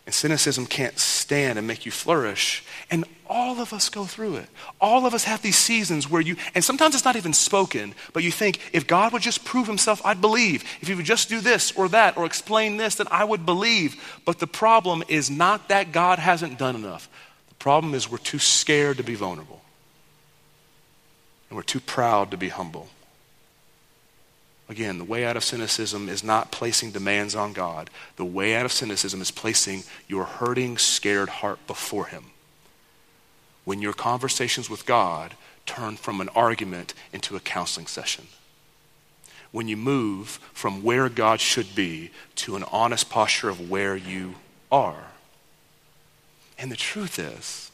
And 0.09 0.13
cynicism 0.15 0.65
can't 0.65 0.97
stand 0.97 1.59
and 1.59 1.67
make 1.67 1.85
you 1.85 1.91
flourish. 1.91 2.63
And 2.89 3.05
all 3.27 3.61
of 3.61 3.73
us 3.73 3.89
go 3.89 4.05
through 4.05 4.37
it. 4.37 4.49
All 4.81 5.05
of 5.05 5.13
us 5.13 5.25
have 5.25 5.43
these 5.43 5.55
seasons 5.55 6.09
where 6.09 6.19
you, 6.19 6.35
and 6.55 6.63
sometimes 6.63 6.95
it's 6.95 7.05
not 7.05 7.15
even 7.15 7.31
spoken, 7.31 7.93
but 8.11 8.23
you 8.23 8.31
think, 8.31 8.59
if 8.73 8.87
God 8.87 9.13
would 9.13 9.21
just 9.21 9.45
prove 9.45 9.67
himself, 9.67 10.03
I'd 10.03 10.19
believe. 10.19 10.63
If 10.81 10.87
he 10.87 10.95
would 10.95 11.05
just 11.05 11.29
do 11.29 11.41
this 11.41 11.71
or 11.73 11.89
that 11.89 12.17
or 12.17 12.25
explain 12.25 12.77
this, 12.77 12.95
then 12.95 13.05
I 13.11 13.23
would 13.23 13.45
believe. 13.45 14.19
But 14.25 14.39
the 14.39 14.47
problem 14.47 15.03
is 15.09 15.29
not 15.29 15.69
that 15.69 15.91
God 15.91 16.17
hasn't 16.17 16.57
done 16.57 16.75
enough. 16.75 17.07
The 17.49 17.55
problem 17.57 17.93
is 17.93 18.09
we're 18.09 18.17
too 18.17 18.39
scared 18.39 18.97
to 18.97 19.03
be 19.03 19.13
vulnerable. 19.13 19.61
And 21.51 21.55
we're 21.55 21.61
too 21.61 21.81
proud 21.81 22.31
to 22.31 22.37
be 22.37 22.49
humble. 22.49 22.89
Again, 24.69 24.99
the 24.99 25.03
way 25.03 25.25
out 25.25 25.35
of 25.35 25.43
cynicism 25.43 26.07
is 26.07 26.23
not 26.23 26.51
placing 26.51 26.91
demands 26.91 27.33
on 27.33 27.53
God. 27.53 27.89
The 28.17 28.25
way 28.25 28.55
out 28.55 28.65
of 28.65 28.71
cynicism 28.71 29.19
is 29.19 29.31
placing 29.31 29.83
your 30.07 30.25
hurting, 30.25 30.77
scared 30.77 31.29
heart 31.29 31.65
before 31.65 32.05
Him. 32.05 32.25
When 33.65 33.81
your 33.81 33.93
conversations 33.93 34.69
with 34.69 34.85
God 34.85 35.33
turn 35.65 35.97
from 35.97 36.21
an 36.21 36.29
argument 36.29 36.93
into 37.11 37.35
a 37.35 37.39
counseling 37.39 37.87
session. 37.87 38.27
When 39.51 39.67
you 39.67 39.75
move 39.75 40.39
from 40.53 40.83
where 40.83 41.09
God 41.09 41.39
should 41.39 41.73
be 41.73 42.11
to 42.35 42.55
an 42.55 42.63
honest 42.71 43.09
posture 43.09 43.49
of 43.49 43.71
where 43.71 43.95
you 43.95 44.35
are. 44.71 45.07
And 46.59 46.71
the 46.71 46.75
truth 46.75 47.17
is, 47.17 47.68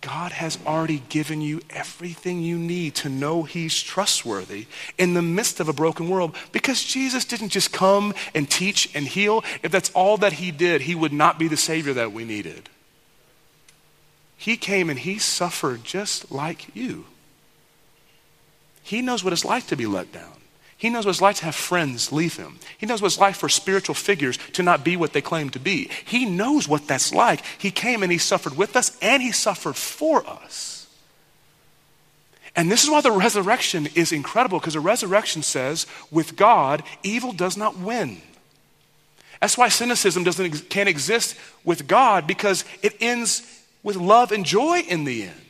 God 0.00 0.32
has 0.32 0.58
already 0.66 1.02
given 1.10 1.42
you 1.42 1.60
everything 1.68 2.40
you 2.40 2.58
need 2.58 2.94
to 2.96 3.08
know 3.10 3.42
He's 3.42 3.80
trustworthy 3.80 4.66
in 4.96 5.12
the 5.12 5.22
midst 5.22 5.60
of 5.60 5.68
a 5.68 5.74
broken 5.74 6.08
world 6.08 6.34
because 6.52 6.82
Jesus 6.82 7.24
didn't 7.26 7.50
just 7.50 7.72
come 7.72 8.14
and 8.34 8.48
teach 8.48 8.90
and 8.94 9.06
heal. 9.06 9.44
If 9.62 9.72
that's 9.72 9.90
all 9.90 10.16
that 10.18 10.34
He 10.34 10.50
did, 10.50 10.82
He 10.82 10.94
would 10.94 11.12
not 11.12 11.38
be 11.38 11.48
the 11.48 11.56
Savior 11.56 11.92
that 11.94 12.12
we 12.12 12.24
needed. 12.24 12.70
He 14.38 14.56
came 14.56 14.88
and 14.88 14.98
He 14.98 15.18
suffered 15.18 15.84
just 15.84 16.32
like 16.32 16.74
you. 16.74 17.04
He 18.82 19.02
knows 19.02 19.22
what 19.22 19.34
it's 19.34 19.44
like 19.44 19.66
to 19.66 19.76
be 19.76 19.86
let 19.86 20.12
down. 20.12 20.40
He 20.80 20.88
knows 20.88 21.04
what 21.04 21.10
it's 21.10 21.20
like 21.20 21.36
to 21.36 21.44
have 21.44 21.54
friends 21.54 22.10
leave 22.10 22.36
him. 22.36 22.58
He 22.78 22.86
knows 22.86 23.02
what 23.02 23.08
it's 23.08 23.20
like 23.20 23.34
for 23.34 23.50
spiritual 23.50 23.94
figures 23.94 24.38
to 24.54 24.62
not 24.62 24.82
be 24.82 24.96
what 24.96 25.12
they 25.12 25.20
claim 25.20 25.50
to 25.50 25.58
be. 25.58 25.90
He 26.06 26.24
knows 26.24 26.66
what 26.66 26.88
that's 26.88 27.12
like. 27.12 27.44
He 27.58 27.70
came 27.70 28.02
and 28.02 28.10
he 28.10 28.16
suffered 28.16 28.56
with 28.56 28.74
us 28.76 28.96
and 29.02 29.22
he 29.22 29.30
suffered 29.30 29.76
for 29.76 30.26
us. 30.26 30.88
And 32.56 32.72
this 32.72 32.82
is 32.82 32.88
why 32.88 33.02
the 33.02 33.12
resurrection 33.12 33.88
is 33.94 34.10
incredible 34.10 34.58
because 34.58 34.72
the 34.72 34.80
resurrection 34.80 35.42
says, 35.42 35.86
with 36.10 36.34
God, 36.34 36.82
evil 37.02 37.32
does 37.32 37.58
not 37.58 37.76
win. 37.76 38.22
That's 39.38 39.58
why 39.58 39.68
cynicism 39.68 40.24
doesn't, 40.24 40.70
can't 40.70 40.88
exist 40.88 41.36
with 41.62 41.88
God 41.88 42.26
because 42.26 42.64
it 42.82 42.96
ends 43.00 43.42
with 43.82 43.96
love 43.96 44.32
and 44.32 44.46
joy 44.46 44.80
in 44.88 45.04
the 45.04 45.24
end. 45.24 45.40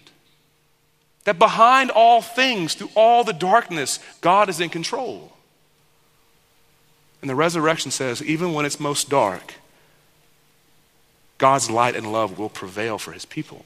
That 1.31 1.39
behind 1.39 1.93
all 1.93 2.23
things, 2.23 2.75
through 2.75 2.91
all 2.97 3.23
the 3.23 3.33
darkness, 3.33 4.01
God 4.21 4.49
is 4.49 4.59
in 4.59 4.69
control. 4.69 5.31
And 7.21 7.31
the 7.31 7.37
resurrection 7.37 7.93
says, 7.93 8.21
even 8.21 8.53
when 8.53 8.67
it's 8.67 8.81
most 8.81 9.09
dark, 9.09 9.55
God's 11.39 11.71
light 11.71 11.95
and 11.95 12.11
love 12.11 12.37
will 12.37 12.49
prevail 12.49 12.99
for 12.99 13.13
his 13.13 13.25
people. 13.25 13.65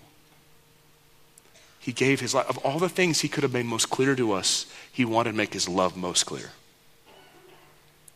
He 1.78 1.92
gave 1.92 2.20
his 2.20 2.34
life. 2.34 2.50
Of 2.50 2.58
all 2.58 2.78
the 2.78 2.90
things 2.90 3.22
he 3.22 3.28
could 3.28 3.44
have 3.44 3.54
made 3.54 3.64
most 3.64 3.88
clear 3.88 4.14
to 4.14 4.32
us, 4.32 4.66
he 4.92 5.06
wanted 5.06 5.30
to 5.30 5.36
make 5.38 5.54
his 5.54 5.66
love 5.66 5.96
most 5.96 6.26
clear. 6.26 6.50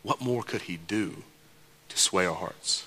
What 0.02 0.20
more 0.20 0.42
could 0.42 0.60
he 0.60 0.76
do 0.76 1.22
to 1.88 1.96
sway 1.96 2.26
our 2.26 2.34
hearts? 2.34 2.84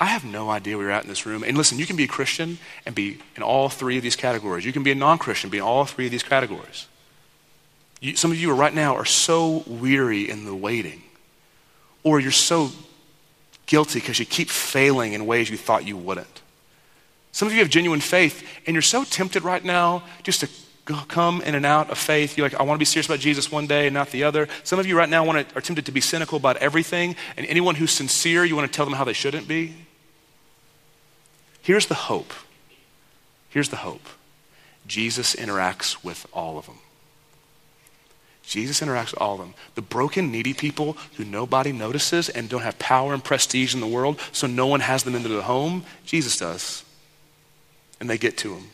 I 0.00 0.06
have 0.06 0.24
no 0.24 0.48
idea 0.48 0.76
where 0.76 0.86
you're 0.86 0.92
at 0.92 1.02
in 1.02 1.08
this 1.08 1.26
room. 1.26 1.42
And 1.42 1.56
listen, 1.56 1.78
you 1.78 1.86
can 1.86 1.96
be 1.96 2.04
a 2.04 2.08
Christian 2.08 2.58
and 2.86 2.94
be 2.94 3.18
in 3.36 3.42
all 3.42 3.68
three 3.68 3.96
of 3.96 4.02
these 4.02 4.14
categories. 4.14 4.64
You 4.64 4.72
can 4.72 4.84
be 4.84 4.92
a 4.92 4.94
non 4.94 5.18
Christian, 5.18 5.50
be 5.50 5.58
in 5.58 5.64
all 5.64 5.84
three 5.84 6.06
of 6.06 6.12
these 6.12 6.22
categories. 6.22 6.86
You, 8.00 8.14
some 8.14 8.30
of 8.30 8.38
you 8.38 8.52
right 8.52 8.72
now 8.72 8.94
are 8.94 9.04
so 9.04 9.64
weary 9.66 10.30
in 10.30 10.44
the 10.44 10.54
waiting, 10.54 11.02
or 12.04 12.20
you're 12.20 12.30
so 12.30 12.70
guilty 13.66 13.98
because 13.98 14.20
you 14.20 14.26
keep 14.26 14.50
failing 14.50 15.14
in 15.14 15.26
ways 15.26 15.50
you 15.50 15.56
thought 15.56 15.84
you 15.84 15.96
wouldn't. 15.96 16.42
Some 17.32 17.48
of 17.48 17.54
you 17.54 17.58
have 17.60 17.68
genuine 17.68 18.00
faith, 18.00 18.46
and 18.66 18.74
you're 18.74 18.82
so 18.82 19.02
tempted 19.02 19.42
right 19.42 19.64
now 19.64 20.04
just 20.22 20.40
to 20.40 20.48
come 21.08 21.42
in 21.42 21.54
and 21.54 21.66
out 21.66 21.90
of 21.90 21.98
faith. 21.98 22.38
You're 22.38 22.48
like, 22.48 22.58
I 22.58 22.62
want 22.62 22.76
to 22.76 22.80
be 22.80 22.84
serious 22.84 23.06
about 23.06 23.18
Jesus 23.18 23.50
one 23.50 23.66
day 23.66 23.88
and 23.88 23.94
not 23.94 24.10
the 24.10 24.24
other. 24.24 24.48
Some 24.62 24.78
of 24.78 24.86
you 24.86 24.96
right 24.96 25.08
now 25.08 25.24
want 25.24 25.48
to, 25.48 25.58
are 25.58 25.60
tempted 25.60 25.86
to 25.86 25.92
be 25.92 26.00
cynical 26.00 26.38
about 26.38 26.56
everything, 26.58 27.16
and 27.36 27.46
anyone 27.46 27.74
who's 27.74 27.90
sincere, 27.90 28.44
you 28.44 28.54
want 28.54 28.70
to 28.70 28.74
tell 28.74 28.86
them 28.86 28.94
how 28.94 29.04
they 29.04 29.12
shouldn't 29.12 29.48
be. 29.48 29.74
Here's 31.68 31.84
the 31.84 31.94
hope. 31.94 32.32
Here's 33.50 33.68
the 33.68 33.76
hope 33.76 34.00
Jesus 34.86 35.36
interacts 35.36 36.02
with 36.02 36.26
all 36.32 36.56
of 36.56 36.64
them. 36.64 36.78
Jesus 38.42 38.80
interacts 38.80 39.10
with 39.10 39.20
all 39.20 39.34
of 39.34 39.40
them. 39.40 39.52
The 39.74 39.82
broken, 39.82 40.32
needy 40.32 40.54
people 40.54 40.96
who 41.18 41.26
nobody 41.26 41.70
notices 41.72 42.30
and 42.30 42.48
don't 42.48 42.62
have 42.62 42.78
power 42.78 43.12
and 43.12 43.22
prestige 43.22 43.74
in 43.74 43.82
the 43.82 43.86
world, 43.86 44.18
so 44.32 44.46
no 44.46 44.66
one 44.66 44.80
has 44.80 45.02
them 45.02 45.14
into 45.14 45.28
the 45.28 45.42
home, 45.42 45.84
Jesus 46.06 46.38
does. 46.38 46.84
And 48.00 48.08
they 48.08 48.16
get 48.16 48.38
to 48.38 48.54
him. 48.54 48.70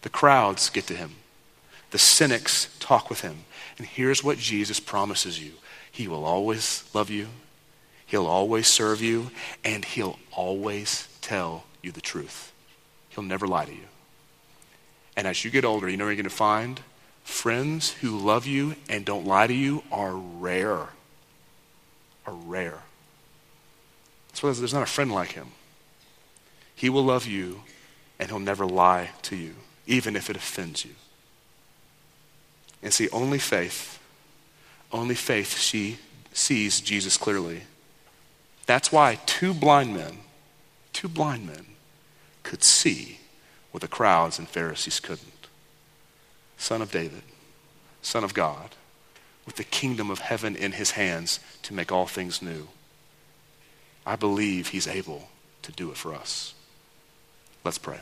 The 0.00 0.10
crowds 0.10 0.70
get 0.70 0.88
to 0.88 0.96
him. 0.96 1.12
The 1.92 1.98
cynics 1.98 2.76
talk 2.80 3.10
with 3.10 3.20
him. 3.20 3.44
And 3.78 3.86
here's 3.86 4.24
what 4.24 4.38
Jesus 4.38 4.80
promises 4.80 5.40
you 5.40 5.52
He 5.92 6.08
will 6.08 6.24
always 6.24 6.82
love 6.94 7.10
you, 7.10 7.28
He'll 8.06 8.26
always 8.26 8.66
serve 8.66 9.00
you, 9.00 9.30
and 9.64 9.84
He'll 9.84 10.18
always 10.32 11.06
tell 11.20 11.62
you 11.82 11.92
the 11.92 12.00
truth. 12.00 12.52
He'll 13.10 13.24
never 13.24 13.46
lie 13.46 13.66
to 13.66 13.72
you. 13.72 13.88
And 15.16 15.26
as 15.26 15.44
you 15.44 15.50
get 15.50 15.64
older, 15.64 15.88
you 15.88 15.96
know 15.96 16.06
you're 16.06 16.14
going 16.14 16.24
to 16.24 16.30
find? 16.30 16.80
Friends 17.24 17.90
who 17.90 18.18
love 18.18 18.46
you 18.46 18.76
and 18.88 19.04
don't 19.04 19.26
lie 19.26 19.46
to 19.46 19.54
you 19.54 19.82
are 19.92 20.14
rare. 20.14 20.88
Are 22.26 22.34
rare. 22.34 22.78
Why 24.40 24.50
there's 24.50 24.74
not 24.74 24.82
a 24.82 24.86
friend 24.86 25.12
like 25.12 25.32
him. 25.32 25.52
He 26.74 26.90
will 26.90 27.04
love 27.04 27.26
you 27.26 27.62
and 28.18 28.28
he'll 28.28 28.40
never 28.40 28.66
lie 28.66 29.10
to 29.22 29.36
you, 29.36 29.54
even 29.86 30.16
if 30.16 30.28
it 30.28 30.36
offends 30.36 30.84
you. 30.84 30.92
And 32.82 32.92
see, 32.92 33.08
only 33.10 33.38
faith, 33.38 34.00
only 34.90 35.14
faith 35.14 35.58
she 35.58 35.98
sees 36.32 36.80
Jesus 36.80 37.16
clearly. 37.16 37.62
That's 38.66 38.90
why 38.90 39.20
two 39.26 39.54
blind 39.54 39.94
men, 39.94 40.18
two 40.92 41.08
blind 41.08 41.46
men, 41.46 41.66
could 42.42 42.62
see 42.62 43.18
what 43.70 43.80
the 43.80 43.88
crowds 43.88 44.38
and 44.38 44.48
Pharisees 44.48 45.00
couldn't. 45.00 45.48
Son 46.56 46.82
of 46.82 46.92
David, 46.92 47.22
Son 48.02 48.24
of 48.24 48.34
God, 48.34 48.70
with 49.46 49.56
the 49.56 49.64
kingdom 49.64 50.10
of 50.10 50.20
heaven 50.20 50.54
in 50.54 50.72
his 50.72 50.92
hands 50.92 51.40
to 51.62 51.74
make 51.74 51.90
all 51.90 52.06
things 52.06 52.40
new. 52.40 52.68
I 54.06 54.16
believe 54.16 54.68
he's 54.68 54.86
able 54.86 55.28
to 55.62 55.72
do 55.72 55.90
it 55.90 55.96
for 55.96 56.14
us. 56.14 56.54
Let's 57.64 57.78
pray. 57.78 58.00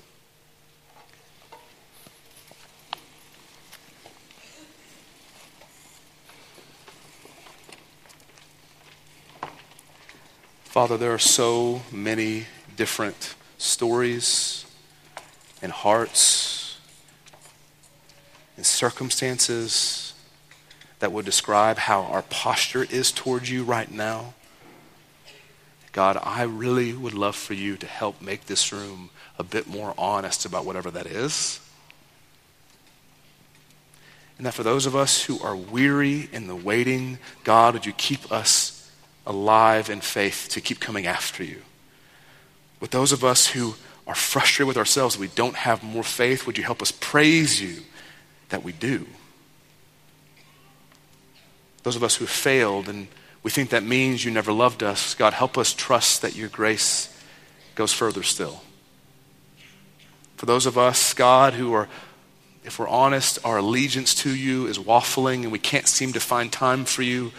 Father, 10.65 10.97
there 10.97 11.13
are 11.13 11.19
so 11.19 11.83
many 11.91 12.47
different 12.77 13.35
stories 13.61 14.65
and 15.63 15.71
hearts 15.71 16.79
and 18.57 18.65
circumstances 18.65 20.15
that 20.99 21.13
would 21.13 21.25
describe 21.25 21.79
how 21.79 22.03
our 22.03 22.23
posture 22.23 22.85
is 22.85 23.13
towards 23.13 23.51
you 23.51 23.65
right 23.65 23.91
now. 23.91 24.35
God, 25.93 26.19
I 26.23 26.43
really 26.43 26.93
would 26.93 27.15
love 27.15 27.37
for 27.37 27.55
you 27.55 27.77
to 27.77 27.87
help 27.87 28.23
make 28.23 28.47
this 28.47 28.73
room 28.73 29.11
a 29.39 29.43
bit 29.43 29.67
more 29.67 29.95
honest 29.99 30.45
about 30.45 30.65
whatever 30.65 30.91
that 30.91 31.07
is. 31.07 31.61
And 34.39 34.47
that 34.47 34.55
for 34.55 34.63
those 34.63 34.87
of 34.87 34.97
us 34.97 35.25
who 35.25 35.39
are 35.41 35.57
weary 35.57 36.29
in 36.33 36.47
the 36.47 36.57
waiting, 36.57 37.19
God, 37.45 37.75
would 37.75 37.87
you 37.87 37.93
keep 37.93 38.31
us 38.31 38.91
alive 39.27 39.91
in 39.91 40.01
faith 40.01 40.49
to 40.51 40.61
keep 40.61 40.81
coming 40.81 41.07
after 41.07 41.45
you. 41.45 41.63
With 42.81 42.91
those 42.91 43.13
of 43.13 43.23
us 43.23 43.49
who 43.49 43.75
are 44.07 44.15
frustrated 44.15 44.67
with 44.67 44.77
ourselves 44.77 45.19
we 45.19 45.29
don't 45.29 45.55
have 45.55 45.83
more 45.83 46.03
faith, 46.03 46.47
would 46.47 46.59
you 46.59 46.65
help 46.65 46.83
us 46.83 46.91
praise 46.91 47.61
you 47.61 47.83
that 48.49 48.65
we 48.65 48.73
do? 48.73 49.07
Those 51.83 51.97
of 51.97 52.03
us 52.03 52.17
who 52.17 52.25
have 52.25 52.35
failed 52.35 52.89
and 52.89 53.07
we 53.43 53.51
think 53.51 53.71
that 53.71 53.85
means 53.85 54.25
you 54.25 54.31
never 54.31 54.53
loved 54.53 54.83
us, 54.83 55.15
God, 55.15 55.33
help 55.33 55.57
us 55.57 55.73
trust 55.73 56.23
that 56.23 56.37
your 56.37 56.49
grace 56.49 57.09
goes 57.75 57.93
further 57.93 58.23
still. 58.23 58.61
For 60.37 60.47
those 60.47 60.67
of 60.67 60.77
us, 60.77 61.15
God, 61.15 61.55
who 61.55 61.73
are, 61.73 61.89
if 62.65 62.79
we're 62.79 62.89
honest, 62.89 63.39
our 63.45 63.59
allegiance 63.59 64.15
to 64.17 64.35
you 64.35 64.67
is 64.67 64.79
waffling 64.79 65.43
and 65.43 65.53
we 65.53 65.59
can't 65.59 65.89
seem 65.89 66.13
to 66.13 66.21
find 66.21 66.53
time 66.53 66.85
for 66.85 67.03
you, 67.03 67.33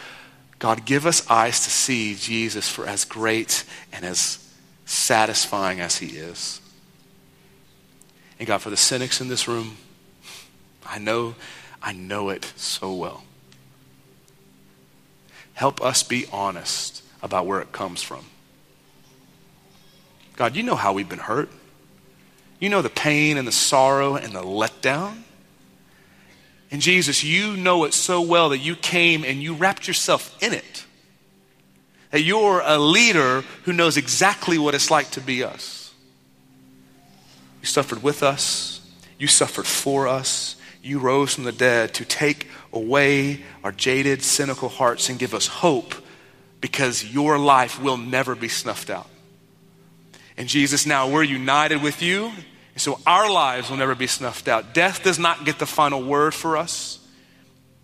God, 0.58 0.86
give 0.86 1.06
us 1.06 1.28
eyes 1.30 1.64
to 1.64 1.70
see 1.70 2.16
Jesus 2.16 2.70
for 2.70 2.88
as 2.88 3.06
great 3.06 3.64
and 3.92 4.06
as 4.06 4.41
satisfying 4.92 5.80
as 5.80 5.98
he 5.98 6.08
is. 6.08 6.60
And 8.38 8.48
God, 8.48 8.60
for 8.60 8.70
the 8.70 8.78
cynics 8.78 9.22
in 9.22 9.30
this 9.30 9.48
room, 9.48 9.78
I 10.86 11.00
know, 11.00 11.36
I 11.82 11.94
know 11.94 12.30
it 12.30 12.52
so 12.56 12.94
well. 12.94 13.24
Help 15.54 15.82
us 15.82 16.04
be 16.04 16.26
honest 16.32 17.04
about 17.22 17.46
where 17.46 17.62
it 17.62 17.72
comes 17.72 18.02
from. 18.02 18.26
God, 20.36 20.56
you 20.56 20.64
know 20.64 20.76
how 20.76 20.94
we've 20.94 21.08
been 21.08 21.20
hurt. 21.20 21.50
You 22.60 22.70
know 22.70 22.82
the 22.82 22.90
pain 22.90 23.38
and 23.38 23.48
the 23.48 23.52
sorrow 23.52 24.16
and 24.16 24.34
the 24.34 24.42
letdown. 24.42 25.24
And 26.70 26.82
Jesus, 26.82 27.24
you 27.24 27.56
know 27.56 27.86
it 27.86 27.94
so 27.94 28.22
well 28.22 28.50
that 28.50 28.60
you 28.60 28.76
came 28.76 29.24
and 29.24 29.42
you 29.42 29.54
wrapped 29.54 29.88
yourself 29.88 30.42
in 30.42 30.54
it. 30.54 30.86
That 32.12 32.22
you're 32.22 32.62
a 32.64 32.78
leader 32.78 33.42
who 33.64 33.74
knows 33.74 33.98
exactly 33.98 34.58
what 34.58 34.76
it's 34.76 34.92
like 34.92 35.12
to 35.12 35.22
be 35.22 35.44
us. 35.44 35.94
You 37.62 37.68
suffered 37.68 38.04
with 38.04 38.24
us, 38.24 38.82
you 39.18 39.28
suffered 39.28 39.68
for 39.68 40.08
us, 40.08 40.56
you 40.84 41.00
rose 41.00 41.36
from 41.36 41.44
the 41.44 41.52
dead 41.52 41.94
to 41.96 42.06
take 42.06 42.48
away 42.74 43.44
our 43.64 43.72
jaded, 43.72 44.24
cynical 44.24 44.70
hearts 44.70 45.10
and 45.10 45.20
give 45.20 45.34
us 45.34 45.48
hope 45.48 45.94
because 46.60 47.04
your 47.04 47.38
life 47.38 47.82
will 47.82 47.98
never 47.98 48.36
be 48.36 48.48
snuffed 48.48 48.90
out. 48.90 49.08
And 50.38 50.48
Jesus, 50.48 50.86
now 50.86 51.10
we're 51.10 51.24
united 51.24 51.84
with 51.84 52.02
you 52.02 52.32
and 52.74 52.82
so 52.82 53.00
our 53.06 53.32
lives 53.32 53.70
will 53.70 53.78
never 53.78 53.96
be 53.96 54.08
snuffed 54.08 54.48
out. 54.48 54.74
Death 54.74 55.04
does 55.04 55.20
not 55.20 55.46
get 55.46 55.60
the 55.60 55.66
final 55.66 56.02
word 56.02 56.34
for 56.34 56.58
us. 56.58 57.00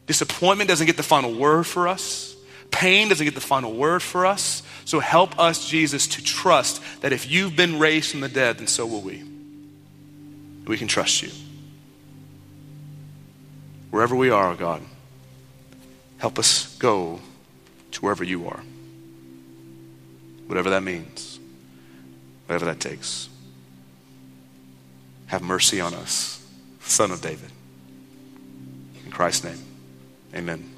Disappointment 0.05 0.69
doesn't 0.69 0.87
get 0.87 0.97
the 0.97 1.03
final 1.03 1.33
word 1.33 1.65
for 1.65 1.87
us. 1.87 2.26
Pain 2.71 3.09
doesn't 3.09 3.25
get 3.25 3.35
the 3.35 3.41
final 3.41 3.73
word 3.73 4.03
for 4.03 4.25
us. 4.25 4.63
So 4.85 4.99
help 4.99 5.37
us, 5.39 5.67
Jesus, 5.67 6.07
to 6.07 6.23
trust 6.23 6.81
that 7.01 7.11
if 7.11 7.29
you've 7.29 7.55
been 7.55 7.79
raised 7.79 8.11
from 8.11 8.21
the 8.21 8.29
dead, 8.29 8.59
then 8.59 8.67
so 8.67 8.85
will 8.85 9.01
we. 9.01 9.23
We 10.65 10.77
can 10.77 10.87
trust 10.87 11.21
you. 11.21 11.29
Wherever 13.89 14.15
we 14.15 14.29
are, 14.29 14.53
God, 14.55 14.81
help 16.17 16.37
us 16.37 16.77
go 16.77 17.19
to 17.91 18.01
wherever 18.01 18.23
you 18.23 18.47
are. 18.47 18.61
Whatever 20.47 20.69
that 20.71 20.83
means, 20.83 21.39
whatever 22.45 22.65
that 22.65 22.79
takes. 22.79 23.29
Have 25.27 25.41
mercy 25.41 25.81
on 25.81 25.93
us, 25.93 26.45
Son 26.81 27.11
of 27.11 27.21
David. 27.21 27.49
In 29.05 29.11
Christ's 29.11 29.43
name, 29.43 29.63
amen. 30.33 30.76